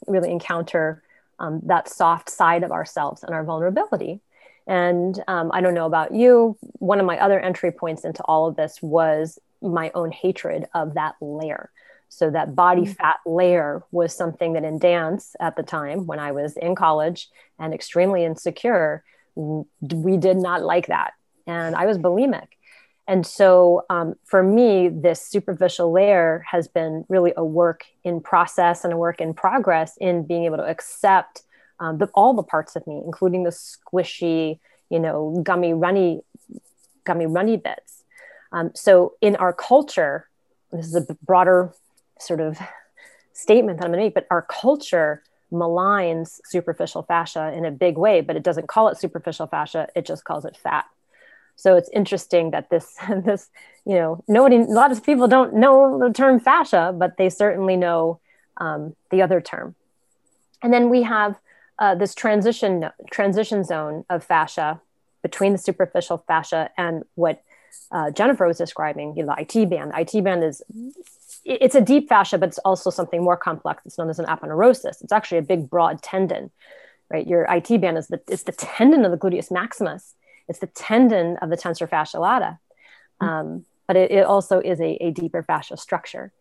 really 0.08 0.32
encounter 0.32 1.01
um, 1.39 1.62
that 1.65 1.88
soft 1.88 2.29
side 2.29 2.63
of 2.63 2.71
ourselves 2.71 3.23
and 3.23 3.34
our 3.34 3.43
vulnerability. 3.43 4.21
And 4.65 5.21
um, 5.27 5.51
I 5.53 5.62
don't 5.62 5.73
know 5.73 5.86
about 5.86 6.13
you, 6.13 6.58
one 6.79 6.99
of 6.99 7.06
my 7.06 7.17
other 7.19 7.39
entry 7.39 7.71
points 7.71 8.06
into 8.06 8.23
all 8.23 8.47
of 8.47 8.56
this 8.56 8.82
was 8.82 9.39
my 9.62 9.91
own 9.93 10.12
hatred 10.12 10.67
of 10.73 10.93
that 10.93 11.15
layer. 11.21 11.69
So 12.13 12.30
that 12.30 12.56
body 12.56 12.84
mm. 12.84 12.95
fat 12.95 13.17
layer 13.26 13.84
was 13.91 14.15
something 14.15 14.54
that 14.54 14.63
in 14.63 14.78
dance 14.78 15.36
at 15.39 15.56
the 15.56 15.63
time 15.63 16.06
when 16.06 16.19
I 16.19 16.32
was 16.32 16.56
in 16.58 16.76
college 16.76 17.30
and 17.58 17.73
extremely 17.73 18.23
insecure, 18.23 19.04
we 19.36 20.17
did 20.17 20.38
not 20.38 20.62
like 20.62 20.88
that. 20.88 21.13
And 21.47 21.76
I 21.76 21.88
was 21.88 21.97
bulimic. 21.97 22.47
And 23.08 23.26
so 23.26 23.86
um, 23.89 24.13
for 24.26 24.43
me, 24.43 24.89
this 24.89 25.21
superficial 25.21 25.91
layer 25.91 26.45
has 26.49 26.67
been 26.67 27.04
really 27.10 27.34
a 27.36 27.43
work 27.43 27.86
in 28.04 28.21
process 28.21 28.84
and 28.84 28.93
a 28.93 28.97
work 28.97 29.19
in 29.19 29.34
progress 29.34 29.97
in 29.99 30.26
being 30.26 30.45
able 30.45 30.58
to 30.58 30.63
accept 30.63 31.41
um, 31.80 31.97
the, 31.97 32.06
all 32.13 32.34
the 32.34 32.43
parts 32.43 32.76
of 32.76 32.86
me, 32.86 33.02
including 33.04 33.43
the 33.43 33.49
squishy, 33.49 34.60
you 34.89 34.99
know, 34.99 35.41
gummy, 35.43 35.73
runny, 35.73 36.21
gummy, 37.04 37.26
runny 37.26 37.58
bits. 37.58 38.04
Um, 38.52 38.71
so 38.76 39.15
in 39.19 39.36
our 39.36 39.52
culture, 39.52 40.30
this 40.71 40.86
is 40.86 40.95
a 40.95 41.17
broader 41.23 41.73
sort 42.25 42.41
of 42.41 42.57
statement 43.33 43.79
that 43.79 43.86
I'm 43.86 43.91
going 43.91 43.99
to 43.99 44.05
make, 44.05 44.13
but 44.13 44.27
our 44.31 44.41
culture 44.41 45.23
maligns 45.51 46.39
superficial 46.45 47.03
fascia 47.03 47.53
in 47.53 47.65
a 47.65 47.71
big 47.71 47.97
way, 47.97 48.21
but 48.21 48.36
it 48.36 48.43
doesn't 48.43 48.67
call 48.67 48.88
it 48.88 48.97
superficial 48.97 49.47
fascia; 49.47 49.88
it 49.95 50.05
just 50.05 50.23
calls 50.23 50.45
it 50.45 50.57
fat. 50.57 50.86
So 51.55 51.75
it's 51.75 51.89
interesting 51.89 52.51
that 52.51 52.69
this 52.69 52.97
this 53.23 53.49
you 53.86 53.95
know 53.95 54.23
nobody 54.27 54.57
a 54.57 54.62
lot 54.62 54.91
of 54.91 55.03
people 55.03 55.27
don't 55.27 55.53
know 55.53 55.99
the 55.99 56.13
term 56.13 56.39
fascia, 56.39 56.93
but 56.97 57.17
they 57.17 57.29
certainly 57.29 57.75
know 57.75 58.19
um, 58.57 58.95
the 59.12 59.21
other 59.21 59.41
term. 59.41 59.75
And 60.62 60.73
then 60.73 60.89
we 60.89 61.03
have 61.03 61.39
uh, 61.79 61.95
this 61.95 62.15
transition 62.15 62.89
transition 63.12 63.63
zone 63.63 64.05
of 64.09 64.23
fascia 64.23 64.81
between 65.21 65.53
the 65.53 65.57
superficial 65.57 66.23
fascia 66.27 66.69
and 66.77 67.03
what 67.15 67.43
uh, 67.91 68.12
Jennifer 68.12 68.47
was 68.47 68.57
describing, 68.57 69.15
you 69.15 69.23
know, 69.23 69.33
the 69.36 69.41
IT 69.41 69.69
band. 69.69 69.91
IT 69.95 70.23
band 70.23 70.43
is 70.43 70.62
it's 71.45 71.75
a 71.75 71.82
deep 71.82 72.08
fascia, 72.08 72.38
but 72.38 72.49
it's 72.49 72.60
also 72.60 72.89
something 72.89 73.23
more 73.23 73.38
complex. 73.38 73.86
It's 73.86 73.97
known 73.97 74.10
as 74.10 74.19
an 74.19 74.25
aponeurosis. 74.25 75.01
It's 75.01 75.12
actually 75.12 75.39
a 75.39 75.43
big, 75.43 75.69
broad 75.69 76.01
tendon, 76.01 76.51
right? 77.10 77.27
Your 77.27 77.45
IT 77.49 77.82
band 77.82 77.97
is 77.97 78.08
the 78.08 78.21
it's 78.27 78.43
the 78.43 78.53
tendon 78.53 79.06
of 79.06 79.12
the 79.12 79.17
gluteus 79.17 79.51
maximus. 79.51 80.15
It's 80.47 80.60
the 80.60 80.67
tendon 80.67 81.38
of 81.38 81.49
the 81.49 81.58
tensor 81.58 81.89
fascia 81.89 82.19
lata, 82.19 82.60
mm-hmm. 83.21 83.27
um, 83.27 83.65
but 83.88 83.95
it, 83.95 84.12
it, 84.12 84.25
also 84.25 84.60
is 84.60 84.79
a, 84.79 84.97
a 85.01 85.12
deeper 85.12 85.43
fascial 85.43 85.77
structure, 85.77 86.32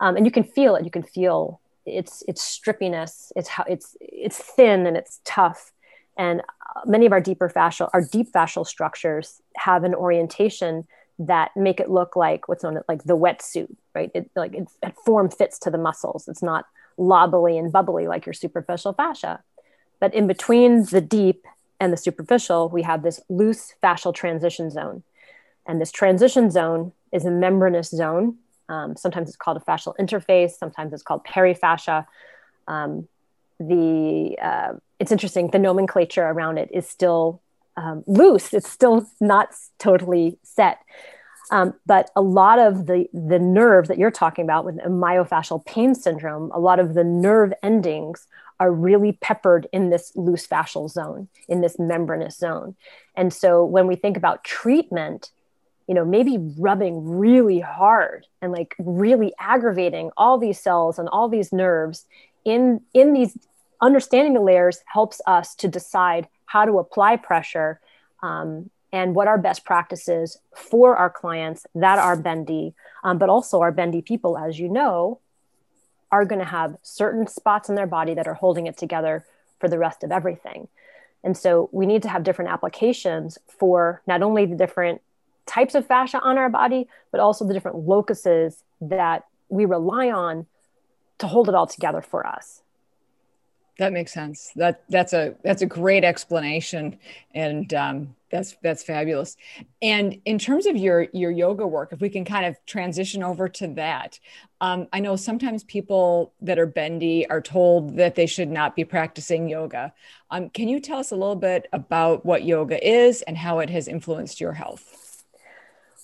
um, 0.00 0.16
and 0.16 0.24
you 0.24 0.32
can 0.32 0.44
feel 0.44 0.76
it. 0.76 0.84
You 0.84 0.90
can 0.90 1.02
feel 1.02 1.60
its 1.84 2.22
its 2.26 2.42
strippiness. 2.42 3.32
It's 3.36 3.48
how 3.48 3.64
it's 3.68 3.96
it's 4.00 4.38
thin 4.38 4.86
and 4.86 4.96
it's 4.96 5.20
tough, 5.24 5.72
and 6.16 6.40
uh, 6.40 6.80
many 6.86 7.04
of 7.04 7.12
our 7.12 7.20
deeper 7.20 7.50
fascial 7.50 7.90
our 7.92 8.02
deep 8.02 8.32
fascial 8.32 8.66
structures 8.66 9.42
have 9.56 9.84
an 9.84 9.94
orientation 9.94 10.86
that 11.18 11.56
make 11.56 11.80
it 11.80 11.90
look 11.90 12.14
like 12.14 12.48
what's 12.48 12.62
known 12.62 12.76
as 12.76 12.84
like 12.88 13.04
the 13.04 13.16
wetsuit, 13.16 13.74
right? 13.94 14.10
It 14.14 14.30
like 14.36 14.54
it, 14.54 14.68
it 14.82 14.94
form 15.04 15.30
fits 15.30 15.58
to 15.60 15.70
the 15.70 15.78
muscles. 15.78 16.28
It's 16.28 16.42
not 16.42 16.66
lobbly 16.96 17.58
and 17.58 17.72
bubbly 17.72 18.06
like 18.06 18.26
your 18.26 18.32
superficial 18.32 18.92
fascia. 18.92 19.42
But 20.00 20.14
in 20.14 20.26
between 20.26 20.84
the 20.84 21.00
deep 21.00 21.44
and 21.80 21.92
the 21.92 21.96
superficial, 21.96 22.68
we 22.68 22.82
have 22.82 23.02
this 23.02 23.20
loose 23.28 23.74
fascial 23.82 24.14
transition 24.14 24.70
zone. 24.70 25.02
And 25.66 25.80
this 25.80 25.90
transition 25.90 26.50
zone 26.50 26.92
is 27.12 27.24
a 27.24 27.30
membranous 27.30 27.90
zone. 27.90 28.36
Um, 28.68 28.96
sometimes 28.96 29.28
it's 29.28 29.36
called 29.36 29.56
a 29.56 29.60
fascial 29.60 29.96
interface. 29.98 30.52
Sometimes 30.52 30.92
it's 30.92 31.02
called 31.02 31.24
perifascia. 31.24 32.06
Um, 32.66 33.08
the 33.58 34.36
uh, 34.40 34.74
it's 35.00 35.10
interesting. 35.10 35.50
The 35.50 35.58
nomenclature 35.58 36.22
around 36.22 36.58
it 36.58 36.70
is 36.72 36.88
still 36.88 37.40
um, 37.78 38.02
loose. 38.06 38.52
It's 38.52 38.70
still 38.70 39.08
not 39.20 39.54
totally 39.78 40.36
set. 40.42 40.80
Um, 41.50 41.74
but 41.86 42.10
a 42.14 42.20
lot 42.20 42.58
of 42.58 42.86
the 42.86 43.06
the 43.14 43.38
nerve 43.38 43.88
that 43.88 43.96
you're 43.96 44.10
talking 44.10 44.44
about 44.44 44.66
with 44.66 44.76
myofascial 44.78 45.64
pain 45.64 45.94
syndrome, 45.94 46.50
a 46.52 46.58
lot 46.58 46.78
of 46.78 46.92
the 46.94 47.04
nerve 47.04 47.52
endings 47.62 48.26
are 48.60 48.72
really 48.72 49.12
peppered 49.12 49.66
in 49.72 49.88
this 49.88 50.12
loose 50.16 50.46
fascial 50.46 50.90
zone, 50.90 51.28
in 51.48 51.60
this 51.60 51.78
membranous 51.78 52.36
zone. 52.36 52.74
And 53.14 53.32
so 53.32 53.64
when 53.64 53.86
we 53.86 53.94
think 53.94 54.16
about 54.16 54.44
treatment, 54.44 55.30
you 55.86 55.94
know, 55.94 56.04
maybe 56.04 56.36
rubbing 56.58 57.08
really 57.08 57.60
hard 57.60 58.26
and 58.42 58.52
like 58.52 58.74
really 58.78 59.32
aggravating 59.38 60.10
all 60.16 60.36
these 60.36 60.60
cells 60.60 60.98
and 60.98 61.08
all 61.08 61.28
these 61.28 61.52
nerves 61.52 62.04
in 62.44 62.80
in 62.92 63.12
these 63.12 63.38
understanding 63.80 64.34
the 64.34 64.40
layers 64.40 64.80
helps 64.86 65.20
us 65.26 65.54
to 65.54 65.68
decide 65.68 66.28
how 66.48 66.64
to 66.64 66.78
apply 66.78 67.14
pressure 67.16 67.78
um, 68.22 68.70
and 68.90 69.14
what 69.14 69.28
are 69.28 69.36
best 69.36 69.66
practices 69.66 70.38
for 70.54 70.96
our 70.96 71.10
clients 71.10 71.66
that 71.74 71.98
are 71.98 72.16
bendy, 72.16 72.74
um, 73.04 73.18
but 73.18 73.28
also 73.28 73.60
our 73.60 73.70
bendy 73.70 74.00
people, 74.00 74.38
as 74.38 74.58
you 74.58 74.66
know, 74.66 75.20
are 76.10 76.24
going 76.24 76.38
to 76.38 76.44
have 76.46 76.78
certain 76.82 77.26
spots 77.26 77.68
in 77.68 77.74
their 77.74 77.86
body 77.86 78.14
that 78.14 78.26
are 78.26 78.34
holding 78.34 78.66
it 78.66 78.78
together 78.78 79.26
for 79.60 79.68
the 79.68 79.78
rest 79.78 80.02
of 80.02 80.10
everything. 80.10 80.68
And 81.22 81.36
so 81.36 81.68
we 81.70 81.84
need 81.84 82.02
to 82.02 82.08
have 82.08 82.24
different 82.24 82.50
applications 82.50 83.36
for 83.46 84.00
not 84.06 84.22
only 84.22 84.46
the 84.46 84.56
different 84.56 85.02
types 85.44 85.74
of 85.74 85.86
fascia 85.86 86.18
on 86.20 86.38
our 86.38 86.48
body, 86.48 86.88
but 87.12 87.20
also 87.20 87.46
the 87.46 87.52
different 87.52 87.86
locuses 87.86 88.64
that 88.80 89.26
we 89.50 89.66
rely 89.66 90.10
on 90.10 90.46
to 91.18 91.26
hold 91.26 91.50
it 91.50 91.54
all 91.54 91.66
together 91.66 92.00
for 92.00 92.26
us. 92.26 92.62
That 93.78 93.92
makes 93.92 94.12
sense. 94.12 94.50
That 94.56 94.82
that's 94.88 95.12
a 95.12 95.36
that's 95.44 95.62
a 95.62 95.66
great 95.66 96.02
explanation, 96.02 96.98
and 97.32 97.72
um, 97.74 98.16
that's 98.28 98.56
that's 98.60 98.82
fabulous. 98.82 99.36
And 99.80 100.20
in 100.24 100.36
terms 100.40 100.66
of 100.66 100.76
your 100.76 101.06
your 101.12 101.30
yoga 101.30 101.64
work, 101.64 101.92
if 101.92 102.00
we 102.00 102.08
can 102.08 102.24
kind 102.24 102.44
of 102.44 102.56
transition 102.66 103.22
over 103.22 103.48
to 103.48 103.68
that, 103.74 104.18
um, 104.60 104.88
I 104.92 104.98
know 104.98 105.14
sometimes 105.14 105.62
people 105.62 106.32
that 106.40 106.58
are 106.58 106.66
bendy 106.66 107.30
are 107.30 107.40
told 107.40 107.96
that 107.98 108.16
they 108.16 108.26
should 108.26 108.50
not 108.50 108.74
be 108.74 108.84
practicing 108.84 109.48
yoga. 109.48 109.92
Um, 110.32 110.50
can 110.50 110.68
you 110.68 110.80
tell 110.80 110.98
us 110.98 111.12
a 111.12 111.16
little 111.16 111.36
bit 111.36 111.68
about 111.72 112.26
what 112.26 112.42
yoga 112.42 112.84
is 112.84 113.22
and 113.22 113.38
how 113.38 113.60
it 113.60 113.70
has 113.70 113.86
influenced 113.86 114.40
your 114.40 114.54
health? 114.54 115.24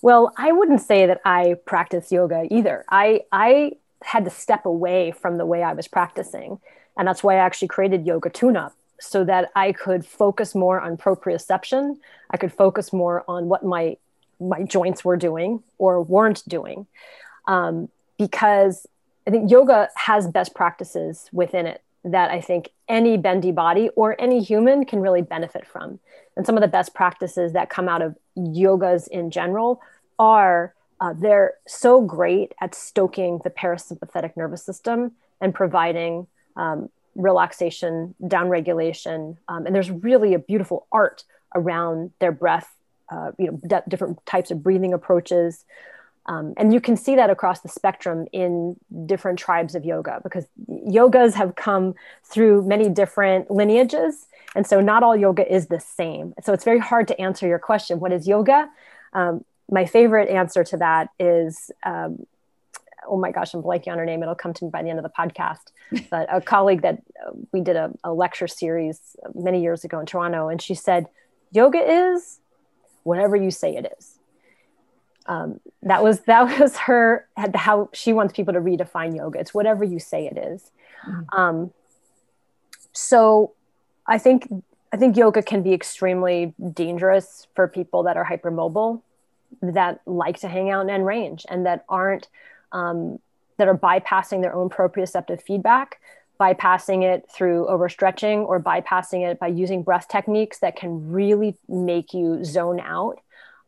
Well, 0.00 0.32
I 0.37 0.52
wouldn't 0.52 0.80
say 0.80 1.06
that 1.06 1.22
I 1.24 1.56
practice 1.66 2.12
yoga 2.12 2.46
either. 2.52 2.84
I 2.88 3.22
I 3.32 3.72
had 4.04 4.24
to 4.26 4.30
step 4.30 4.64
away 4.64 5.10
from 5.10 5.38
the 5.38 5.46
way 5.46 5.64
I 5.64 5.72
was 5.72 5.88
practicing 5.88 6.60
and 6.96 7.07
that's 7.09 7.22
why 7.22 7.35
I 7.35 7.38
actually 7.38 7.68
created 7.68 8.07
Yoga 8.07 8.30
Tune 8.30 8.57
Up 8.57 8.74
so 9.00 9.24
that 9.24 9.50
I 9.54 9.72
could 9.72 10.07
focus 10.07 10.54
more 10.54 10.80
on 10.80 10.96
proprioception. 10.96 11.96
I 12.30 12.37
could 12.37 12.52
focus 12.52 12.92
more 12.92 13.24
on 13.28 13.48
what 13.48 13.64
my 13.64 13.96
my 14.40 14.62
joints 14.62 15.04
were 15.04 15.16
doing 15.16 15.62
or 15.78 16.02
weren't 16.02 16.42
doing. 16.48 16.87
Um, 17.46 17.88
because 18.18 18.87
I 19.26 19.30
think 19.30 19.50
yoga 19.50 19.88
has 19.94 20.26
best 20.26 20.54
practices 20.54 21.28
within 21.33 21.66
it 21.66 21.83
that 22.04 22.30
I 22.30 22.40
think 22.40 22.70
any 22.88 23.16
bendy 23.16 23.52
body 23.52 23.88
or 23.96 24.20
any 24.20 24.42
human 24.42 24.85
can 24.85 25.00
really 25.00 25.23
benefit 25.23 25.66
from. 25.66 25.98
And 26.37 26.44
some 26.44 26.56
of 26.56 26.60
the 26.60 26.68
best 26.68 26.94
practices 26.94 27.52
that 27.52 27.71
come 27.71 27.88
out 27.88 28.02
of 28.02 28.16
yogas 28.37 29.08
in 29.08 29.31
general 29.31 29.81
are 30.18 30.75
uh, 31.00 31.14
they're 31.16 31.54
so 31.66 32.00
great 32.00 32.52
at 32.60 32.75
stoking 32.75 33.40
the 33.44 33.50
parasympathetic 33.50 34.37
nervous 34.37 34.62
system 34.62 35.12
and 35.40 35.54
providing 35.54 36.27
um, 36.57 36.88
relaxation, 37.15 38.15
downregulation, 38.23 39.37
um, 39.48 39.67
and 39.67 39.75
there's 39.75 39.90
really 39.90 40.35
a 40.35 40.38
beautiful 40.38 40.87
art 40.90 41.25
around 41.55 42.11
their 42.19 42.33
breath. 42.33 42.71
Uh, 43.11 43.33
you 43.38 43.46
know, 43.46 43.61
d- 43.67 43.85
different 43.88 44.25
types 44.25 44.50
of 44.50 44.63
breathing 44.63 44.94
approaches, 44.94 45.65
um, 46.27 46.55
and 46.57 46.73
you 46.73 46.81
can 46.81 46.96
see 46.96 47.17
that 47.17 47.29
across 47.29 47.61
the 47.61 47.69
spectrum 47.69 48.27
in 48.33 48.77
different 49.05 49.38
tribes 49.38 49.75
of 49.75 49.85
yoga 49.85 50.21
because 50.23 50.46
yogas 50.69 51.35
have 51.35 51.55
come 51.55 51.94
through 52.25 52.67
many 52.67 52.88
different 52.88 53.50
lineages, 53.50 54.27
and 54.57 54.67
so 54.67 54.81
not 54.81 55.02
all 55.02 55.15
yoga 55.15 55.46
is 55.52 55.67
the 55.67 55.81
same. 55.81 56.33
So 56.42 56.55
it's 56.55 56.65
very 56.65 56.79
hard 56.79 57.09
to 57.09 57.21
answer 57.21 57.46
your 57.46 57.59
question: 57.59 58.00
What 58.00 58.11
is 58.11 58.27
yoga? 58.27 58.71
Um, 59.13 59.44
my 59.71 59.85
favorite 59.85 60.29
answer 60.29 60.65
to 60.65 60.77
that 60.79 61.11
is 61.19 61.71
um, 61.85 62.27
oh 63.09 63.19
my 63.19 63.31
gosh, 63.31 63.55
I'm 63.55 63.63
blanking 63.63 63.88
on 63.88 63.98
her 63.98 64.05
name. 64.05 64.23
It'll 64.23 64.35
come 64.35 64.55
to 64.55 64.65
me 64.65 64.71
by 64.71 64.83
the 64.83 64.90
end 64.90 64.98
of 64.98 65.02
the 65.02 65.11
podcast. 65.11 65.73
But 66.11 66.27
a 66.33 66.40
colleague 66.40 66.83
that 66.83 67.02
uh, 67.25 67.33
we 67.52 67.61
did 67.61 67.77
a, 67.77 67.92
a 68.02 68.13
lecture 68.13 68.48
series 68.48 69.17
many 69.35 69.63
years 69.63 69.85
ago 69.85 70.00
in 70.00 70.07
Toronto, 70.07 70.48
and 70.48 70.61
she 70.61 70.75
said, 70.75 71.07
Yoga 71.52 71.79
is 71.79 72.40
whatever 73.05 73.37
you 73.37 73.50
say 73.50 73.77
it 73.77 73.92
is. 73.98 74.19
Um, 75.27 75.61
that 75.83 76.02
was 76.02 76.21
that 76.27 76.59
was 76.59 76.77
her 76.79 77.29
how 77.55 77.90
she 77.92 78.13
wants 78.13 78.33
people 78.35 78.55
to 78.55 78.61
redefine 78.61 79.17
yoga. 79.17 79.38
It's 79.38 79.55
whatever 79.55 79.85
you 79.85 79.98
say 79.98 80.27
it 80.27 80.37
is. 80.37 80.71
Mm-hmm. 81.09 81.38
Um, 81.38 81.73
so 82.92 83.52
I 84.07 84.19
think 84.19 84.48
I 84.92 84.96
think 84.96 85.17
yoga 85.17 85.42
can 85.42 85.63
be 85.63 85.73
extremely 85.73 86.55
dangerous 86.73 87.46
for 87.55 87.67
people 87.69 88.05
that 88.05 88.17
are 88.17 88.25
hypermobile, 88.25 89.02
that 89.63 90.00
like 90.07 90.40
to 90.40 90.48
hang 90.48 90.71
out 90.71 90.88
and 90.88 91.07
range, 91.07 91.46
and 91.48 91.67
that 91.67 91.85
aren't 91.88 92.29
um, 92.75 93.18
that 93.56 93.66
are 93.66 93.79
bypassing 93.79 94.42
their 94.42 94.54
own 94.54 94.68
proprioceptive 94.68 95.40
feedback, 95.40 96.00
bypassing 96.38 97.02
it 97.02 97.25
through 97.35 97.66
overstretching 97.70 98.44
or 98.46 98.60
bypassing 98.60 99.27
it 99.27 99.38
by 99.38 99.46
using 99.46 99.83
breath 99.83 100.08
techniques 100.08 100.58
that 100.58 100.77
can 100.77 101.10
really 101.10 101.56
make 101.68 102.12
you 102.12 102.44
zone 102.44 102.81
out. 102.81 103.18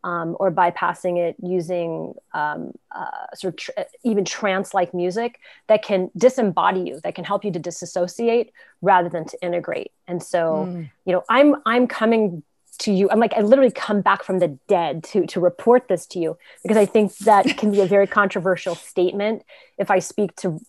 Um, 0.05 0.37
or 0.39 0.53
bypassing 0.53 1.19
it 1.19 1.35
using 1.43 2.15
um, 2.33 2.71
uh, 2.95 3.27
sort 3.35 3.55
of 3.55 3.57
tr- 3.57 3.71
even 4.05 4.25
trance-like 4.25 4.95
music 4.95 5.41
that 5.67 5.83
can 5.83 6.11
disembody 6.17 6.87
you, 6.87 7.01
that 7.03 7.17
can 7.17 7.25
help 7.25 7.45
you 7.45 7.51
to 7.51 7.59
disassociate 7.59 8.53
rather 8.83 9.09
than 9.09 9.25
to 9.25 9.37
integrate. 9.43 9.91
And 10.07 10.23
so, 10.23 10.69
mm. 10.69 10.89
you 11.07 11.13
know, 11.13 11.25
I'm 11.29 11.57
I'm 11.67 11.89
coming 11.89 12.45
to 12.79 12.93
you. 12.93 13.09
I'm 13.11 13.21
like 13.21 13.35
i 13.35 13.41
literally 13.41 13.71
come 13.71 14.01
back 14.01 14.23
from 14.23 14.39
the 14.39 14.49
dead 14.69 15.05
to 15.05 15.27
to 15.27 15.41
report 15.41 15.89
this 15.89 16.07
to 16.09 16.19
you 16.19 16.39
because 16.63 16.77
i 16.77 16.87
think 16.87 17.17
that 17.19 17.57
can 17.57 17.71
be 17.71 17.81
a 17.81 17.87
very 17.87 18.07
controversial 18.07 18.75
statement. 18.75 19.45
If 19.79 19.91
i 19.91 19.99
speak 19.99 20.35
to 20.37 20.61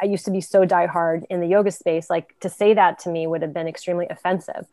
i 0.00 0.04
used 0.04 0.24
to 0.24 0.30
be 0.30 0.40
so 0.40 0.64
diehard 0.64 1.24
in 1.30 1.40
the 1.40 1.46
yoga 1.46 1.70
space 1.70 2.08
like 2.08 2.34
to 2.40 2.48
say 2.48 2.74
that 2.74 2.98
to 3.00 3.10
me 3.10 3.26
would 3.26 3.42
have 3.42 3.52
been 3.52 3.68
extremely 3.68 4.06
offensive. 4.08 4.66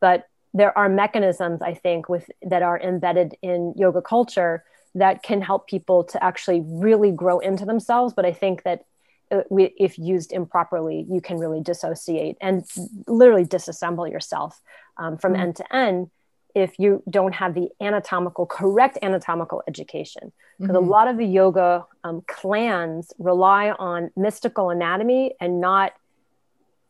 But 0.00 0.28
there 0.54 0.76
are 0.76 0.88
mechanisms 0.88 1.60
i 1.62 1.74
think 1.74 2.08
with 2.08 2.30
that 2.42 2.62
are 2.62 2.80
embedded 2.80 3.34
in 3.42 3.74
yoga 3.76 4.02
culture 4.02 4.64
that 4.94 5.22
can 5.22 5.42
help 5.42 5.68
people 5.68 6.02
to 6.02 6.22
actually 6.24 6.62
really 6.64 7.12
grow 7.12 7.38
into 7.38 7.64
themselves. 7.64 8.14
But 8.14 8.24
i 8.24 8.32
think 8.32 8.62
that 8.62 8.84
uh, 9.30 9.42
if 9.50 9.98
used 9.98 10.32
improperly, 10.32 11.06
you 11.10 11.20
can 11.20 11.38
really 11.38 11.60
dissociate 11.60 12.36
and 12.40 12.64
literally 13.06 13.44
disassemble 13.44 14.10
yourself 14.10 14.60
um, 14.98 15.18
from 15.18 15.32
mm-hmm. 15.32 15.42
end 15.42 15.56
to 15.56 15.76
end 15.76 16.10
if 16.54 16.78
you 16.78 17.02
don't 17.08 17.34
have 17.34 17.54
the 17.54 17.68
anatomical 17.80 18.46
correct 18.46 18.98
anatomical 19.02 19.62
education 19.68 20.32
because 20.58 20.74
mm-hmm. 20.74 20.84
a 20.84 20.90
lot 20.90 21.08
of 21.08 21.16
the 21.16 21.24
yoga 21.24 21.86
um, 22.04 22.22
clans 22.26 23.12
rely 23.18 23.70
on 23.70 24.10
mystical 24.16 24.70
anatomy 24.70 25.34
and 25.40 25.60
not 25.60 25.92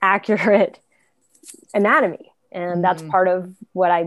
accurate 0.00 0.78
anatomy 1.74 2.32
and 2.52 2.72
mm-hmm. 2.72 2.80
that's 2.82 3.02
part 3.02 3.28
of 3.28 3.52
what 3.72 3.90
i 3.90 4.04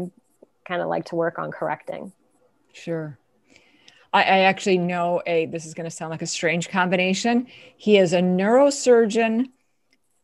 kind 0.66 0.82
of 0.82 0.88
like 0.88 1.06
to 1.06 1.16
work 1.16 1.38
on 1.38 1.52
correcting 1.52 2.12
sure 2.74 3.18
I, 4.14 4.24
I 4.24 4.40
actually 4.40 4.78
know 4.78 5.22
a 5.26 5.46
this 5.48 5.66
is 5.66 5.74
going 5.74 5.90
to 5.90 5.96
sound 5.96 6.12
like 6.12 6.22
a 6.22 6.28
strange 6.28 6.70
combination 6.70 7.48
he 7.78 7.98
is 7.98 8.14
a 8.14 8.20
neurosurgeon 8.22 9.50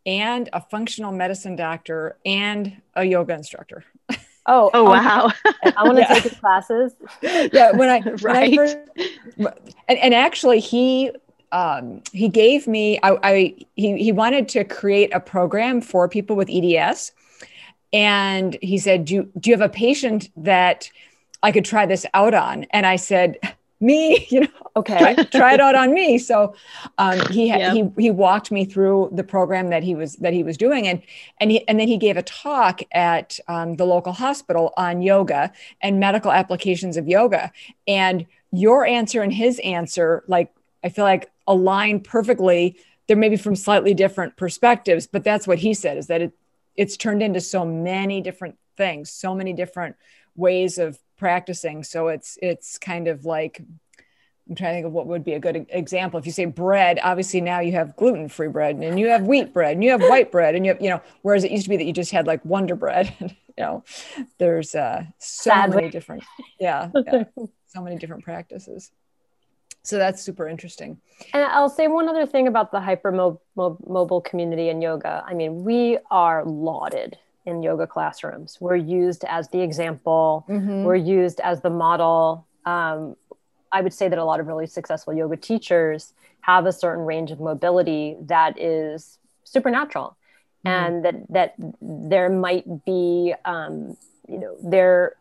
and 0.08 0.50
a 0.54 0.62
functional 0.62 1.12
medicine 1.12 1.56
doctor 1.56 2.18
and 2.26 2.82
a 2.96 3.04
yoga 3.04 3.34
instructor. 3.34 3.84
Oh, 4.50 4.72
oh 4.74 4.86
wow! 4.86 5.30
I 5.76 5.84
want 5.84 5.98
to 5.98 6.02
yeah. 6.10 6.14
take 6.14 6.24
his 6.24 6.40
classes. 6.40 6.94
Yeah, 7.22 7.74
when 7.74 7.90
I 7.90 8.00
right, 8.22 8.50
when 8.50 8.50
I 8.50 8.56
first, 8.56 8.78
and, 9.90 10.00
and 10.00 10.14
actually 10.14 10.62
he 10.62 11.12
um, 11.52 12.02
he 12.14 12.30
gave 12.30 12.66
me 12.66 12.98
I, 13.04 13.18
I 13.24 13.56
he 13.76 13.98
he 13.98 14.14
wanted 14.14 14.48
to 14.50 14.64
create 14.64 15.14
a 15.14 15.20
program 15.20 15.82
for 15.82 16.08
people 16.08 16.38
with 16.38 16.50
EDS, 16.50 17.12
and 17.92 18.58
he 18.62 18.78
said, 18.78 19.04
"Do 19.04 19.16
you, 19.16 19.32
do 19.38 19.50
you 19.50 19.58
have 19.58 19.70
a 19.70 19.74
patient 19.74 20.30
that 20.38 20.90
I 21.44 21.52
could 21.52 21.66
try 21.66 21.86
this 21.86 22.06
out 22.14 22.34
on?" 22.34 22.66
And 22.72 22.86
I 22.86 22.96
said, 22.96 23.38
me 23.80 24.28
you 24.32 24.42
know 24.42 24.68
okay. 24.78 25.16
try, 25.32 25.54
it 25.54 25.60
out 25.60 25.76
on 25.76 25.94
me. 25.94 26.18
So 26.18 26.56
um, 26.98 27.20
he 27.32 27.50
ha- 27.50 27.72
he 27.72 27.90
he 27.98 28.12
walked 28.12 28.52
me 28.52 28.66
through 28.66 29.10
the 29.12 29.24
program 29.24 29.70
that 29.70 29.84
he 29.84 29.96
was 29.96 30.16
that 30.18 30.34
he 30.34 30.44
was 30.44 30.58
doing. 30.58 30.88
And 30.88 31.02
and 31.40 31.52
he 31.52 31.68
and 31.68 31.80
then 31.80 31.88
he 31.88 31.98
gave 31.98 32.18
a 32.18 32.24
talk 32.24 32.82
at 32.92 33.40
um, 33.48 33.76
the 33.76 33.86
local 33.86 34.14
hospital 34.14 34.74
on 34.78 35.02
yoga 35.02 35.52
and 35.82 36.00
medical 36.00 36.32
applications 36.32 36.98
of 36.98 37.08
yoga. 37.08 37.52
And 37.88 38.26
your 38.52 38.86
answer 38.86 39.22
and 39.22 39.34
his 39.34 39.60
answer 39.60 40.24
like 40.28 40.54
i 40.82 40.88
feel 40.88 41.04
like 41.04 41.30
align 41.48 42.00
perfectly. 42.00 42.78
They're 43.08 43.18
maybe 43.18 43.36
from 43.36 43.56
slightly 43.56 43.94
different 43.94 44.38
perspectives 44.38 45.08
but 45.08 45.24
that's 45.24 45.48
what 45.48 45.60
he 45.60 45.74
said 45.74 45.98
is 45.98 46.08
that 46.08 46.22
it 46.22 46.34
it's 46.76 46.96
turned 46.96 47.24
into 47.24 47.42
so 47.42 47.66
many 47.66 48.22
different 48.22 48.58
things 48.78 49.10
so 49.10 49.36
many 49.36 49.54
different 49.54 49.96
ways 50.36 50.78
of 50.78 50.98
practicing. 51.18 51.84
So 51.84 52.08
it's 52.08 52.38
it's 52.42 52.78
kind 52.78 53.08
of 53.08 53.26
like 53.26 53.62
I'm 54.50 54.56
trying 54.56 54.72
to 54.72 54.76
think 54.76 54.86
of 54.86 54.94
what 54.94 55.08
would 55.08 55.24
be 55.24 55.34
a 55.34 55.40
good 55.40 55.66
example. 55.70 56.20
If 56.20 56.26
you 56.26 56.32
say 56.32 56.46
bread, 56.46 57.00
obviously 57.04 57.42
now 57.42 57.60
you 57.60 57.74
have 57.74 57.96
gluten 57.96 58.30
free 58.30 58.48
bread 58.48 58.78
and 58.78 59.00
you 59.00 59.08
have 59.08 59.24
wheat 59.24 59.54
bread 59.54 59.74
and 59.74 59.84
you 59.84 59.92
have 59.92 60.02
white 60.02 60.32
bread 60.32 60.56
and 60.56 60.66
you 60.66 60.72
have, 60.72 60.82
you 60.82 60.90
know, 60.90 61.02
whereas 61.22 61.44
it 61.44 61.52
used 61.52 61.64
to 61.64 61.70
be 61.70 61.78
that 61.78 61.84
you 61.84 61.94
just 61.94 62.12
had 62.12 62.28
like 62.28 62.44
Wonder 62.46 62.76
Bread. 62.76 63.14
you 63.20 63.36
know, 63.58 63.84
there's 64.38 64.74
uh, 64.74 65.04
so 65.18 65.50
Sadly. 65.50 65.76
many 65.76 65.90
different, 65.90 66.24
yeah, 66.60 66.90
yeah, 66.96 67.24
so 67.68 67.82
many 67.82 67.98
different 67.98 68.24
practices. 68.24 68.92
So 69.84 69.98
that's 69.98 70.22
super 70.22 70.48
interesting. 70.48 71.00
And 71.34 71.44
I'll 71.44 71.70
say 71.70 71.88
one 71.88 72.10
other 72.10 72.26
thing 72.26 72.48
about 72.48 72.72
the 72.72 72.80
hyper 72.80 73.12
mobile 73.12 74.22
community 74.22 74.70
and 74.70 74.84
yoga. 74.84 75.24
I 75.26 75.34
mean, 75.34 75.64
we 75.64 75.98
are 76.12 76.44
lauded 76.46 77.18
in 77.48 77.64
yoga 77.64 77.88
classrooms. 77.88 78.58
We're 78.60 78.76
used 78.76 79.24
as 79.24 79.48
the 79.50 79.62
example, 79.62 80.46
mm-hmm. 80.50 80.84
we're 80.84 80.96
used 80.96 81.40
as 81.40 81.62
the 81.62 81.70
model. 81.70 82.46
Um, 82.66 83.16
I 83.72 83.82
would 83.82 83.94
say 83.94 84.10
that 84.10 84.20
a 84.20 84.26
lot 84.26 84.40
of 84.42 84.48
really 84.48 84.68
successful 84.68 85.14
yoga 85.14 85.38
teachers 85.38 86.14
have 86.42 86.66
a 86.66 86.74
certain 86.74 87.06
range 87.06 87.32
of 87.32 87.40
mobility 87.40 88.18
that 88.22 88.60
is 88.60 89.18
supernatural. 89.46 90.18
Mm-hmm. 90.66 90.86
And 90.86 91.06
that 91.06 91.16
that 91.30 91.56
there 91.82 92.30
might 92.30 92.86
be, 92.86 93.34
um, 93.46 93.96
you 94.28 94.40
know, 94.40 94.58
there 94.62 95.14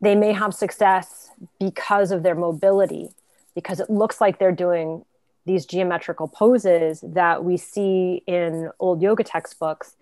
they 0.00 0.14
may 0.14 0.32
have 0.32 0.54
success 0.54 1.30
because 1.58 2.12
of 2.12 2.22
their 2.22 2.34
mobility, 2.34 3.08
because 3.54 3.80
it 3.80 3.90
looks 3.90 4.20
like 4.20 4.38
they're 4.38 4.52
doing 4.52 5.04
these 5.46 5.64
geometrical 5.64 6.28
poses 6.28 7.02
that 7.02 7.44
we 7.44 7.56
see 7.56 8.22
in 8.26 8.70
old 8.78 9.00
yoga 9.00 9.24
textbooks 9.24 9.96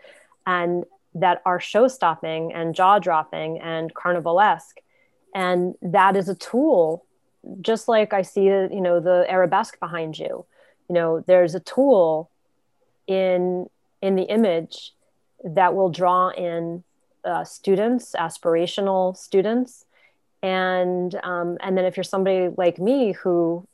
and 0.46 0.84
that 1.14 1.42
are 1.46 1.60
show 1.60 1.88
stopping 1.88 2.52
and 2.52 2.74
jaw 2.74 2.98
dropping 2.98 3.60
and 3.60 3.94
carnivalesque. 3.94 4.78
And 5.34 5.74
that 5.82 6.16
is 6.16 6.28
a 6.28 6.34
tool, 6.34 7.04
just 7.60 7.88
like 7.88 8.12
I 8.12 8.22
see, 8.22 8.44
you 8.44 8.80
know, 8.80 9.00
the 9.00 9.24
arabesque 9.28 9.78
behind 9.80 10.18
you. 10.18 10.44
You 10.88 10.94
know, 10.94 11.24
there's 11.26 11.54
a 11.54 11.60
tool 11.60 12.30
in 13.06 13.68
in 14.02 14.16
the 14.16 14.24
image 14.24 14.92
that 15.44 15.74
will 15.74 15.90
draw 15.90 16.28
in 16.28 16.84
uh, 17.24 17.44
students, 17.44 18.14
aspirational 18.18 19.16
students, 19.16 19.86
and 20.42 21.14
um, 21.22 21.56
and 21.60 21.76
then 21.76 21.84
if 21.84 21.96
you're 21.96 22.04
somebody 22.04 22.48
like 22.56 22.78
me 22.78 23.12
who 23.12 23.66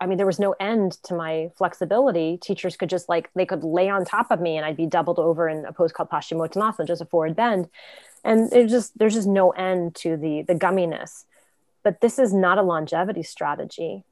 I 0.00 0.06
mean, 0.06 0.16
there 0.16 0.26
was 0.26 0.38
no 0.38 0.54
end 0.60 0.92
to 1.04 1.14
my 1.14 1.50
flexibility. 1.56 2.38
Teachers 2.40 2.76
could 2.76 2.88
just 2.88 3.08
like, 3.08 3.30
they 3.34 3.46
could 3.46 3.64
lay 3.64 3.88
on 3.88 4.04
top 4.04 4.30
of 4.30 4.40
me 4.40 4.56
and 4.56 4.64
I'd 4.64 4.76
be 4.76 4.86
doubled 4.86 5.18
over 5.18 5.48
in 5.48 5.64
a 5.64 5.72
pose 5.72 5.92
called 5.92 6.10
Paschimottanasana, 6.10 6.86
just 6.86 7.02
a 7.02 7.06
forward 7.06 7.34
bend. 7.34 7.68
And 8.24 8.50
there's 8.50 8.70
just, 8.70 8.96
there's 8.98 9.14
just 9.14 9.28
no 9.28 9.50
end 9.50 9.96
to 9.96 10.16
the, 10.16 10.42
the 10.42 10.54
gumminess. 10.54 11.24
But 11.82 12.00
this 12.00 12.18
is 12.18 12.32
not 12.32 12.58
a 12.58 12.62
longevity 12.62 13.22
strategy. 13.22 14.04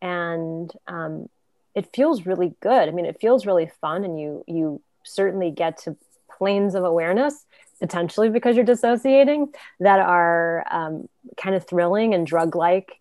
And 0.00 0.72
um, 0.86 1.28
it 1.74 1.90
feels 1.94 2.26
really 2.26 2.54
good. 2.60 2.88
I 2.88 2.92
mean, 2.92 3.06
it 3.06 3.20
feels 3.20 3.46
really 3.46 3.70
fun 3.80 4.04
and 4.04 4.20
you, 4.20 4.44
you 4.46 4.80
certainly 5.02 5.50
get 5.50 5.78
to 5.78 5.96
planes 6.38 6.74
of 6.74 6.84
awareness 6.84 7.44
potentially 7.80 8.28
because 8.28 8.54
you're 8.54 8.64
dissociating 8.64 9.52
that 9.80 9.98
are 9.98 10.64
um, 10.70 11.08
kind 11.36 11.56
of 11.56 11.66
thrilling 11.66 12.14
and 12.14 12.26
drug 12.26 12.54
like 12.54 13.00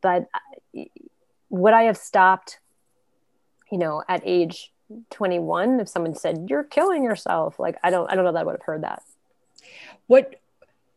but 0.00 0.26
would 1.58 1.72
I 1.72 1.84
have 1.84 1.96
stopped, 1.96 2.58
you 3.70 3.78
know, 3.78 4.02
at 4.08 4.22
age 4.24 4.72
21 5.10 5.80
if 5.80 5.88
someone 5.88 6.14
said 6.14 6.46
you're 6.48 6.64
killing 6.64 7.04
yourself? 7.04 7.58
Like 7.58 7.76
I 7.82 7.90
don't 7.90 8.10
I 8.10 8.14
don't 8.14 8.24
know 8.24 8.32
that 8.32 8.40
I 8.40 8.44
would 8.44 8.56
have 8.56 8.62
heard 8.62 8.82
that. 8.82 9.02
What 10.06 10.40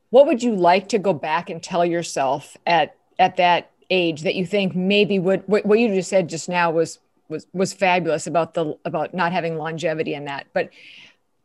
what 0.09 0.27
would 0.27 0.41
you 0.41 0.55
like 0.55 0.89
to 0.89 0.99
go 0.99 1.13
back 1.13 1.49
and 1.49 1.61
tell 1.61 1.85
yourself 1.85 2.57
at 2.65 2.95
at 3.17 3.37
that 3.37 3.71
age 3.89 4.21
that 4.21 4.35
you 4.35 4.45
think 4.45 4.75
maybe 4.75 5.19
would 5.19 5.43
what, 5.47 5.65
what 5.65 5.79
you 5.79 5.93
just 5.93 6.09
said 6.09 6.29
just 6.29 6.49
now 6.49 6.71
was 6.71 6.99
was 7.27 7.47
was 7.53 7.73
fabulous 7.73 8.27
about 8.27 8.53
the 8.53 8.77
about 8.85 9.13
not 9.13 9.31
having 9.31 9.57
longevity 9.57 10.13
in 10.13 10.25
that. 10.25 10.47
But 10.53 10.69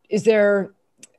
is 0.08 0.24
there 0.24 0.72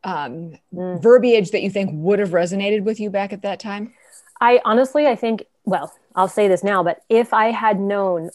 um, 0.04 0.58
mm. 0.74 1.02
verbiage 1.02 1.52
that 1.52 1.62
you 1.62 1.70
think 1.70 1.92
would 1.94 2.20
have 2.20 2.30
resonated 2.30 2.84
with 2.84 3.00
you 3.00 3.10
back 3.10 3.34
at 3.34 3.42
that 3.44 3.60
time? 3.60 3.94
I 4.42 4.60
honestly, 4.66 5.08
I 5.08 5.16
think, 5.16 5.46
well, 5.66 5.94
I'll 6.16 6.28
say 6.28 6.48
this 6.48 6.64
now, 6.64 6.84
but 6.84 7.02
if 7.10 7.34
I 7.34 7.52
had 7.52 7.80
known 7.80 8.30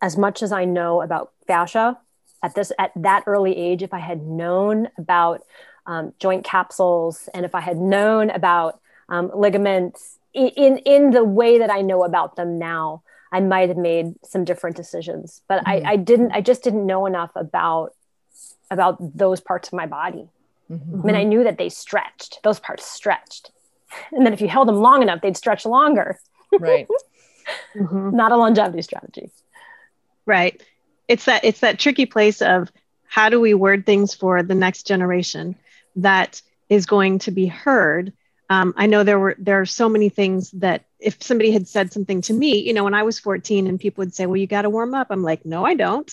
as 0.00 0.16
much 0.16 0.42
as 0.42 0.52
I 0.52 0.64
know 0.64 1.02
about 1.02 1.32
fascia 1.46 1.98
at 2.42 2.54
this 2.54 2.72
at 2.78 2.92
that 2.96 3.24
early 3.26 3.56
age, 3.56 3.82
if 3.82 3.94
I 3.94 4.00
had 4.00 4.22
known 4.22 4.88
about 4.98 5.42
um, 5.86 6.12
joint 6.18 6.44
capsules 6.44 7.28
and 7.34 7.44
if 7.44 7.54
I 7.54 7.60
had 7.60 7.76
known 7.76 8.30
about 8.30 8.80
um, 9.08 9.30
ligaments 9.34 10.18
in 10.32 10.78
in 10.78 11.10
the 11.10 11.24
way 11.24 11.58
that 11.58 11.70
I 11.70 11.82
know 11.82 12.04
about 12.04 12.36
them 12.36 12.58
now, 12.58 13.02
I 13.30 13.40
might 13.40 13.68
have 13.68 13.78
made 13.78 14.14
some 14.24 14.44
different 14.44 14.76
decisions. 14.76 15.42
But 15.48 15.64
mm-hmm. 15.64 15.86
I, 15.86 15.92
I 15.92 15.96
didn't. 15.96 16.32
I 16.32 16.40
just 16.40 16.62
didn't 16.64 16.86
know 16.86 17.06
enough 17.06 17.30
about 17.36 17.94
about 18.70 18.96
those 19.16 19.40
parts 19.40 19.68
of 19.68 19.74
my 19.74 19.86
body. 19.86 20.28
Mm-hmm. 20.70 21.00
I 21.02 21.04
mean, 21.04 21.16
I 21.16 21.24
knew 21.24 21.44
that 21.44 21.58
they 21.58 21.68
stretched; 21.68 22.40
those 22.42 22.58
parts 22.58 22.86
stretched, 22.86 23.50
and 24.10 24.24
then 24.24 24.32
if 24.32 24.40
you 24.40 24.48
held 24.48 24.68
them 24.68 24.76
long 24.76 25.02
enough, 25.02 25.20
they'd 25.20 25.36
stretch 25.36 25.64
longer. 25.64 26.18
Right. 26.58 26.88
mm-hmm. 27.74 28.16
Not 28.16 28.32
a 28.32 28.36
longevity 28.36 28.82
strategy. 28.82 29.30
Right. 30.26 30.62
It's 31.08 31.24
that 31.24 31.44
it's 31.44 31.60
that 31.60 31.78
tricky 31.78 32.06
place 32.06 32.42
of 32.42 32.70
how 33.06 33.28
do 33.28 33.40
we 33.40 33.54
word 33.54 33.84
things 33.84 34.14
for 34.14 34.42
the 34.42 34.54
next 34.54 34.86
generation 34.86 35.56
that 35.96 36.40
is 36.68 36.86
going 36.86 37.18
to 37.20 37.30
be 37.30 37.46
heard 37.46 38.12
um, 38.52 38.74
I 38.76 38.86
know 38.86 39.02
there 39.02 39.18
were 39.18 39.34
there 39.38 39.62
are 39.62 39.66
so 39.66 39.88
many 39.88 40.10
things 40.10 40.50
that 40.50 40.84
if 41.00 41.22
somebody 41.22 41.52
had 41.52 41.66
said 41.66 41.90
something 41.90 42.20
to 42.22 42.34
me, 42.34 42.58
you 42.58 42.74
know, 42.74 42.84
when 42.84 42.92
I 42.92 43.02
was 43.02 43.18
14 43.18 43.66
and 43.66 43.80
people 43.80 44.02
would 44.02 44.14
say, 44.14 44.26
well, 44.26 44.36
you 44.36 44.46
got 44.46 44.62
to 44.62 44.70
warm 44.70 44.94
up. 44.94 45.06
I'm 45.08 45.22
like, 45.22 45.46
no, 45.46 45.64
I 45.64 45.74
don't. 45.74 46.12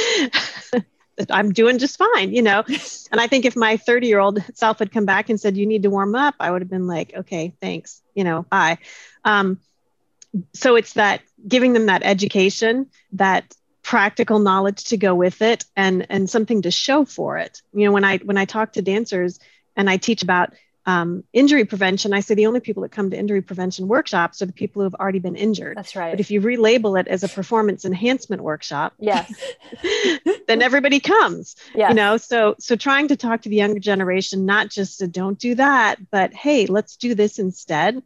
I'm 1.30 1.52
doing 1.52 1.76
just 1.76 1.98
fine, 1.98 2.32
you 2.32 2.40
know? 2.40 2.64
And 2.66 3.20
I 3.20 3.26
think 3.26 3.44
if 3.44 3.54
my 3.54 3.76
30 3.76 4.06
year 4.06 4.18
old 4.18 4.42
self 4.54 4.78
had 4.78 4.92
come 4.92 5.04
back 5.04 5.28
and 5.28 5.38
said, 5.38 5.58
you 5.58 5.66
need 5.66 5.82
to 5.82 5.90
warm 5.90 6.14
up, 6.14 6.34
I 6.40 6.50
would 6.50 6.62
have 6.62 6.70
been 6.70 6.86
like, 6.86 7.12
okay, 7.14 7.52
thanks, 7.60 8.00
you 8.14 8.24
know, 8.24 8.46
bye. 8.48 8.78
Um, 9.24 9.60
so 10.54 10.76
it's 10.76 10.94
that 10.94 11.22
giving 11.46 11.72
them 11.72 11.86
that 11.86 12.02
education, 12.02 12.88
that 13.12 13.54
practical 13.82 14.38
knowledge 14.38 14.84
to 14.84 14.96
go 14.96 15.14
with 15.14 15.42
it 15.42 15.64
and, 15.76 16.06
and 16.08 16.30
something 16.30 16.62
to 16.62 16.70
show 16.70 17.04
for 17.04 17.38
it. 17.38 17.60
You 17.72 17.86
know, 17.86 17.92
when 17.92 18.04
I, 18.04 18.18
when 18.18 18.38
I 18.38 18.44
talk 18.44 18.74
to 18.74 18.82
dancers 18.82 19.38
and 19.76 19.90
I 19.90 19.96
teach 19.96 20.22
about 20.22 20.54
um, 20.84 21.22
injury 21.32 21.64
prevention, 21.64 22.12
I 22.12 22.20
say 22.20 22.34
the 22.34 22.46
only 22.46 22.60
people 22.60 22.82
that 22.82 22.90
come 22.90 23.10
to 23.10 23.16
injury 23.16 23.40
prevention 23.40 23.86
workshops 23.86 24.42
are 24.42 24.46
the 24.46 24.52
people 24.52 24.80
who 24.80 24.84
have 24.84 24.94
already 24.94 25.20
been 25.20 25.36
injured. 25.36 25.76
That's 25.76 25.94
right. 25.94 26.10
But 26.10 26.20
if 26.20 26.30
you 26.30 26.40
relabel 26.40 26.98
it 26.98 27.06
as 27.06 27.22
a 27.22 27.28
performance 27.28 27.84
enhancement 27.84 28.42
workshop, 28.42 28.94
yes, 28.98 29.32
then 30.48 30.60
everybody 30.60 30.98
comes. 30.98 31.54
Yes. 31.74 31.90
You 31.90 31.94
know, 31.94 32.16
so 32.16 32.56
so 32.58 32.74
trying 32.74 33.08
to 33.08 33.16
talk 33.16 33.42
to 33.42 33.48
the 33.48 33.56
younger 33.56 33.78
generation, 33.78 34.44
not 34.44 34.70
just 34.70 34.98
to 34.98 35.06
don't 35.06 35.38
do 35.38 35.54
that, 35.54 36.10
but 36.10 36.34
hey, 36.34 36.66
let's 36.66 36.96
do 36.96 37.14
this 37.14 37.38
instead. 37.38 38.02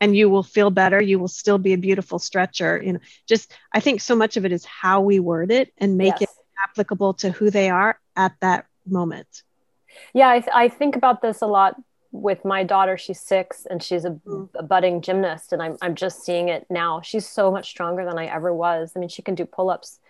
And 0.00 0.16
you 0.16 0.30
will 0.30 0.42
feel 0.42 0.70
better. 0.70 1.02
You 1.02 1.18
will 1.18 1.28
still 1.28 1.58
be 1.58 1.74
a 1.74 1.78
beautiful 1.78 2.18
stretcher. 2.18 2.82
You 2.82 2.94
know, 2.94 3.00
just 3.28 3.52
I 3.72 3.80
think 3.80 4.00
so 4.00 4.16
much 4.16 4.36
of 4.36 4.44
it 4.44 4.52
is 4.52 4.64
how 4.64 5.00
we 5.02 5.20
word 5.20 5.50
it 5.50 5.72
and 5.76 5.98
make 5.98 6.20
yes. 6.20 6.22
it 6.22 6.28
applicable 6.68 7.14
to 7.14 7.30
who 7.30 7.50
they 7.50 7.68
are 7.68 7.98
at 8.16 8.32
that 8.40 8.66
moment. 8.86 9.42
Yeah, 10.14 10.30
I, 10.30 10.40
th- 10.40 10.52
I 10.54 10.68
think 10.68 10.96
about 10.96 11.20
this 11.20 11.42
a 11.42 11.46
lot 11.46 11.76
with 12.12 12.44
my 12.44 12.64
daughter 12.64 12.98
she's 12.98 13.20
six 13.20 13.66
and 13.66 13.82
she's 13.82 14.04
a, 14.04 14.10
mm. 14.10 14.48
a, 14.54 14.62
budding 14.62 15.00
gymnast 15.00 15.52
and 15.52 15.62
I'm, 15.62 15.76
I'm 15.80 15.94
just 15.94 16.24
seeing 16.24 16.48
it 16.48 16.66
now 16.68 17.00
she's 17.00 17.26
so 17.26 17.50
much 17.50 17.68
stronger 17.70 18.04
than 18.04 18.18
i 18.18 18.26
ever 18.26 18.52
was 18.52 18.92
i 18.94 18.98
mean 18.98 19.08
she 19.08 19.22
can 19.22 19.36
do 19.36 19.44
pull-ups 19.44 20.00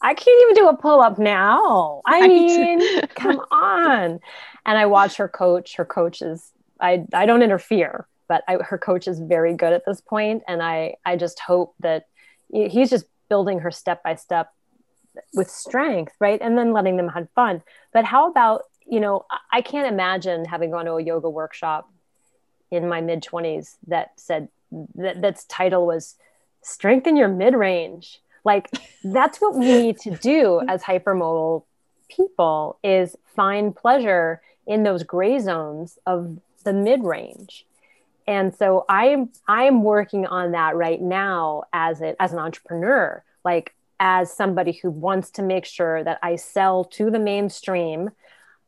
i 0.00 0.14
can't 0.14 0.42
even 0.42 0.54
do 0.54 0.68
a 0.68 0.76
pull-up 0.76 1.18
now 1.18 2.00
i 2.06 2.26
mean 2.28 3.06
come 3.14 3.40
on 3.50 4.20
and 4.64 4.78
i 4.78 4.86
watch 4.86 5.16
her 5.16 5.28
coach 5.28 5.76
her 5.76 5.84
coach 5.84 6.22
is 6.22 6.52
i, 6.80 7.04
I 7.12 7.26
don't 7.26 7.42
interfere 7.42 8.06
but 8.28 8.44
I, 8.46 8.56
her 8.56 8.78
coach 8.78 9.08
is 9.08 9.18
very 9.18 9.54
good 9.54 9.72
at 9.72 9.84
this 9.86 10.00
point 10.00 10.42
and 10.46 10.62
i 10.62 10.94
i 11.04 11.16
just 11.16 11.38
hope 11.40 11.74
that 11.80 12.06
he's 12.50 12.90
just 12.90 13.06
building 13.28 13.60
her 13.60 13.70
step 13.70 14.02
by 14.02 14.14
step 14.14 14.52
with 15.34 15.50
strength 15.50 16.14
right 16.20 16.40
and 16.40 16.56
then 16.56 16.72
letting 16.72 16.96
them 16.96 17.08
have 17.08 17.28
fun 17.34 17.62
but 17.92 18.04
how 18.04 18.30
about 18.30 18.62
you 18.88 19.00
know, 19.00 19.26
I 19.52 19.60
can't 19.60 19.86
imagine 19.86 20.44
having 20.46 20.70
gone 20.70 20.86
to 20.86 20.92
a 20.92 21.02
yoga 21.02 21.28
workshop 21.28 21.90
in 22.70 22.88
my 22.88 23.00
mid 23.00 23.22
20s 23.22 23.76
that 23.86 24.12
said 24.16 24.48
that 24.94 25.20
that's 25.20 25.44
title 25.44 25.86
was 25.86 26.16
strengthen 26.62 27.16
your 27.16 27.28
mid 27.28 27.54
range. 27.54 28.20
Like 28.44 28.70
that's 29.04 29.38
what 29.40 29.54
we 29.54 29.66
need 29.66 29.98
to 30.00 30.10
do 30.10 30.62
as 30.68 30.82
hypermobile 30.82 31.64
people 32.08 32.78
is 32.82 33.14
find 33.36 33.76
pleasure 33.76 34.40
in 34.66 34.82
those 34.82 35.02
gray 35.02 35.38
zones 35.38 35.98
of 36.06 36.38
the 36.64 36.72
mid 36.72 37.04
range. 37.04 37.66
And 38.28 38.54
so 38.54 38.84
I'm 38.90 39.30
I'm 39.48 39.82
working 39.82 40.26
on 40.26 40.52
that 40.52 40.76
right 40.76 41.00
now 41.00 41.64
as 41.72 42.02
it 42.02 42.14
as 42.20 42.34
an 42.34 42.38
entrepreneur, 42.38 43.24
like 43.42 43.74
as 43.98 44.30
somebody 44.30 44.72
who 44.72 44.90
wants 44.90 45.30
to 45.32 45.42
make 45.42 45.64
sure 45.64 46.04
that 46.04 46.18
I 46.22 46.36
sell 46.36 46.84
to 46.84 47.10
the 47.10 47.18
mainstream 47.18 48.10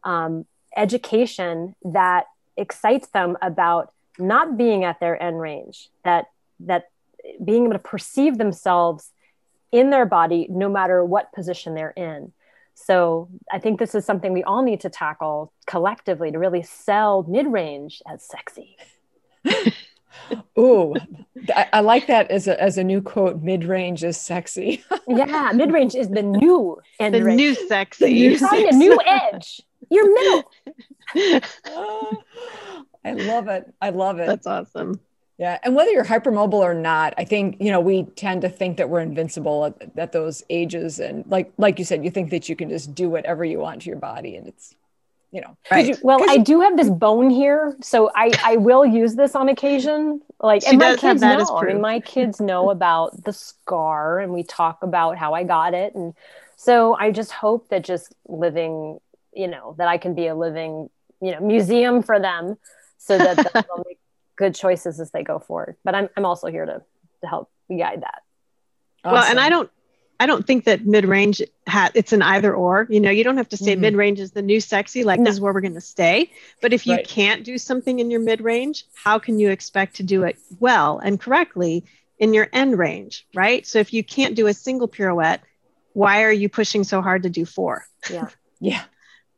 um, 0.03 0.47
education 0.75 1.77
that 1.85 2.25
excites 2.57 3.09
them 3.09 3.37
about 3.43 3.93
not 4.19 4.57
being 4.57 4.83
at 4.83 4.99
their 4.99 5.23
end 5.23 5.39
range 5.39 5.91
that 6.05 6.31
that 6.61 6.89
being 7.45 7.65
able 7.65 7.75
to 7.75 7.79
perceive 7.79 8.39
themselves 8.39 9.11
in 9.71 9.91
their 9.91 10.07
body 10.07 10.47
no 10.49 10.71
matter 10.71 11.05
what 11.05 11.33
position 11.33 11.75
they're 11.75 11.91
in. 11.91 12.33
So 12.75 13.29
i 13.53 13.59
think 13.59 13.79
this 13.79 13.95
is 13.95 14.07
something 14.07 14.33
we 14.33 14.43
all 14.43 14.63
need 14.63 14.81
to 14.81 14.89
tackle 14.89 15.53
collectively 15.67 16.33
to 16.33 16.39
really 16.39 16.63
sell 16.63 17.25
mid-range 17.29 18.01
as 18.11 18.25
sexy 18.25 18.79
Ooh, 20.59 20.95
I, 21.55 21.69
I, 21.73 21.81
like 21.81 22.07
that 22.07 22.31
as 22.31 22.47
a, 22.47 22.61
as 22.63 22.79
a 22.79 22.85
new 22.85 23.03
quote. 23.03 23.43
Mid 23.43 23.65
range 23.65 24.05
is 24.05 24.21
sexy. 24.21 24.85
yeah, 25.09 25.53
mid 25.55 25.73
range 25.73 25.95
is 25.95 26.09
the 26.09 26.23
new 26.23 26.81
end 26.99 27.15
the 27.15 27.25
range. 27.25 27.37
new 27.37 27.55
sexy. 27.69 28.13
You're 28.13 28.39
finding 28.39 28.69
a 28.69 28.77
new 28.77 28.99
edge. 29.07 29.61
You're 29.91 30.13
middle. 30.13 30.51
I 33.05 33.13
love 33.13 33.49
it. 33.49 33.73
I 33.81 33.91
love 33.91 34.19
it. 34.19 34.27
That's 34.27 34.47
awesome. 34.47 35.01
Yeah. 35.39 35.59
And 35.63 35.75
whether 35.75 35.91
you're 35.91 36.05
hypermobile 36.05 36.53
or 36.53 36.75
not, 36.75 37.15
I 37.17 37.25
think, 37.25 37.57
you 37.61 37.71
know, 37.71 37.81
we 37.81 38.05
tend 38.05 38.43
to 38.43 38.51
think 38.51 38.77
that 38.77 38.91
we're 38.91 39.01
invincible 39.01 39.65
at, 39.65 39.91
at 39.97 40.13
those 40.13 40.45
ages. 40.51 41.01
And 41.01 41.27
like, 41.27 41.51
like 41.57 41.79
you 41.79 41.85
said, 41.87 42.05
you 42.05 42.11
think 42.11 42.31
that 42.31 42.49
you 42.51 42.55
can 42.55 42.69
just 42.69 42.95
do 42.95 43.09
whatever 43.09 43.43
you 43.43 43.59
want 43.59 43.83
to 43.83 43.89
your 43.89 43.99
body. 43.99 44.37
And 44.37 44.47
it's, 44.47 44.75
you 45.33 45.41
know, 45.41 45.57
right. 45.71 45.89
You, 45.89 45.97
well, 46.03 46.19
I 46.29 46.39
do 46.39 46.61
have 46.61 46.77
this 46.77 46.91
bone 46.91 47.31
here. 47.31 47.77
So 47.83 48.11
I, 48.15 48.33
I 48.45 48.57
will 48.57 48.85
use 48.85 49.15
this 49.15 49.35
on 49.35 49.49
occasion. 49.49 50.21
Like, 50.41 50.63
she 50.63 50.69
and 50.69 50.79
my 50.79 50.97
kids 50.97 51.21
know, 51.21 51.57
I 51.57 51.65
mean, 51.67 51.81
my 51.81 52.01
kids 52.01 52.41
know 52.41 52.71
about 52.71 53.25
the 53.25 53.33
scar 53.33 54.19
and 54.19 54.33
we 54.33 54.43
talk 54.43 54.83
about 54.83 55.19
how 55.19 55.35
I 55.35 55.45
got 55.45 55.73
it. 55.73 55.95
And 55.95 56.15
so 56.57 56.97
I 56.97 57.13
just 57.13 57.31
hope 57.31 57.69
that 57.69 57.85
just 57.85 58.13
living 58.27 58.99
you 59.33 59.49
know 59.49 59.75
that 59.79 59.89
i 59.89 59.99
can 59.99 60.15
be 60.15 60.27
a 60.27 60.35
living 60.35 60.89
you 61.21 61.33
know 61.33 61.41
museum 61.41 62.03
for 62.03 62.19
them 62.21 62.57
so 62.99 63.17
that 63.17 63.37
they'll 63.37 63.85
make 63.87 63.99
good 64.37 64.55
choices 64.55 65.01
as 65.01 65.11
they 65.11 65.23
go 65.23 65.39
forward 65.39 65.77
but 65.85 65.95
i'm, 65.95 66.09
I'm 66.17 66.25
also 66.25 66.49
here 66.49 66.67
to, 66.67 66.83
to 67.21 67.27
help 67.27 67.51
guide 67.69 68.03
that 68.03 68.23
awesome. 69.05 69.15
well 69.15 69.25
and 69.25 69.41
i 69.41 69.49
don't 69.49 69.71
i 70.21 70.27
don't 70.27 70.47
think 70.47 70.65
that 70.65 70.87
mid-range 70.87 71.43
ha- 71.67 71.91
it's 71.95 72.13
an 72.13 72.23
either 72.23 72.55
or 72.55 72.87
you 72.89 73.01
know 73.01 73.11
you 73.11 73.25
don't 73.25 73.37
have 73.37 73.49
to 73.49 73.57
say 73.57 73.73
mm-hmm. 73.73 73.81
mid-range 73.81 74.21
is 74.21 74.31
the 74.31 74.43
new 74.43 74.61
sexy 74.61 75.03
like 75.03 75.19
no. 75.19 75.25
this 75.25 75.35
is 75.35 75.41
where 75.41 75.53
we're 75.53 75.61
going 75.61 75.75
to 75.75 75.81
stay 75.81 76.31
but 76.63 76.73
if 76.73 76.87
you 76.87 76.95
right. 76.95 77.09
can't 77.09 77.45
do 77.45 77.59
something 77.59 77.99
in 77.99 78.11
your 78.11 78.21
mid-range 78.21 78.85
how 78.95 79.19
can 79.19 79.39
you 79.41 79.51
expect 79.51 79.97
to 79.97 80.05
do 80.05 80.23
it 80.23 80.39
well 80.61 80.99
and 80.99 81.19
correctly 81.19 81.85
in 82.19 82.33
your 82.33 82.49
end 82.53 82.79
range 82.79 83.27
right 83.35 83.67
so 83.67 83.81
if 83.81 83.93
you 83.93 84.05
can't 84.05 84.37
do 84.37 84.47
a 84.47 84.55
single 84.55 84.87
pirouette 84.87 85.41
why 85.93 86.23
are 86.23 86.33
you 86.33 86.49
pushing 86.49 86.85
so 86.85 87.03
hard 87.03 87.25
to 87.25 87.31
do 87.31 87.45
four 87.45 87.85
yeah 88.09 88.29
yeah 88.61 88.85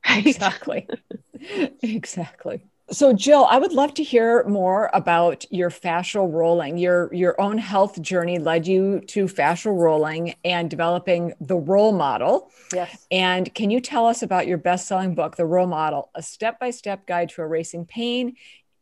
Right? 0.08 0.26
Exactly. 0.26 0.88
exactly. 1.82 2.64
So 2.90 3.12
Jill, 3.12 3.46
I 3.48 3.58
would 3.58 3.72
love 3.72 3.94
to 3.94 4.02
hear 4.02 4.44
more 4.44 4.90
about 4.92 5.44
your 5.50 5.70
fascial 5.70 6.30
rolling. 6.30 6.76
Your 6.78 7.12
your 7.14 7.40
own 7.40 7.56
health 7.58 8.02
journey 8.02 8.38
led 8.38 8.66
you 8.66 9.00
to 9.08 9.26
fascial 9.26 9.78
rolling 9.78 10.34
and 10.44 10.68
developing 10.68 11.32
the 11.40 11.56
Roll 11.56 11.92
Model. 11.92 12.50
Yes. 12.72 13.06
And 13.10 13.52
can 13.54 13.70
you 13.70 13.80
tell 13.80 14.06
us 14.06 14.22
about 14.22 14.46
your 14.46 14.58
best-selling 14.58 15.14
book, 15.14 15.36
The 15.36 15.46
Roll 15.46 15.66
Model: 15.66 16.10
A 16.14 16.22
Step-by-Step 16.22 17.06
Guide 17.06 17.30
to 17.30 17.42
Erasing 17.42 17.86
Pain, 17.86 18.36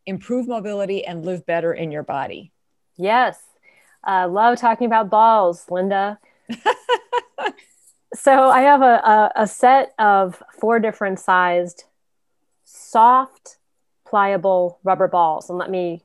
Improve 0.07 0.49
Mobility 0.49 1.05
and 1.05 1.25
Live 1.25 1.47
Better 1.47 1.73
in 1.73 1.91
Your 1.91 2.03
Body? 2.03 2.53
Yes. 2.97 3.39
I 4.03 4.23
uh, 4.23 4.29
love 4.29 4.59
talking 4.59 4.87
about 4.87 5.11
balls, 5.11 5.67
Linda. 5.69 6.19
So 8.15 8.51
I 8.51 8.63
have 8.63 8.83
a, 8.83 8.85
a, 8.85 9.33
a 9.43 9.47
set 9.47 9.95
of 9.99 10.43
four 10.59 10.81
different 10.81 11.21
sized 11.21 11.85
soft, 12.65 13.59
pliable 14.11 14.81
rubber 14.83 15.07
balls. 15.07 15.49
And 15.49 15.59
let 15.59 15.71
me 15.71 16.03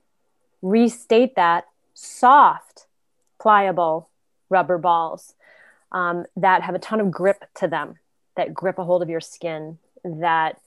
restate 0.62 1.36
that 1.36 1.66
soft, 1.96 2.86
pliable 3.42 4.10
rubber 4.50 4.78
balls 4.78 5.34
um, 5.92 6.26
that 6.38 6.62
have 6.62 6.76
a 6.76 6.80
ton 6.80 7.02
of 7.02 7.10
grip 7.10 7.46
to 7.56 7.68
them, 7.68 7.96
that 8.38 8.54
grip 8.54 8.78
a 8.78 8.84
hold 8.84 9.02
of 9.02 9.10
your 9.10 9.22
skin, 9.22 9.80
that 10.04 10.62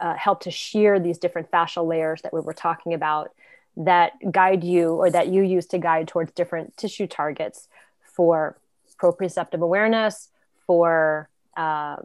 uh, 0.00 0.14
help 0.14 0.40
to 0.40 0.50
shear 0.50 0.98
these 0.98 1.18
different 1.18 1.50
fascial 1.50 1.86
layers 1.86 2.22
that 2.22 2.32
we 2.32 2.40
were 2.40 2.54
talking 2.54 2.92
about, 2.92 3.30
that 3.76 4.12
guide 4.32 4.64
you 4.64 4.94
or 4.94 5.10
that 5.10 5.28
you 5.28 5.42
use 5.42 5.66
to 5.66 5.78
guide 5.78 6.08
towards 6.08 6.32
different 6.32 6.76
tissue 6.76 7.06
targets 7.06 7.68
for 8.02 8.58
proprioceptive 8.98 9.60
awareness, 9.60 10.28
for 10.66 11.28
uh, 11.56 11.96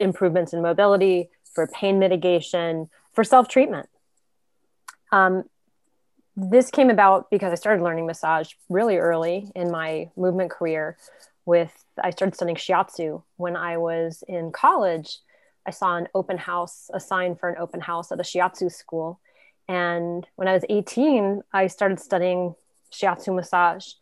improvements 0.00 0.52
in 0.52 0.62
mobility, 0.62 1.28
for 1.54 1.66
pain 1.66 1.98
mitigation, 1.98 2.88
for 3.12 3.22
self 3.22 3.46
treatment. 3.46 3.89
Um, 5.12 5.44
this 6.36 6.70
came 6.70 6.90
about 6.90 7.30
because 7.30 7.52
I 7.52 7.56
started 7.56 7.82
learning 7.82 8.06
massage 8.06 8.52
really 8.68 8.96
early 8.96 9.50
in 9.54 9.70
my 9.70 10.10
movement 10.16 10.50
career. 10.50 10.96
With 11.46 11.72
I 12.02 12.10
started 12.10 12.34
studying 12.34 12.56
shiatsu 12.56 13.22
when 13.36 13.56
I 13.56 13.76
was 13.78 14.22
in 14.28 14.52
college. 14.52 15.18
I 15.66 15.70
saw 15.70 15.96
an 15.96 16.08
open 16.14 16.38
house, 16.38 16.90
a 16.94 17.00
sign 17.00 17.34
for 17.34 17.48
an 17.48 17.56
open 17.58 17.80
house 17.80 18.12
at 18.12 18.20
a 18.20 18.22
shiatsu 18.22 18.72
school. 18.72 19.20
And 19.68 20.26
when 20.36 20.48
I 20.48 20.52
was 20.52 20.64
18, 20.68 21.42
I 21.52 21.66
started 21.66 22.00
studying 22.00 22.54
shiatsu 22.92 23.34
massage. 23.34 23.92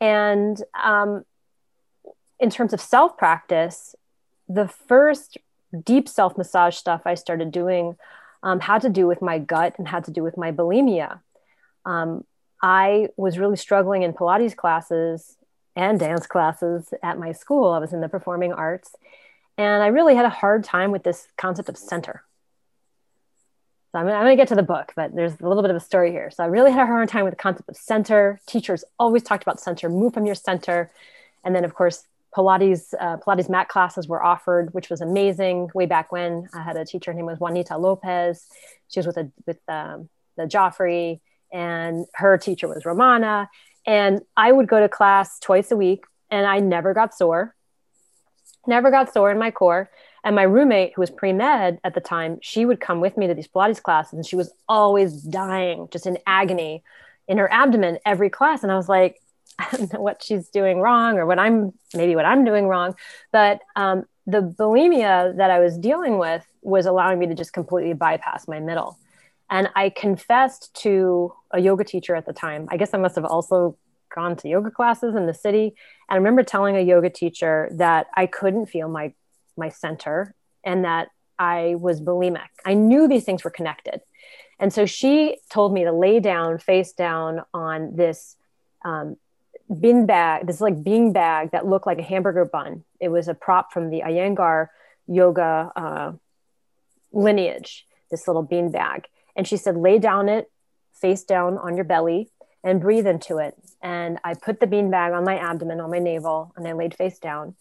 And 0.00 0.60
um, 0.82 1.24
in 2.40 2.50
terms 2.50 2.72
of 2.72 2.80
self 2.80 3.16
practice, 3.16 3.94
the 4.48 4.68
first 4.68 5.38
deep 5.84 6.08
self 6.08 6.36
massage 6.36 6.76
stuff 6.76 7.02
I 7.04 7.14
started 7.14 7.52
doing 7.52 7.96
um, 8.42 8.60
had 8.60 8.82
to 8.82 8.88
do 8.88 9.06
with 9.06 9.22
my 9.22 9.38
gut 9.38 9.74
and 9.78 9.86
had 9.86 10.04
to 10.04 10.10
do 10.10 10.22
with 10.22 10.36
my 10.36 10.52
bulimia. 10.52 11.20
Um, 11.84 12.24
I 12.62 13.08
was 13.16 13.38
really 13.38 13.56
struggling 13.56 14.02
in 14.02 14.12
Pilates 14.12 14.56
classes 14.56 15.36
and 15.74 15.98
dance 15.98 16.26
classes 16.26 16.92
at 17.02 17.18
my 17.18 17.32
school. 17.32 17.70
I 17.70 17.78
was 17.78 17.92
in 17.92 18.00
the 18.00 18.08
performing 18.08 18.52
arts. 18.52 18.94
And 19.58 19.82
I 19.82 19.88
really 19.88 20.14
had 20.14 20.24
a 20.24 20.30
hard 20.30 20.64
time 20.64 20.90
with 20.90 21.02
this 21.02 21.28
concept 21.36 21.68
of 21.68 21.76
center. 21.76 22.24
So 23.92 23.98
I'm, 23.98 24.06
I'm 24.06 24.24
going 24.24 24.36
to 24.36 24.40
get 24.40 24.48
to 24.48 24.54
the 24.54 24.62
book, 24.62 24.92
but 24.96 25.14
there's 25.14 25.38
a 25.40 25.46
little 25.46 25.62
bit 25.62 25.70
of 25.70 25.76
a 25.76 25.80
story 25.80 26.10
here. 26.10 26.30
So 26.30 26.42
I 26.42 26.46
really 26.46 26.72
had 26.72 26.82
a 26.82 26.86
hard 26.86 27.08
time 27.08 27.24
with 27.24 27.32
the 27.32 27.42
concept 27.42 27.68
of 27.68 27.76
center. 27.76 28.40
Teachers 28.46 28.84
always 28.98 29.22
talked 29.22 29.42
about 29.42 29.60
center, 29.60 29.88
move 29.88 30.14
from 30.14 30.24
your 30.24 30.34
center. 30.34 30.90
And 31.44 31.54
then, 31.54 31.64
of 31.64 31.74
course, 31.74 32.04
Pilates 32.34 32.94
uh, 32.98 33.18
Pilates 33.18 33.48
mat 33.48 33.68
classes 33.68 34.08
were 34.08 34.22
offered, 34.22 34.72
which 34.72 34.88
was 34.88 35.00
amazing. 35.00 35.68
Way 35.74 35.86
back 35.86 36.10
when, 36.10 36.48
I 36.54 36.62
had 36.62 36.76
a 36.76 36.84
teacher. 36.84 37.12
Her 37.12 37.16
name 37.16 37.26
was 37.26 37.38
Juanita 37.38 37.76
Lopez. 37.76 38.46
She 38.88 39.00
was 39.00 39.06
with 39.06 39.16
a, 39.18 39.30
with 39.46 39.58
um, 39.68 40.08
the 40.36 40.44
Joffrey, 40.44 41.20
and 41.52 42.06
her 42.14 42.38
teacher 42.38 42.68
was 42.68 42.84
Romana. 42.84 43.50
And 43.86 44.22
I 44.36 44.52
would 44.52 44.68
go 44.68 44.80
to 44.80 44.88
class 44.88 45.38
twice 45.38 45.70
a 45.70 45.76
week, 45.76 46.04
and 46.30 46.46
I 46.46 46.60
never 46.60 46.94
got 46.94 47.14
sore. 47.14 47.54
Never 48.66 48.90
got 48.90 49.12
sore 49.12 49.30
in 49.30 49.38
my 49.38 49.50
core. 49.50 49.90
And 50.24 50.36
my 50.36 50.44
roommate, 50.44 50.92
who 50.94 51.02
was 51.02 51.10
pre 51.10 51.32
med 51.32 51.80
at 51.84 51.94
the 51.94 52.00
time, 52.00 52.38
she 52.42 52.64
would 52.64 52.80
come 52.80 53.00
with 53.00 53.16
me 53.16 53.26
to 53.26 53.34
these 53.34 53.48
Pilates 53.48 53.82
classes, 53.82 54.14
and 54.14 54.26
she 54.26 54.36
was 54.36 54.52
always 54.68 55.22
dying, 55.22 55.88
just 55.92 56.06
in 56.06 56.18
agony 56.26 56.82
in 57.28 57.38
her 57.38 57.50
abdomen 57.52 57.98
every 58.04 58.30
class. 58.30 58.62
And 58.62 58.72
I 58.72 58.76
was 58.76 58.88
like, 58.88 59.21
What 59.96 60.22
she's 60.22 60.48
doing 60.48 60.80
wrong 60.80 61.18
or 61.18 61.26
what 61.26 61.38
I'm 61.38 61.72
maybe 61.94 62.16
what 62.16 62.24
I'm 62.24 62.44
doing 62.44 62.66
wrong. 62.66 62.94
But 63.32 63.60
um, 63.76 64.04
the 64.26 64.40
bulimia 64.40 65.36
that 65.36 65.50
I 65.50 65.60
was 65.60 65.78
dealing 65.78 66.18
with 66.18 66.46
was 66.62 66.86
allowing 66.86 67.18
me 67.18 67.26
to 67.26 67.34
just 67.34 67.52
completely 67.52 67.92
bypass 67.92 68.46
my 68.48 68.60
middle. 68.60 68.98
And 69.50 69.68
I 69.74 69.90
confessed 69.90 70.72
to 70.82 71.34
a 71.50 71.60
yoga 71.60 71.84
teacher 71.84 72.14
at 72.14 72.26
the 72.26 72.32
time. 72.32 72.68
I 72.70 72.76
guess 72.76 72.94
I 72.94 72.98
must 72.98 73.16
have 73.16 73.24
also 73.24 73.76
gone 74.14 74.36
to 74.36 74.48
yoga 74.48 74.70
classes 74.70 75.14
in 75.14 75.26
the 75.26 75.34
city. 75.34 75.74
And 76.08 76.14
I 76.14 76.16
remember 76.16 76.42
telling 76.42 76.76
a 76.76 76.80
yoga 76.80 77.10
teacher 77.10 77.68
that 77.72 78.06
I 78.14 78.26
couldn't 78.26 78.66
feel 78.66 78.88
my 78.88 79.12
my 79.56 79.68
center 79.68 80.34
and 80.64 80.84
that 80.84 81.08
I 81.38 81.74
was 81.78 82.00
bulimic. 82.00 82.48
I 82.64 82.74
knew 82.74 83.08
these 83.08 83.24
things 83.24 83.44
were 83.44 83.50
connected. 83.50 84.00
And 84.58 84.72
so 84.72 84.86
she 84.86 85.38
told 85.50 85.74
me 85.74 85.84
to 85.84 85.92
lay 85.92 86.20
down 86.20 86.58
face 86.58 86.92
down 86.92 87.42
on 87.52 87.96
this 87.96 88.36
um, 88.84 89.16
bin 89.80 90.06
bag, 90.06 90.46
this 90.46 90.60
like 90.60 90.82
bean 90.82 91.12
bag 91.12 91.50
that 91.52 91.66
looked 91.66 91.86
like 91.86 91.98
a 91.98 92.02
hamburger 92.02 92.44
bun. 92.44 92.84
It 93.00 93.08
was 93.08 93.28
a 93.28 93.34
prop 93.34 93.72
from 93.72 93.90
the 93.90 94.00
Iyengar 94.00 94.68
yoga 95.06 95.72
uh, 95.74 96.12
lineage, 97.12 97.86
this 98.10 98.26
little 98.26 98.42
bean 98.42 98.70
bag. 98.70 99.06
And 99.36 99.46
she 99.46 99.56
said, 99.56 99.76
lay 99.76 99.98
down 99.98 100.28
it 100.28 100.50
face 101.02 101.24
down 101.24 101.58
on 101.58 101.74
your 101.74 101.84
belly 101.84 102.30
and 102.62 102.80
breathe 102.80 103.06
into 103.06 103.38
it. 103.38 103.54
And 103.82 104.18
I 104.22 104.34
put 104.34 104.60
the 104.60 104.68
bean 104.68 104.90
bag 104.90 105.12
on 105.12 105.24
my 105.24 105.36
abdomen, 105.36 105.80
on 105.80 105.90
my 105.90 105.98
navel, 105.98 106.52
and 106.56 106.66
I 106.66 106.72
laid 106.72 106.94
face 106.94 107.18
down. 107.18 107.56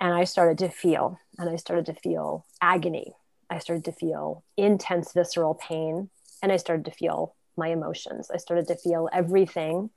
And 0.00 0.14
I 0.14 0.24
started 0.24 0.58
to 0.58 0.70
feel, 0.70 1.20
and 1.38 1.48
I 1.48 1.56
started 1.56 1.86
to 1.86 1.94
feel 1.94 2.46
agony. 2.60 3.12
I 3.50 3.58
started 3.58 3.84
to 3.84 3.92
feel 3.92 4.42
intense 4.56 5.12
visceral 5.12 5.54
pain. 5.54 6.08
And 6.42 6.50
I 6.50 6.56
started 6.56 6.86
to 6.86 6.90
feel 6.90 7.34
my 7.56 7.68
emotions. 7.68 8.30
I 8.32 8.38
started 8.38 8.66
to 8.68 8.76
feel 8.76 9.08
everything 9.12 9.90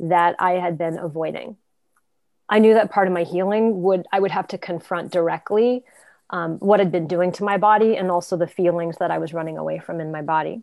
that 0.00 0.36
I 0.38 0.52
had 0.52 0.78
been 0.78 0.98
avoiding. 0.98 1.56
I 2.48 2.58
knew 2.58 2.74
that 2.74 2.90
part 2.90 3.06
of 3.06 3.14
my 3.14 3.22
healing 3.22 3.82
would 3.82 4.06
I 4.12 4.20
would 4.20 4.30
have 4.30 4.48
to 4.48 4.58
confront 4.58 5.12
directly 5.12 5.84
um, 6.30 6.58
what 6.58 6.80
had 6.80 6.90
been 6.90 7.06
doing 7.06 7.32
to 7.32 7.44
my 7.44 7.58
body 7.58 7.96
and 7.96 8.10
also 8.10 8.36
the 8.36 8.46
feelings 8.46 8.96
that 8.98 9.10
I 9.10 9.18
was 9.18 9.34
running 9.34 9.58
away 9.58 9.78
from 9.78 10.00
in 10.00 10.10
my 10.10 10.22
body. 10.22 10.62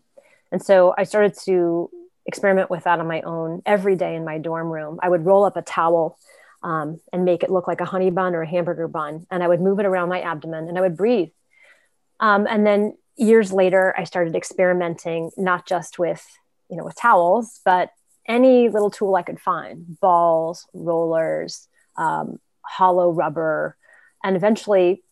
And 0.51 0.61
so 0.61 0.93
I 0.97 1.03
started 1.03 1.35
to 1.45 1.89
experiment 2.25 2.69
with 2.69 2.83
that 2.83 2.99
on 2.99 3.07
my 3.07 3.21
own 3.21 3.61
every 3.65 3.95
day 3.95 4.15
in 4.15 4.25
my 4.25 4.37
dorm 4.37 4.69
room. 4.69 4.99
I 5.01 5.09
would 5.09 5.25
roll 5.25 5.45
up 5.45 5.57
a 5.57 5.61
towel 5.61 6.17
um, 6.61 6.99
and 7.13 7.23
make 7.23 7.43
it 7.43 7.49
look 7.49 7.67
like 7.67 7.81
a 7.81 7.85
honey 7.85 8.09
bun 8.09 8.35
or 8.35 8.41
a 8.41 8.47
hamburger 8.47 8.87
bun, 8.87 9.25
and 9.31 9.43
I 9.43 9.47
would 9.47 9.61
move 9.61 9.79
it 9.79 9.85
around 9.85 10.09
my 10.09 10.21
abdomen 10.21 10.67
and 10.67 10.77
I 10.77 10.81
would 10.81 10.97
breathe. 10.97 11.29
Um, 12.19 12.47
and 12.47 12.65
then 12.65 12.97
years 13.15 13.51
later, 13.51 13.93
I 13.97 14.03
started 14.03 14.35
experimenting 14.35 15.31
not 15.37 15.65
just 15.65 15.99
with 15.99 16.25
you 16.69 16.77
know 16.77 16.83
with 16.83 16.95
towels, 16.95 17.61
but 17.63 17.91
any 18.29 18.69
little 18.69 18.91
tool 18.91 19.15
I 19.15 19.23
could 19.23 19.39
find 19.39 19.99
balls, 19.99 20.67
rollers, 20.73 21.67
um, 21.97 22.39
hollow 22.61 23.11
rubber. 23.11 23.75
And 24.23 24.35
eventually, 24.35 25.03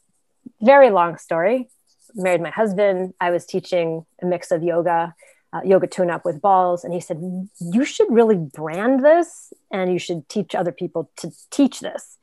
very 0.61 0.91
long 0.91 1.17
story, 1.17 1.69
married 2.15 2.41
my 2.41 2.51
husband. 2.51 3.13
I 3.19 3.31
was 3.31 3.45
teaching 3.45 4.05
a 4.21 4.25
mix 4.25 4.51
of 4.51 4.63
yoga, 4.63 5.15
uh, 5.51 5.61
yoga 5.65 5.87
tune 5.87 6.11
up 6.11 6.23
with 6.23 6.41
balls. 6.41 6.83
And 6.83 6.93
he 6.93 6.99
said, 6.99 7.19
You 7.59 7.83
should 7.83 8.07
really 8.09 8.37
brand 8.37 9.03
this 9.03 9.51
and 9.71 9.91
you 9.91 9.99
should 9.99 10.29
teach 10.29 10.55
other 10.55 10.71
people 10.71 11.09
to 11.17 11.31
teach 11.51 11.79
this. 11.79 12.17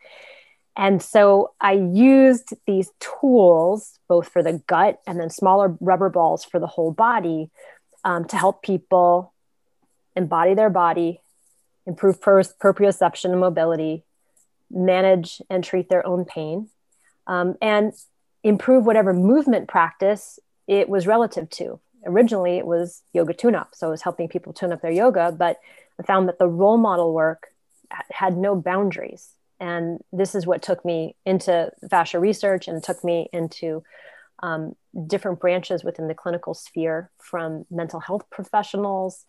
And 0.77 1.01
so 1.03 1.55
I 1.61 1.73
used 1.73 2.55
these 2.67 2.91
tools, 3.01 3.99
both 4.09 4.29
for 4.29 4.43
the 4.43 4.61
gut 4.67 5.01
and 5.07 5.21
then 5.21 5.31
smaller 5.31 5.77
rubber 5.81 6.09
balls 6.09 6.45
for 6.45 6.59
the 6.59 6.67
whole 6.67 6.93
body, 6.93 7.51
um, 8.05 8.25
to 8.27 8.37
help 8.37 8.63
people 8.63 9.34
embody 10.17 10.55
their 10.55 10.71
body, 10.71 11.21
improve 11.87 12.21
proprioception 12.21 13.31
and 13.31 13.41
mobility, 13.41 14.05
manage 14.71 15.43
and 15.51 15.63
treat 15.63 15.89
their 15.89 16.07
own 16.07 16.25
pain, 16.25 16.69
um, 17.27 17.57
and 17.61 17.93
improve 18.43 18.85
whatever 18.85 19.13
movement 19.13 19.69
practice 19.69 20.39
it 20.67 20.89
was 20.89 21.07
relative 21.07 21.49
to. 21.51 21.81
Originally, 22.07 22.59
it 22.59 22.67
was 22.67 23.03
yoga 23.13 23.33
tune 23.33 23.55
up. 23.55 23.75
So 23.75 23.89
it 23.89 23.91
was 23.91 24.03
helping 24.03 24.29
people 24.29 24.53
tune 24.53 24.73
up 24.73 24.83
their 24.83 24.91
yoga, 24.91 25.33
but 25.33 25.59
I 25.99 26.03
found 26.03 26.29
that 26.29 26.39
the 26.39 26.47
Roll 26.47 26.77
Model 26.77 27.15
work 27.15 27.49
had 28.11 28.37
no 28.37 28.57
boundaries. 28.57 29.31
And 29.61 30.01
this 30.13 30.35
is 30.35 30.47
what 30.47 30.63
took 30.63 30.85
me 30.85 31.17
into 31.25 31.71
fascia 31.89 32.19
research 32.19 32.69
and 32.69 32.83
took 32.83 33.05
me 33.05 33.29
into 33.33 33.83
um, 34.43 34.75
different 35.07 35.41
branches 35.41 35.85
within 35.85 36.09
the 36.09 36.15
clinical 36.15 36.55
sphere 36.55 37.11
from 37.19 37.65
mental 37.71 38.01
health 38.01 38.29
professionals 38.31 39.25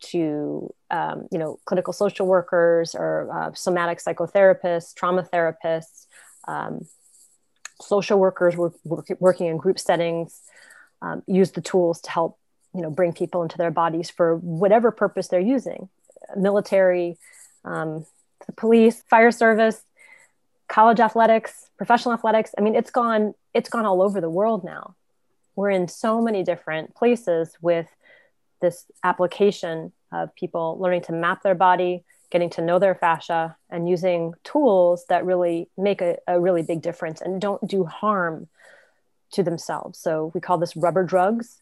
to 0.00 0.72
um, 0.90 1.28
you 1.30 1.38
know 1.38 1.58
clinical 1.64 1.92
social 1.92 2.26
workers 2.26 2.94
or 2.94 3.30
uh, 3.32 3.52
somatic 3.54 3.98
psychotherapists 3.98 4.94
trauma 4.94 5.22
therapists 5.22 6.06
um, 6.46 6.86
social 7.80 8.18
workers 8.18 8.56
work, 8.56 8.74
work, 8.84 9.06
working 9.20 9.46
in 9.46 9.56
group 9.56 9.78
settings 9.78 10.42
um, 11.02 11.22
use 11.26 11.52
the 11.52 11.60
tools 11.60 12.00
to 12.00 12.10
help 12.10 12.38
you 12.74 12.82
know 12.82 12.90
bring 12.90 13.12
people 13.12 13.42
into 13.42 13.56
their 13.56 13.70
bodies 13.70 14.10
for 14.10 14.36
whatever 14.36 14.90
purpose 14.90 15.28
they're 15.28 15.40
using. 15.40 15.88
Military 16.36 17.16
um, 17.64 18.04
the 18.46 18.52
police 18.52 19.02
fire 19.08 19.30
service 19.30 19.82
college 20.68 21.00
athletics 21.00 21.70
professional 21.76 22.14
athletics. 22.14 22.54
I 22.58 22.60
mean 22.60 22.74
it's 22.74 22.90
gone 22.90 23.34
it's 23.54 23.68
gone 23.68 23.86
all 23.86 24.02
over 24.02 24.20
the 24.20 24.30
world 24.30 24.64
now. 24.64 24.94
We're 25.56 25.70
in 25.70 25.88
so 25.88 26.20
many 26.20 26.42
different 26.44 26.94
places 26.94 27.56
with 27.60 27.88
this 28.60 28.84
application 29.04 29.92
of 30.12 30.34
people 30.34 30.78
learning 30.80 31.02
to 31.02 31.12
map 31.12 31.42
their 31.42 31.54
body, 31.54 32.04
getting 32.30 32.50
to 32.50 32.62
know 32.62 32.78
their 32.78 32.94
fascia, 32.94 33.56
and 33.70 33.88
using 33.88 34.34
tools 34.44 35.04
that 35.08 35.24
really 35.24 35.68
make 35.76 36.00
a, 36.00 36.16
a 36.26 36.40
really 36.40 36.62
big 36.62 36.82
difference 36.82 37.20
and 37.20 37.40
don't 37.40 37.66
do 37.66 37.84
harm 37.84 38.48
to 39.32 39.42
themselves. 39.42 39.98
So 39.98 40.30
we 40.34 40.40
call 40.40 40.58
this 40.58 40.76
rubber 40.76 41.04
drugs. 41.04 41.60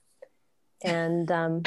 And 0.84 1.30
um, 1.30 1.62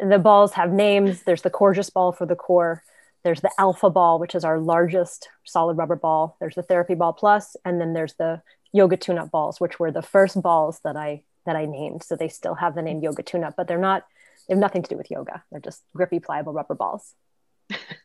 the 0.00 0.18
balls 0.18 0.52
have 0.52 0.70
names. 0.70 1.22
There's 1.22 1.42
the 1.42 1.50
Coregeous 1.50 1.90
ball 1.90 2.12
for 2.12 2.26
the 2.26 2.36
core. 2.36 2.82
There's 3.22 3.40
the 3.40 3.50
Alpha 3.58 3.88
ball, 3.88 4.18
which 4.18 4.34
is 4.34 4.44
our 4.44 4.58
largest 4.58 5.28
solid 5.44 5.78
rubber 5.78 5.96
ball. 5.96 6.36
There's 6.40 6.56
the 6.56 6.62
Therapy 6.62 6.94
Ball 6.94 7.14
Plus, 7.14 7.56
and 7.64 7.80
then 7.80 7.94
there's 7.94 8.14
the 8.14 8.42
Yoga 8.72 8.96
Tune 8.96 9.18
Up 9.18 9.30
balls, 9.30 9.60
which 9.60 9.80
were 9.80 9.90
the 9.90 10.02
first 10.02 10.40
balls 10.42 10.80
that 10.84 10.96
I 10.96 11.22
that 11.46 11.56
I 11.56 11.64
named. 11.64 12.02
So 12.02 12.16
they 12.16 12.28
still 12.28 12.54
have 12.54 12.74
the 12.74 12.82
name 12.82 13.00
Yoga 13.00 13.22
Tune 13.22 13.44
Up, 13.44 13.54
but 13.56 13.66
they're 13.66 13.78
not 13.78 14.04
They 14.48 14.54
have 14.54 14.60
nothing 14.60 14.82
to 14.82 14.90
do 14.90 14.96
with 14.96 15.10
yoga. 15.10 15.42
They're 15.50 15.60
just 15.60 15.82
grippy, 15.94 16.20
pliable 16.20 16.52
rubber 16.52 16.74
balls. 16.74 17.14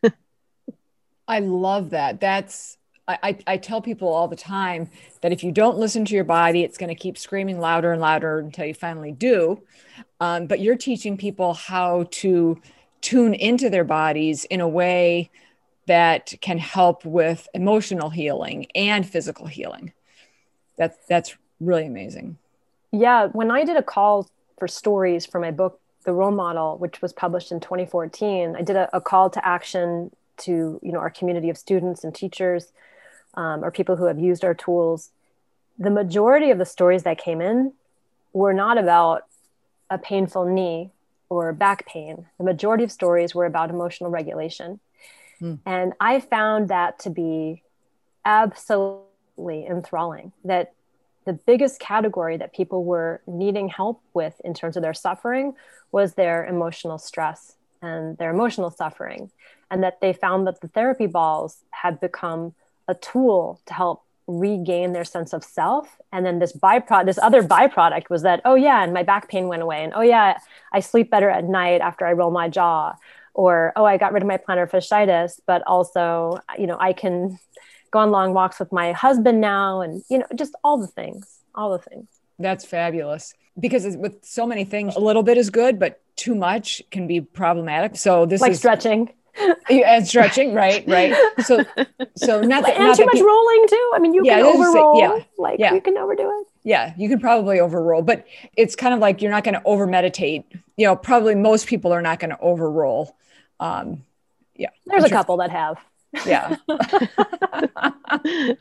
I 1.28 1.40
love 1.40 1.92
that. 1.92 2.20
That's 2.20 2.78
I, 3.08 3.38
I, 3.48 3.58
tell 3.58 3.82
people 3.82 4.08
all 4.08 4.28
the 4.28 4.36
time 4.36 4.90
that 5.22 5.32
if 5.32 5.44
you 5.44 5.52
don't 5.52 5.80
listen 5.80 6.06
to 6.06 6.14
your 6.14 6.24
body, 6.24 6.62
it's 6.62 6.78
going 6.78 6.90
to 6.90 6.96
keep 6.96 7.18
screaming 7.18 7.60
louder 7.60 7.92
and 7.92 8.00
louder 8.00 8.38
until 8.38 8.66
you 8.66 8.76
finally 8.76 9.12
do. 9.12 9.64
Um, 10.20 10.46
but 10.46 10.60
you're 10.60 10.78
teaching 10.78 11.18
people 11.18 11.56
how 11.56 12.06
to 12.12 12.62
tune 13.02 13.34
into 13.34 13.70
their 13.70 13.84
bodies 13.84 14.46
in 14.46 14.62
a 14.62 14.68
way 14.68 15.32
that 15.88 16.34
can 16.40 16.60
help 16.60 17.04
with 17.04 17.48
emotional 17.56 18.12
healing 18.12 18.68
and 18.76 19.10
physical 19.10 19.48
healing. 19.48 19.92
That's 20.78 20.98
that's 21.08 21.36
really 21.60 21.88
amazing. 21.88 22.38
Yeah, 22.92 23.28
when 23.28 23.50
I 23.50 23.64
did 23.64 23.76
a 23.76 23.84
call 23.84 24.30
for 24.60 24.68
stories 24.68 25.26
for 25.26 25.40
my 25.40 25.50
book, 25.50 25.80
The 26.06 26.14
Roll 26.14 26.32
Model, 26.32 26.78
which 26.78 27.02
was 27.02 27.14
published 27.14 27.52
in 27.52 27.60
2014, 27.60 28.56
I 28.58 28.62
did 28.62 28.76
a, 28.76 28.96
a 28.96 29.02
call 29.02 29.30
to 29.32 29.46
action 29.46 30.12
to 30.38 30.80
you 30.82 30.92
know 30.92 31.00
our 31.00 31.10
community 31.10 31.50
of 31.50 31.58
students 31.58 32.04
and 32.04 32.16
teachers 32.16 32.72
um, 33.34 33.64
or 33.64 33.72
people 33.72 33.96
who 33.96 34.06
have 34.06 34.20
used 34.20 34.44
our 34.44 34.54
tools. 34.54 35.12
The 35.78 35.90
majority 35.90 36.52
of 36.52 36.58
the 36.58 36.66
stories 36.66 37.04
that 37.04 37.18
came 37.18 37.42
in 37.42 37.74
were 38.34 38.54
not 38.54 38.78
about 38.78 39.24
a 39.90 39.98
painful 39.98 40.46
knee 40.46 40.92
or 41.30 41.54
back 41.54 41.86
pain. 41.86 42.26
The 42.38 42.44
majority 42.44 42.84
of 42.84 42.92
stories 42.92 43.36
were 43.36 43.46
about 43.46 43.70
emotional 43.70 44.10
regulation. 44.10 44.80
Hmm. 45.40 45.56
And 45.66 45.94
I 46.00 46.20
found 46.20 46.70
that 46.70 47.00
to 47.00 47.10
be 47.10 47.64
absolutely 48.26 49.66
enthralling 49.66 50.34
that 50.44 50.74
the 51.30 51.34
biggest 51.34 51.80
category 51.80 52.38
that 52.38 52.56
people 52.56 52.84
were 52.84 53.22
needing 53.28 53.70
help 53.70 54.02
with 54.16 54.42
in 54.44 54.52
terms 54.56 54.76
of 54.76 54.82
their 54.82 54.96
suffering 54.96 55.54
was 55.92 56.16
their 56.16 56.44
emotional 56.44 56.98
stress 56.98 57.54
and 57.84 58.18
their 58.18 58.32
emotional 58.32 58.72
suffering 58.72 59.30
and 59.70 59.84
that 59.84 60.02
they 60.02 60.12
found 60.12 60.48
that 60.48 60.60
the 60.62 60.68
therapy 60.70 61.06
balls 61.06 61.64
had 61.70 62.00
become 62.00 62.56
a 62.88 62.96
tool 62.96 63.62
to 63.68 63.76
help 63.76 64.02
regain 64.26 64.92
their 64.92 65.06
sense 65.06 65.32
of 65.32 65.44
self. 65.44 66.00
And 66.12 66.26
then 66.26 66.40
this 66.40 66.54
byproduct 66.54 67.06
this 67.06 67.20
other 67.20 67.44
byproduct 67.44 68.10
was 68.10 68.24
that 68.24 68.42
oh 68.44 68.56
yeah 68.56 68.84
and 68.84 68.92
my 68.92 69.04
back 69.04 69.30
pain 69.30 69.48
went 69.48 69.62
away. 69.62 69.84
And 69.84 69.94
oh 69.96 70.02
yeah 70.02 70.40
i 70.74 70.80
sleep 70.80 71.12
better 71.12 71.30
at 71.30 71.44
night 71.44 71.82
after 71.82 72.08
i 72.08 72.14
roll 72.14 72.32
my 72.32 72.50
jaw. 72.50 72.96
Or 73.36 73.72
oh 73.76 73.86
i 73.86 73.98
got 73.98 74.14
rid 74.14 74.24
of 74.24 74.28
my 74.28 74.38
plantar 74.38 74.68
fasciitis 74.68 75.40
but 75.46 75.62
also 75.68 76.40
you 76.58 76.66
know 76.66 76.78
i 76.80 76.92
can 76.92 77.38
go 77.92 78.00
on 78.00 78.12
long 78.12 78.34
walks 78.34 78.60
with 78.60 78.72
my 78.72 78.92
husband 78.92 79.42
now 79.42 79.82
and 79.82 80.04
you 80.10 80.18
know 80.18 80.26
just 80.36 80.56
all 80.64 80.78
the 80.78 80.88
things 80.88 81.40
all 81.56 81.72
the 81.72 81.80
things 81.80 82.08
that's 82.40 82.66
fabulous 82.66 83.34
because 83.60 83.98
with 83.98 84.24
so 84.24 84.46
many 84.46 84.64
things 84.64 84.96
a 84.96 85.00
little 85.00 85.24
bit 85.24 85.38
is 85.38 85.50
good 85.50 85.80
but 85.80 86.02
too 86.16 86.36
much 86.36 86.82
can 86.92 87.08
be 87.08 87.22
problematic 87.22 87.96
so 87.96 88.26
this 88.26 88.38
is 88.38 88.42
like 88.42 88.52
is 88.52 88.60
stretching 88.60 89.12
and 89.70 90.08
stretching, 90.08 90.54
right, 90.54 90.84
right. 90.88 91.16
So, 91.46 91.64
so 92.16 92.42
not 92.42 92.64
that, 92.66 92.76
and 92.76 92.86
not 92.86 92.98
too 92.98 93.06
much 93.06 93.20
rolling 93.20 93.66
too. 93.70 93.92
I 93.94 94.00
mean, 94.00 94.14
you 94.14 94.24
yeah, 94.26 94.38
can 94.38 94.46
overroll. 94.46 95.00
Yeah, 95.00 95.20
like 95.38 95.60
yeah. 95.60 95.74
you 95.74 95.82
can 95.82 95.98
overdo 95.98 96.24
it. 96.24 96.48
Yeah, 96.64 96.94
you 96.98 97.10
can 97.10 97.20
probably 97.20 97.60
overroll, 97.60 98.02
but 98.02 98.26
it's 98.58 98.76
kind 98.76 98.94
of 98.94 99.00
like 99.00 99.22
you're 99.22 99.32
not 99.32 99.44
going 99.44 99.56
to 99.56 99.64
over 99.64 99.88
meditate. 99.88 100.46
You 100.78 100.88
know, 100.88 100.96
probably 100.96 101.36
most 101.36 101.68
people 101.68 101.94
are 101.94 102.02
not 102.02 102.20
going 102.20 102.32
to 102.32 102.40
overroll. 102.40 103.16
Um, 103.60 104.04
yeah, 104.56 104.70
there's 104.86 105.06
a 105.06 105.10
couple 105.10 105.38
that 105.38 105.52
have. 105.52 105.78
Yeah. 106.26 106.56
I 106.70 108.56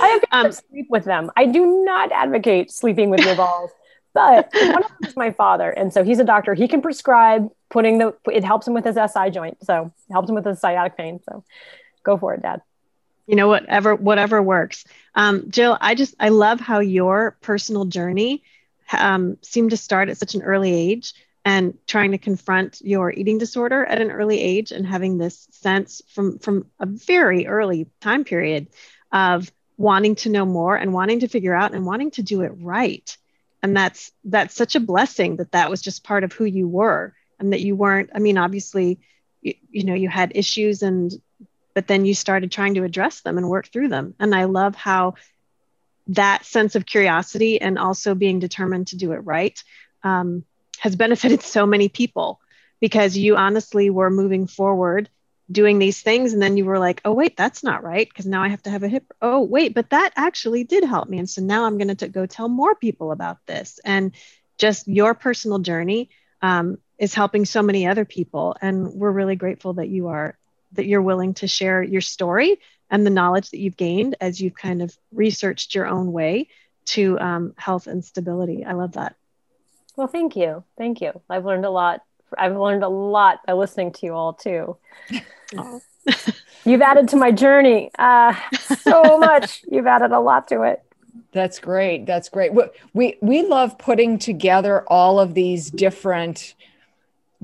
have 0.00 0.24
um, 0.32 0.52
sleep 0.52 0.86
with 0.88 1.04
them. 1.04 1.30
I 1.36 1.46
do 1.46 1.84
not 1.84 2.12
advocate 2.12 2.70
sleeping 2.70 3.10
with 3.10 3.20
your 3.20 3.34
balls. 3.36 3.70
But 4.12 4.50
one 4.52 4.82
of 4.82 4.88
them 4.88 4.98
is 5.08 5.16
my 5.16 5.30
father, 5.30 5.70
and 5.70 5.92
so 5.92 6.02
he's 6.02 6.18
a 6.18 6.24
doctor. 6.24 6.54
He 6.54 6.66
can 6.66 6.82
prescribe 6.82 7.48
putting 7.68 7.98
the. 7.98 8.12
It 8.32 8.42
helps 8.42 8.66
him 8.66 8.74
with 8.74 8.84
his 8.84 8.96
SI 8.96 9.30
joint, 9.30 9.58
so 9.62 9.92
it 10.08 10.12
helps 10.12 10.28
him 10.28 10.34
with 10.34 10.44
his 10.44 10.60
sciatic 10.60 10.96
pain. 10.96 11.20
So, 11.28 11.44
go 12.02 12.16
for 12.16 12.34
it, 12.34 12.42
Dad. 12.42 12.60
You 13.28 13.36
know, 13.36 13.46
whatever 13.46 13.94
whatever 13.94 14.42
works. 14.42 14.84
Um, 15.14 15.48
Jill, 15.48 15.78
I 15.80 15.94
just 15.94 16.16
I 16.18 16.30
love 16.30 16.58
how 16.58 16.80
your 16.80 17.36
personal 17.40 17.84
journey 17.84 18.42
um, 18.92 19.38
seemed 19.42 19.70
to 19.70 19.76
start 19.76 20.08
at 20.08 20.16
such 20.16 20.34
an 20.34 20.42
early 20.42 20.74
age 20.74 21.14
and 21.44 21.78
trying 21.86 22.12
to 22.12 22.18
confront 22.18 22.80
your 22.82 23.10
eating 23.12 23.38
disorder 23.38 23.84
at 23.84 24.00
an 24.00 24.10
early 24.10 24.40
age 24.40 24.72
and 24.72 24.86
having 24.86 25.16
this 25.16 25.48
sense 25.52 26.02
from 26.08 26.38
from 26.38 26.66
a 26.78 26.86
very 26.86 27.46
early 27.46 27.88
time 28.00 28.24
period 28.24 28.68
of 29.12 29.50
wanting 29.76 30.14
to 30.14 30.28
know 30.28 30.44
more 30.44 30.76
and 30.76 30.92
wanting 30.92 31.20
to 31.20 31.28
figure 31.28 31.54
out 31.54 31.72
and 31.72 31.86
wanting 31.86 32.10
to 32.10 32.22
do 32.22 32.42
it 32.42 32.52
right. 32.60 33.16
And 33.62 33.76
that's 33.76 34.12
that's 34.24 34.54
such 34.54 34.74
a 34.74 34.80
blessing 34.80 35.36
that 35.36 35.52
that 35.52 35.70
was 35.70 35.80
just 35.80 36.04
part 36.04 36.24
of 36.24 36.32
who 36.32 36.44
you 36.44 36.68
were 36.68 37.14
and 37.40 37.52
that 37.52 37.60
you 37.62 37.74
weren't 37.74 38.10
i 38.14 38.18
mean 38.18 38.38
obviously 38.38 39.00
you, 39.40 39.54
you 39.70 39.84
know 39.84 39.94
you 39.94 40.08
had 40.08 40.32
issues 40.34 40.82
and 40.82 41.12
but 41.74 41.86
then 41.86 42.04
you 42.04 42.14
started 42.14 42.52
trying 42.52 42.74
to 42.74 42.84
address 42.84 43.22
them 43.22 43.38
and 43.38 43.48
work 43.48 43.68
through 43.68 43.88
them. 43.88 44.14
And 44.20 44.34
i 44.34 44.44
love 44.44 44.76
how 44.76 45.14
that 46.08 46.44
sense 46.44 46.74
of 46.74 46.86
curiosity 46.86 47.60
and 47.60 47.78
also 47.78 48.14
being 48.14 48.38
determined 48.38 48.88
to 48.88 48.96
do 48.96 49.12
it 49.12 49.18
right 49.18 49.62
um, 50.02 50.44
has 50.80 50.96
benefited 50.96 51.42
so 51.42 51.66
many 51.66 51.88
people 51.88 52.40
because 52.80 53.16
you 53.16 53.36
honestly 53.36 53.90
were 53.90 54.10
moving 54.10 54.46
forward 54.46 55.08
doing 55.50 55.80
these 55.80 56.00
things 56.00 56.32
and 56.32 56.40
then 56.40 56.56
you 56.56 56.64
were 56.64 56.78
like 56.78 57.00
oh 57.04 57.12
wait 57.12 57.36
that's 57.36 57.64
not 57.64 57.82
right 57.82 58.08
because 58.08 58.24
now 58.24 58.42
i 58.42 58.48
have 58.48 58.62
to 58.62 58.70
have 58.70 58.84
a 58.84 58.88
hip 58.88 59.04
oh 59.20 59.40
wait 59.40 59.74
but 59.74 59.90
that 59.90 60.12
actually 60.16 60.62
did 60.62 60.84
help 60.84 61.08
me. 61.08 61.18
And 61.18 61.28
so 61.28 61.42
now 61.42 61.64
i'm 61.64 61.76
going 61.76 61.94
to 61.94 62.08
go 62.08 62.26
tell 62.26 62.48
more 62.48 62.74
people 62.74 63.10
about 63.12 63.38
this. 63.46 63.80
And 63.84 64.12
just 64.60 64.86
your 64.86 65.14
personal 65.14 65.58
journey 65.58 66.10
um, 66.42 66.78
is 66.98 67.14
helping 67.14 67.44
so 67.44 67.62
many 67.62 67.86
other 67.86 68.04
people. 68.04 68.56
And 68.60 68.92
we're 68.92 69.10
really 69.10 69.36
grateful 69.36 69.74
that 69.74 69.88
you 69.88 70.08
are 70.08 70.38
that 70.72 70.86
you're 70.86 71.02
willing 71.02 71.34
to 71.34 71.48
share 71.48 71.82
your 71.82 72.00
story 72.00 72.60
and 72.90 73.04
the 73.04 73.10
knowledge 73.10 73.50
that 73.50 73.58
you've 73.58 73.76
gained 73.76 74.16
as 74.20 74.40
you've 74.40 74.54
kind 74.54 74.82
of 74.82 74.96
researched 75.12 75.74
your 75.74 75.86
own 75.86 76.12
way 76.12 76.48
to 76.84 77.18
um, 77.18 77.54
health 77.56 77.88
and 77.88 78.04
stability. 78.04 78.64
I 78.64 78.74
love 78.74 78.92
that 78.92 79.16
well 79.96 80.06
thank 80.06 80.36
you 80.36 80.64
thank 80.78 81.00
you 81.00 81.20
i've 81.28 81.44
learned 81.44 81.64
a 81.64 81.70
lot 81.70 82.02
I've 82.38 82.56
learned 82.56 82.82
a 82.82 82.88
lot 82.88 83.40
by 83.46 83.52
listening 83.54 83.92
to 83.92 84.06
you 84.06 84.14
all 84.14 84.32
too. 84.32 84.76
You've 86.64 86.82
added 86.82 87.08
to 87.08 87.16
my 87.16 87.30
journey 87.30 87.90
uh, 87.98 88.34
so 88.78 89.18
much. 89.18 89.62
You've 89.70 89.86
added 89.86 90.12
a 90.12 90.20
lot 90.20 90.48
to 90.48 90.62
it. 90.62 90.82
That's 91.32 91.58
great. 91.58 92.06
That's 92.06 92.28
great. 92.28 92.52
We 92.92 93.16
we 93.20 93.42
love 93.42 93.78
putting 93.78 94.18
together 94.18 94.84
all 94.88 95.20
of 95.20 95.34
these 95.34 95.70
different 95.70 96.54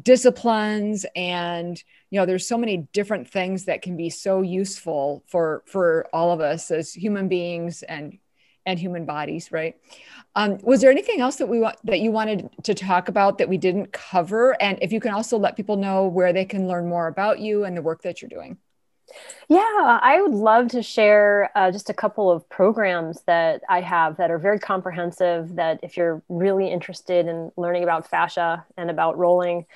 disciplines 0.02 1.06
and 1.16 1.82
you 2.10 2.20
know 2.20 2.26
there's 2.26 2.46
so 2.46 2.58
many 2.58 2.86
different 2.92 3.26
things 3.26 3.64
that 3.64 3.80
can 3.80 3.96
be 3.96 4.10
so 4.10 4.42
useful 4.42 5.24
for 5.26 5.62
for 5.64 6.06
all 6.12 6.32
of 6.32 6.40
us 6.40 6.70
as 6.70 6.92
human 6.92 7.28
beings 7.28 7.82
and 7.82 8.18
and 8.66 8.78
human 8.78 9.04
bodies, 9.04 9.50
right? 9.52 9.76
Um, 10.34 10.58
was 10.62 10.82
there 10.82 10.90
anything 10.90 11.20
else 11.20 11.36
that 11.36 11.46
we 11.46 11.60
want 11.60 11.76
that 11.84 12.00
you 12.00 12.12
wanted 12.12 12.50
to 12.64 12.74
talk 12.74 13.08
about 13.08 13.38
that 13.38 13.48
we 13.48 13.56
didn't 13.56 13.92
cover? 13.92 14.60
And 14.60 14.78
if 14.82 14.92
you 14.92 15.00
can 15.00 15.12
also 15.12 15.38
let 15.38 15.56
people 15.56 15.76
know 15.76 16.06
where 16.06 16.32
they 16.32 16.44
can 16.44 16.68
learn 16.68 16.88
more 16.88 17.06
about 17.06 17.40
you 17.40 17.64
and 17.64 17.76
the 17.76 17.82
work 17.82 18.02
that 18.02 18.20
you're 18.20 18.28
doing. 18.28 18.58
Yeah, 19.48 19.60
I 20.02 20.20
would 20.20 20.32
love 20.32 20.68
to 20.68 20.82
share 20.82 21.50
uh, 21.54 21.70
just 21.70 21.88
a 21.88 21.94
couple 21.94 22.30
of 22.30 22.48
programs 22.48 23.22
that 23.26 23.62
I 23.68 23.80
have 23.80 24.16
that 24.16 24.30
are 24.32 24.38
very 24.38 24.58
comprehensive. 24.58 25.54
That 25.54 25.78
if 25.82 25.96
you're 25.96 26.22
really 26.28 26.70
interested 26.70 27.28
in 27.28 27.52
learning 27.56 27.84
about 27.84 28.10
fascia 28.10 28.66
and 28.76 28.90
about 28.90 29.16
rolling, 29.16 29.66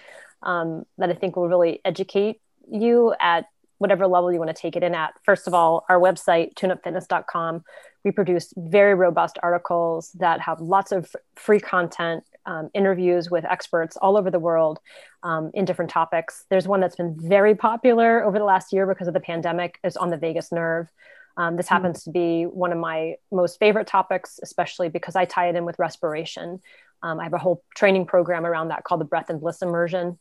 um, 0.43 0.85
that 0.99 1.11
I 1.11 1.15
think 1.15 1.37
will 1.37 1.49
really 1.49 1.81
educate 1.85 2.41
you 2.69 3.15
at 3.21 3.47
whatever 3.79 4.07
level 4.07 4.33
you 4.33 4.39
want 4.39 4.55
to 4.55 4.61
take 4.61 4.77
it 4.77 4.83
in 4.83 4.95
at. 4.95 5.15
First 5.25 5.47
of 5.47 5.55
all, 5.55 5.85
our 5.89 5.99
website, 5.99 6.55
tuneupfitness.com, 6.55 7.65
we 8.05 8.11
produce 8.11 8.53
very 8.57 8.95
robust 8.95 9.39
articles 9.43 10.11
that 10.19 10.41
have 10.41 10.61
lots 10.61 10.93
of 10.93 11.15
free 11.37 11.61
content, 11.61 12.25
um, 12.47 12.71
interviews 12.75 13.31
with 13.31 13.45
experts 13.45 13.97
all 13.97 14.17
over 14.17 14.31
the 14.31 14.39
world 14.39 14.79
um, 15.23 15.51
in 15.55 15.65
different 15.65 15.91
topics. 15.91 16.45
There's 16.49 16.67
one 16.67 16.81
that's 16.81 16.97
been 16.97 17.17
very 17.19 17.55
popular 17.55 18.25
over 18.25 18.39
the 18.39 18.45
last 18.45 18.73
year 18.73 18.87
because 18.87 19.09
of 19.09 19.15
the 19.15 19.21
pandemic, 19.21 19.79
is 19.85 19.97
on 19.97 20.11
the 20.11 20.17
vagus 20.17 20.51
nerve. 20.51 20.89
Um, 21.37 21.57
this 21.57 21.67
mm 21.67 21.71
happens 21.71 22.05
to 22.05 22.11
be 22.11 22.45
one 22.45 22.73
of 22.73 22.79
my 22.79 23.15
most 23.31 23.59
favorite 23.59 23.87
topics, 23.87 24.41
especially 24.43 24.89
because 24.89 25.15
I 25.15 25.25
tie 25.25 25.49
it 25.49 25.57
in 25.57 25.65
with 25.65 25.79
respiration. 25.79 26.61
Um, 27.03 27.21
I 27.21 27.25
have 27.25 27.33
a 27.33 27.39
whole 27.39 27.63
training 27.77 28.07
program 28.07 28.45
around 28.45 28.69
that 28.69 28.85
called 28.85 29.01
the 29.01 29.07
Breath 29.07 29.31
and 29.31 29.41
Bliss 29.41 29.63
Immersion 29.63 30.19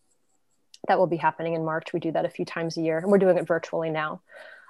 that 0.87 0.97
will 0.97 1.07
be 1.07 1.17
happening 1.17 1.53
in 1.53 1.65
March. 1.65 1.93
We 1.93 1.99
do 1.99 2.11
that 2.11 2.25
a 2.25 2.29
few 2.29 2.45
times 2.45 2.77
a 2.77 2.81
year, 2.81 2.99
and 2.99 3.11
we're 3.11 3.17
doing 3.17 3.37
it 3.37 3.47
virtually 3.47 3.89
now. 3.89 4.21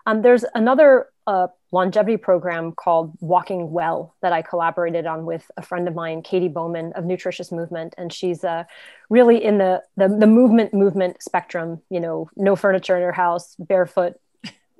Um, 0.10 0.24
there's 0.24 0.44
another 0.56 1.10
uh, 1.28 1.50
longevity 1.72 2.18
program 2.18 2.72
called 2.72 3.16
Walking 3.20 3.70
Well 3.70 4.16
that 4.24 4.34
I 4.34 4.42
collaborated 4.42 5.06
on 5.06 5.24
with 5.24 5.52
a 5.56 5.62
friend 5.62 5.88
of 5.88 5.94
mine, 5.94 6.24
Katy 6.24 6.48
Bowman 6.48 6.94
of 6.94 7.06
Nutritious 7.06 7.52
Movement, 7.52 7.94
and 7.96 8.12
she's 8.12 8.44
uh, 8.44 8.64
really 9.12 9.44
in 9.44 9.60
the, 9.60 9.84
the 9.98 10.08
the 10.08 10.26
movement 10.26 10.74
movement 10.74 11.22
spectrum. 11.22 11.84
You 11.92 12.00
know, 12.00 12.28
no 12.36 12.56
furniture 12.56 12.98
in 12.98 13.04
her 13.04 13.12
house, 13.12 13.56
barefoot, 13.60 14.14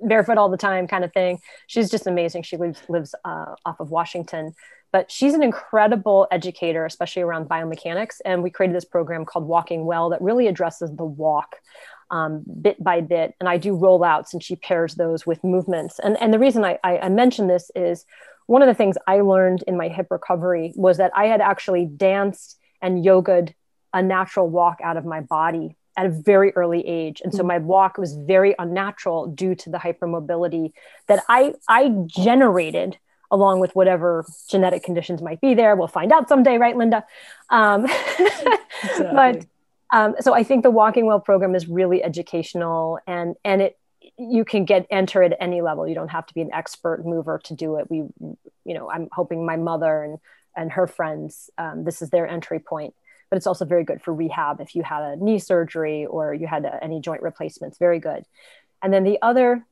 barefoot 0.00 0.36
all 0.36 0.48
the 0.48 0.56
time 0.56 0.88
kind 0.88 1.04
of 1.04 1.12
thing. 1.12 1.38
She's 1.68 1.92
just 1.92 2.08
amazing. 2.08 2.42
She 2.42 2.56
lives 2.56 2.80
lives 2.88 3.14
uh, 3.24 3.54
off 3.64 3.78
of 3.78 3.92
Washington, 3.92 4.52
but 4.90 5.12
she's 5.12 5.34
an 5.34 5.44
incredible 5.44 6.26
educator, 6.32 6.86
especially 6.86 7.22
around 7.22 7.48
biomechanics. 7.48 8.16
And 8.24 8.42
we 8.42 8.50
created 8.50 8.74
this 8.74 8.84
program 8.84 9.24
called 9.24 9.46
Walking 9.46 9.84
Well 9.84 10.10
that 10.10 10.20
really 10.20 10.48
addresses 10.48 10.90
the 10.96 11.04
walk. 11.04 11.54
Um, 12.10 12.42
bit 12.60 12.82
by 12.82 13.02
bit, 13.02 13.34
and 13.38 13.48
I 13.48 13.56
do 13.56 13.76
rollouts, 13.76 14.32
and 14.32 14.42
she 14.42 14.56
pairs 14.56 14.96
those 14.96 15.24
with 15.26 15.44
movements. 15.44 16.00
And 16.00 16.20
and 16.20 16.34
the 16.34 16.40
reason 16.40 16.64
I, 16.64 16.78
I, 16.82 16.98
I 16.98 17.08
mention 17.08 17.46
this 17.46 17.70
is 17.76 18.04
one 18.46 18.62
of 18.62 18.68
the 18.68 18.74
things 18.74 18.96
I 19.06 19.20
learned 19.20 19.62
in 19.68 19.76
my 19.76 19.86
hip 19.86 20.08
recovery 20.10 20.72
was 20.74 20.96
that 20.96 21.12
I 21.14 21.26
had 21.26 21.40
actually 21.40 21.86
danced 21.86 22.58
and 22.82 23.04
yogaed 23.04 23.54
a 23.92 24.02
natural 24.02 24.48
walk 24.48 24.78
out 24.82 24.96
of 24.96 25.04
my 25.04 25.20
body 25.20 25.76
at 25.96 26.06
a 26.06 26.08
very 26.08 26.52
early 26.52 26.86
age 26.86 27.20
and 27.22 27.32
so 27.32 27.40
mm-hmm. 27.40 27.48
my 27.48 27.58
walk 27.58 27.98
was 27.98 28.14
very 28.14 28.54
unnatural 28.58 29.26
due 29.26 29.54
to 29.54 29.68
the 29.68 29.78
hypermobility 29.78 30.72
that 31.08 31.22
i 31.28 31.52
i 31.68 31.90
generated 32.06 32.96
along 33.32 33.60
with 33.60 33.74
whatever 33.74 34.24
genetic 34.48 34.82
conditions 34.82 35.20
might 35.20 35.40
be 35.40 35.52
there 35.52 35.74
we'll 35.74 35.88
find 35.88 36.12
out 36.12 36.28
someday 36.28 36.58
right 36.58 36.76
linda 36.76 37.04
um, 37.50 37.84
exactly. 38.84 39.06
but 39.12 39.46
um, 39.92 40.14
so 40.20 40.34
i 40.34 40.42
think 40.42 40.62
the 40.62 40.70
walking 40.70 41.06
well 41.06 41.20
program 41.20 41.54
is 41.54 41.68
really 41.68 42.02
educational 42.02 42.98
and 43.06 43.36
and 43.44 43.62
it 43.62 43.78
you 44.18 44.44
can 44.44 44.64
get 44.64 44.86
enter 44.90 45.22
at 45.22 45.36
any 45.40 45.60
level 45.60 45.86
you 45.86 45.94
don't 45.94 46.08
have 46.08 46.26
to 46.26 46.34
be 46.34 46.40
an 46.40 46.52
expert 46.52 47.04
mover 47.04 47.38
to 47.42 47.54
do 47.54 47.76
it 47.76 47.90
we 47.90 47.98
you 48.64 48.74
know 48.74 48.90
i'm 48.90 49.08
hoping 49.12 49.44
my 49.44 49.56
mother 49.56 50.02
and 50.02 50.18
and 50.56 50.72
her 50.72 50.86
friends 50.86 51.50
um, 51.58 51.84
this 51.84 52.02
is 52.02 52.10
their 52.10 52.26
entry 52.26 52.58
point 52.58 52.94
but 53.30 53.36
it's 53.36 53.46
also 53.46 53.64
very 53.64 53.84
good 53.84 54.02
for 54.02 54.12
rehab 54.12 54.60
if 54.60 54.74
you 54.74 54.82
had 54.82 55.02
a 55.02 55.16
knee 55.16 55.38
surgery 55.38 56.04
or 56.04 56.34
you 56.34 56.46
had 56.46 56.64
a, 56.64 56.82
any 56.82 57.00
joint 57.00 57.22
replacements. 57.22 57.78
Very 57.78 58.00
good. 58.00 58.24
And 58.82 58.92
then 58.92 59.04
the 59.04 59.18
other 59.22 59.64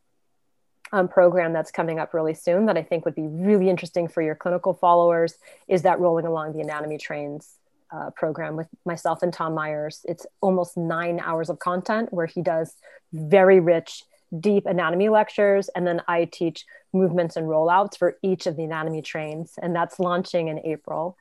um, 0.93 1.09
program 1.09 1.53
that's 1.53 1.71
coming 1.71 1.99
up 1.99 2.15
really 2.15 2.35
soon 2.35 2.67
that 2.67 2.79
I 2.79 2.83
think 2.83 3.05
would 3.05 3.17
be 3.17 3.27
really 3.27 3.69
interesting 3.69 4.09
for 4.09 4.23
your 4.23 4.37
clinical 4.37 4.75
followers 4.75 5.35
is 5.67 5.83
that 5.83 5.99
Rolling 5.99 6.25
Along 6.25 6.53
the 6.53 6.61
Anatomy 6.61 6.99
Trains 6.99 7.57
uh, 7.91 8.11
program 8.11 8.57
with 8.57 8.69
myself 8.85 9.23
and 9.23 9.33
Tom 9.33 9.55
Myers. 9.55 10.01
It's 10.05 10.27
almost 10.41 10.77
nine 10.77 11.21
hours 11.21 11.51
of 11.51 11.59
content 11.59 12.13
where 12.13 12.27
he 12.27 12.43
does 12.43 12.75
very 13.13 13.61
rich, 13.61 14.03
deep 14.39 14.67
anatomy 14.67 15.09
lectures. 15.09 15.69
And 15.75 15.87
then 15.87 16.03
I 16.07 16.27
teach 16.27 16.65
movements 16.93 17.37
and 17.37 17.47
rollouts 17.47 17.97
for 17.97 18.19
each 18.23 18.47
of 18.47 18.57
the 18.57 18.65
anatomy 18.65 19.03
trains. 19.03 19.55
And 19.61 19.75
that's 19.75 19.99
launching 19.99 20.49
in 20.49 20.59
April. 20.61 21.17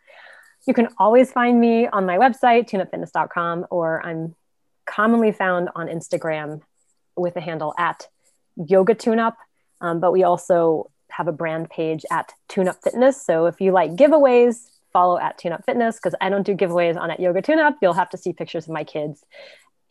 You 0.66 0.74
can 0.74 0.90
always 0.98 1.32
find 1.32 1.60
me 1.60 1.88
on 1.88 2.06
my 2.06 2.18
website, 2.18 2.70
tuneupfitness.com, 2.70 3.68
or 3.70 4.06
I'm 4.06 4.36
commonly 4.86 5.32
found 5.32 5.70
on 5.76 5.88
Instagram 5.88 6.62
with 7.16 7.36
the 7.36 7.42
handle 7.42 7.74
at 7.78 8.08
yoga 8.56 8.96
tuneup. 8.96 9.36
Um, 9.80 10.00
but 10.00 10.12
we 10.12 10.24
also 10.24 10.92
have 11.12 11.28
a 11.28 11.32
brand 11.32 11.70
page 11.70 12.06
at 12.12 12.34
Tuneup 12.50 12.82
Fitness. 12.84 13.24
So 13.24 13.46
if 13.46 13.62
you 13.62 13.72
like 13.72 13.92
giveaways, 13.92 14.68
follow 14.94 15.18
at 15.18 15.38
Tune 15.38 15.52
Up 15.52 15.66
Fitness 15.66 15.98
because 15.98 16.16
I 16.22 16.30
don't 16.30 16.46
do 16.46 16.56
giveaways 16.56 16.98
on 16.98 17.12
at 17.12 17.20
Yoga 17.20 17.42
Tune 17.42 17.60
Up. 17.60 17.78
You'll 17.82 17.94
have 17.94 18.10
to 18.12 18.18
see 18.18 18.34
pictures 18.34 18.66
of 18.66 18.72
my 18.72 18.84
kids 18.84 19.24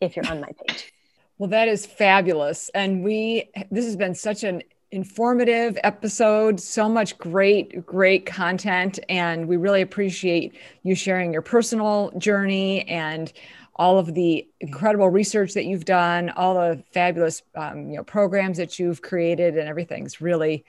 if 0.01 0.15
you're 0.15 0.27
on 0.27 0.41
my 0.41 0.51
page. 0.67 0.93
Well, 1.37 1.49
that 1.49 1.67
is 1.67 1.85
fabulous. 1.85 2.69
And 2.73 3.03
we, 3.03 3.49
this 3.69 3.85
has 3.85 3.95
been 3.95 4.15
such 4.15 4.43
an 4.43 4.63
informative 4.91 5.77
episode. 5.83 6.59
So 6.59 6.89
much 6.89 7.17
great, 7.17 7.85
great 7.85 8.25
content. 8.25 8.99
And 9.09 9.47
we 9.47 9.57
really 9.57 9.81
appreciate 9.81 10.55
you 10.83 10.95
sharing 10.95 11.33
your 11.33 11.41
personal 11.41 12.11
journey 12.17 12.87
and 12.87 13.31
all 13.77 13.99
of 13.99 14.13
the 14.15 14.47
incredible 14.59 15.09
research 15.09 15.53
that 15.53 15.65
you've 15.65 15.85
done, 15.85 16.31
all 16.31 16.55
the 16.55 16.83
fabulous 16.91 17.43
um, 17.55 17.89
you 17.91 17.97
know 17.97 18.03
programs 18.03 18.57
that 18.57 18.79
you've 18.79 19.01
created, 19.01 19.57
and 19.57 19.69
everything's 19.69 20.19
really, 20.19 20.65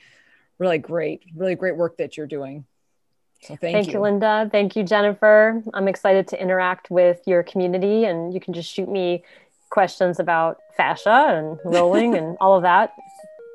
really 0.59 0.79
great. 0.79 1.23
Really 1.35 1.55
great 1.55 1.77
work 1.77 1.97
that 1.97 2.17
you're 2.17 2.27
doing. 2.27 2.67
So 3.41 3.57
thank, 3.57 3.61
thank 3.61 3.87
you. 3.89 3.95
you, 3.95 4.01
Linda. 4.01 4.49
Thank 4.51 4.77
you, 4.77 4.83
Jennifer. 4.83 5.63
I'm 5.73 5.89
excited 5.89 6.27
to 6.29 6.41
interact 6.41 6.91
with 6.91 7.21
your 7.27 7.43
community, 7.43 8.05
and 8.05 8.35
you 8.35 8.41
can 8.41 8.53
just 8.53 8.71
shoot 8.71 8.89
me 8.89 9.23
questions 9.71 10.19
about 10.19 10.59
fascia 10.77 11.27
and 11.29 11.59
rolling 11.65 12.17
and 12.17 12.37
all 12.41 12.57
of 12.57 12.63
that 12.63 12.95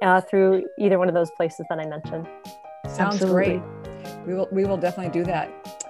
uh, 0.01 0.21
through 0.21 0.65
either 0.79 0.99
one 0.99 1.07
of 1.07 1.13
those 1.13 1.31
places 1.31 1.65
that 1.69 1.79
I 1.79 1.85
mentioned. 1.85 2.27
Sounds 2.87 3.15
Absolutely. 3.15 3.59
great. 3.59 3.61
We 4.25 4.33
will 4.33 4.47
we 4.51 4.65
will 4.65 4.77
definitely 4.77 5.11
do 5.11 5.25
that. 5.25 5.82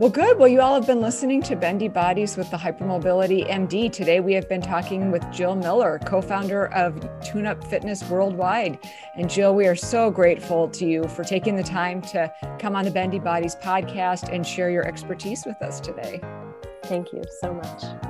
Well, 0.00 0.08
good. 0.08 0.38
Well, 0.38 0.48
you 0.48 0.62
all 0.62 0.72
have 0.76 0.86
been 0.86 1.02
listening 1.02 1.42
to 1.42 1.54
Bendy 1.54 1.86
Bodies 1.86 2.38
with 2.38 2.50
the 2.50 2.56
Hypermobility 2.56 3.46
MD. 3.46 3.92
Today, 3.92 4.20
we 4.20 4.32
have 4.32 4.48
been 4.48 4.62
talking 4.62 5.10
with 5.10 5.22
Jill 5.30 5.54
Miller, 5.54 6.00
co 6.06 6.22
founder 6.22 6.72
of 6.72 7.06
Tune 7.22 7.44
Up 7.44 7.62
Fitness 7.66 8.02
Worldwide. 8.08 8.78
And 9.14 9.28
Jill, 9.28 9.54
we 9.54 9.66
are 9.66 9.76
so 9.76 10.10
grateful 10.10 10.70
to 10.70 10.86
you 10.86 11.06
for 11.06 11.22
taking 11.22 11.54
the 11.54 11.62
time 11.62 12.00
to 12.00 12.32
come 12.58 12.76
on 12.76 12.86
the 12.86 12.90
Bendy 12.90 13.18
Bodies 13.18 13.56
podcast 13.56 14.34
and 14.34 14.46
share 14.46 14.70
your 14.70 14.86
expertise 14.88 15.44
with 15.44 15.60
us 15.60 15.80
today. 15.80 16.22
Thank 16.84 17.12
you 17.12 17.22
so 17.42 17.52
much. 17.52 18.09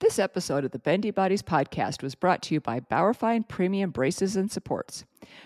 This 0.00 0.18
episode 0.18 0.64
of 0.64 0.72
the 0.72 0.78
Bendy 0.80 1.12
Bodies 1.12 1.42
podcast 1.42 2.02
was 2.02 2.16
brought 2.16 2.42
to 2.42 2.54
you 2.54 2.60
by 2.60 2.80
Bauerfeind 2.80 3.46
Premium 3.46 3.90
Braces 3.90 4.34
and 4.34 4.50
Supports, 4.50 5.04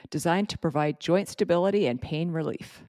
designed 0.08 0.48
to 0.48 0.58
provide 0.58 1.00
joint 1.00 1.28
stability 1.28 1.86
and 1.86 2.00
pain 2.00 2.30
relief. 2.30 2.82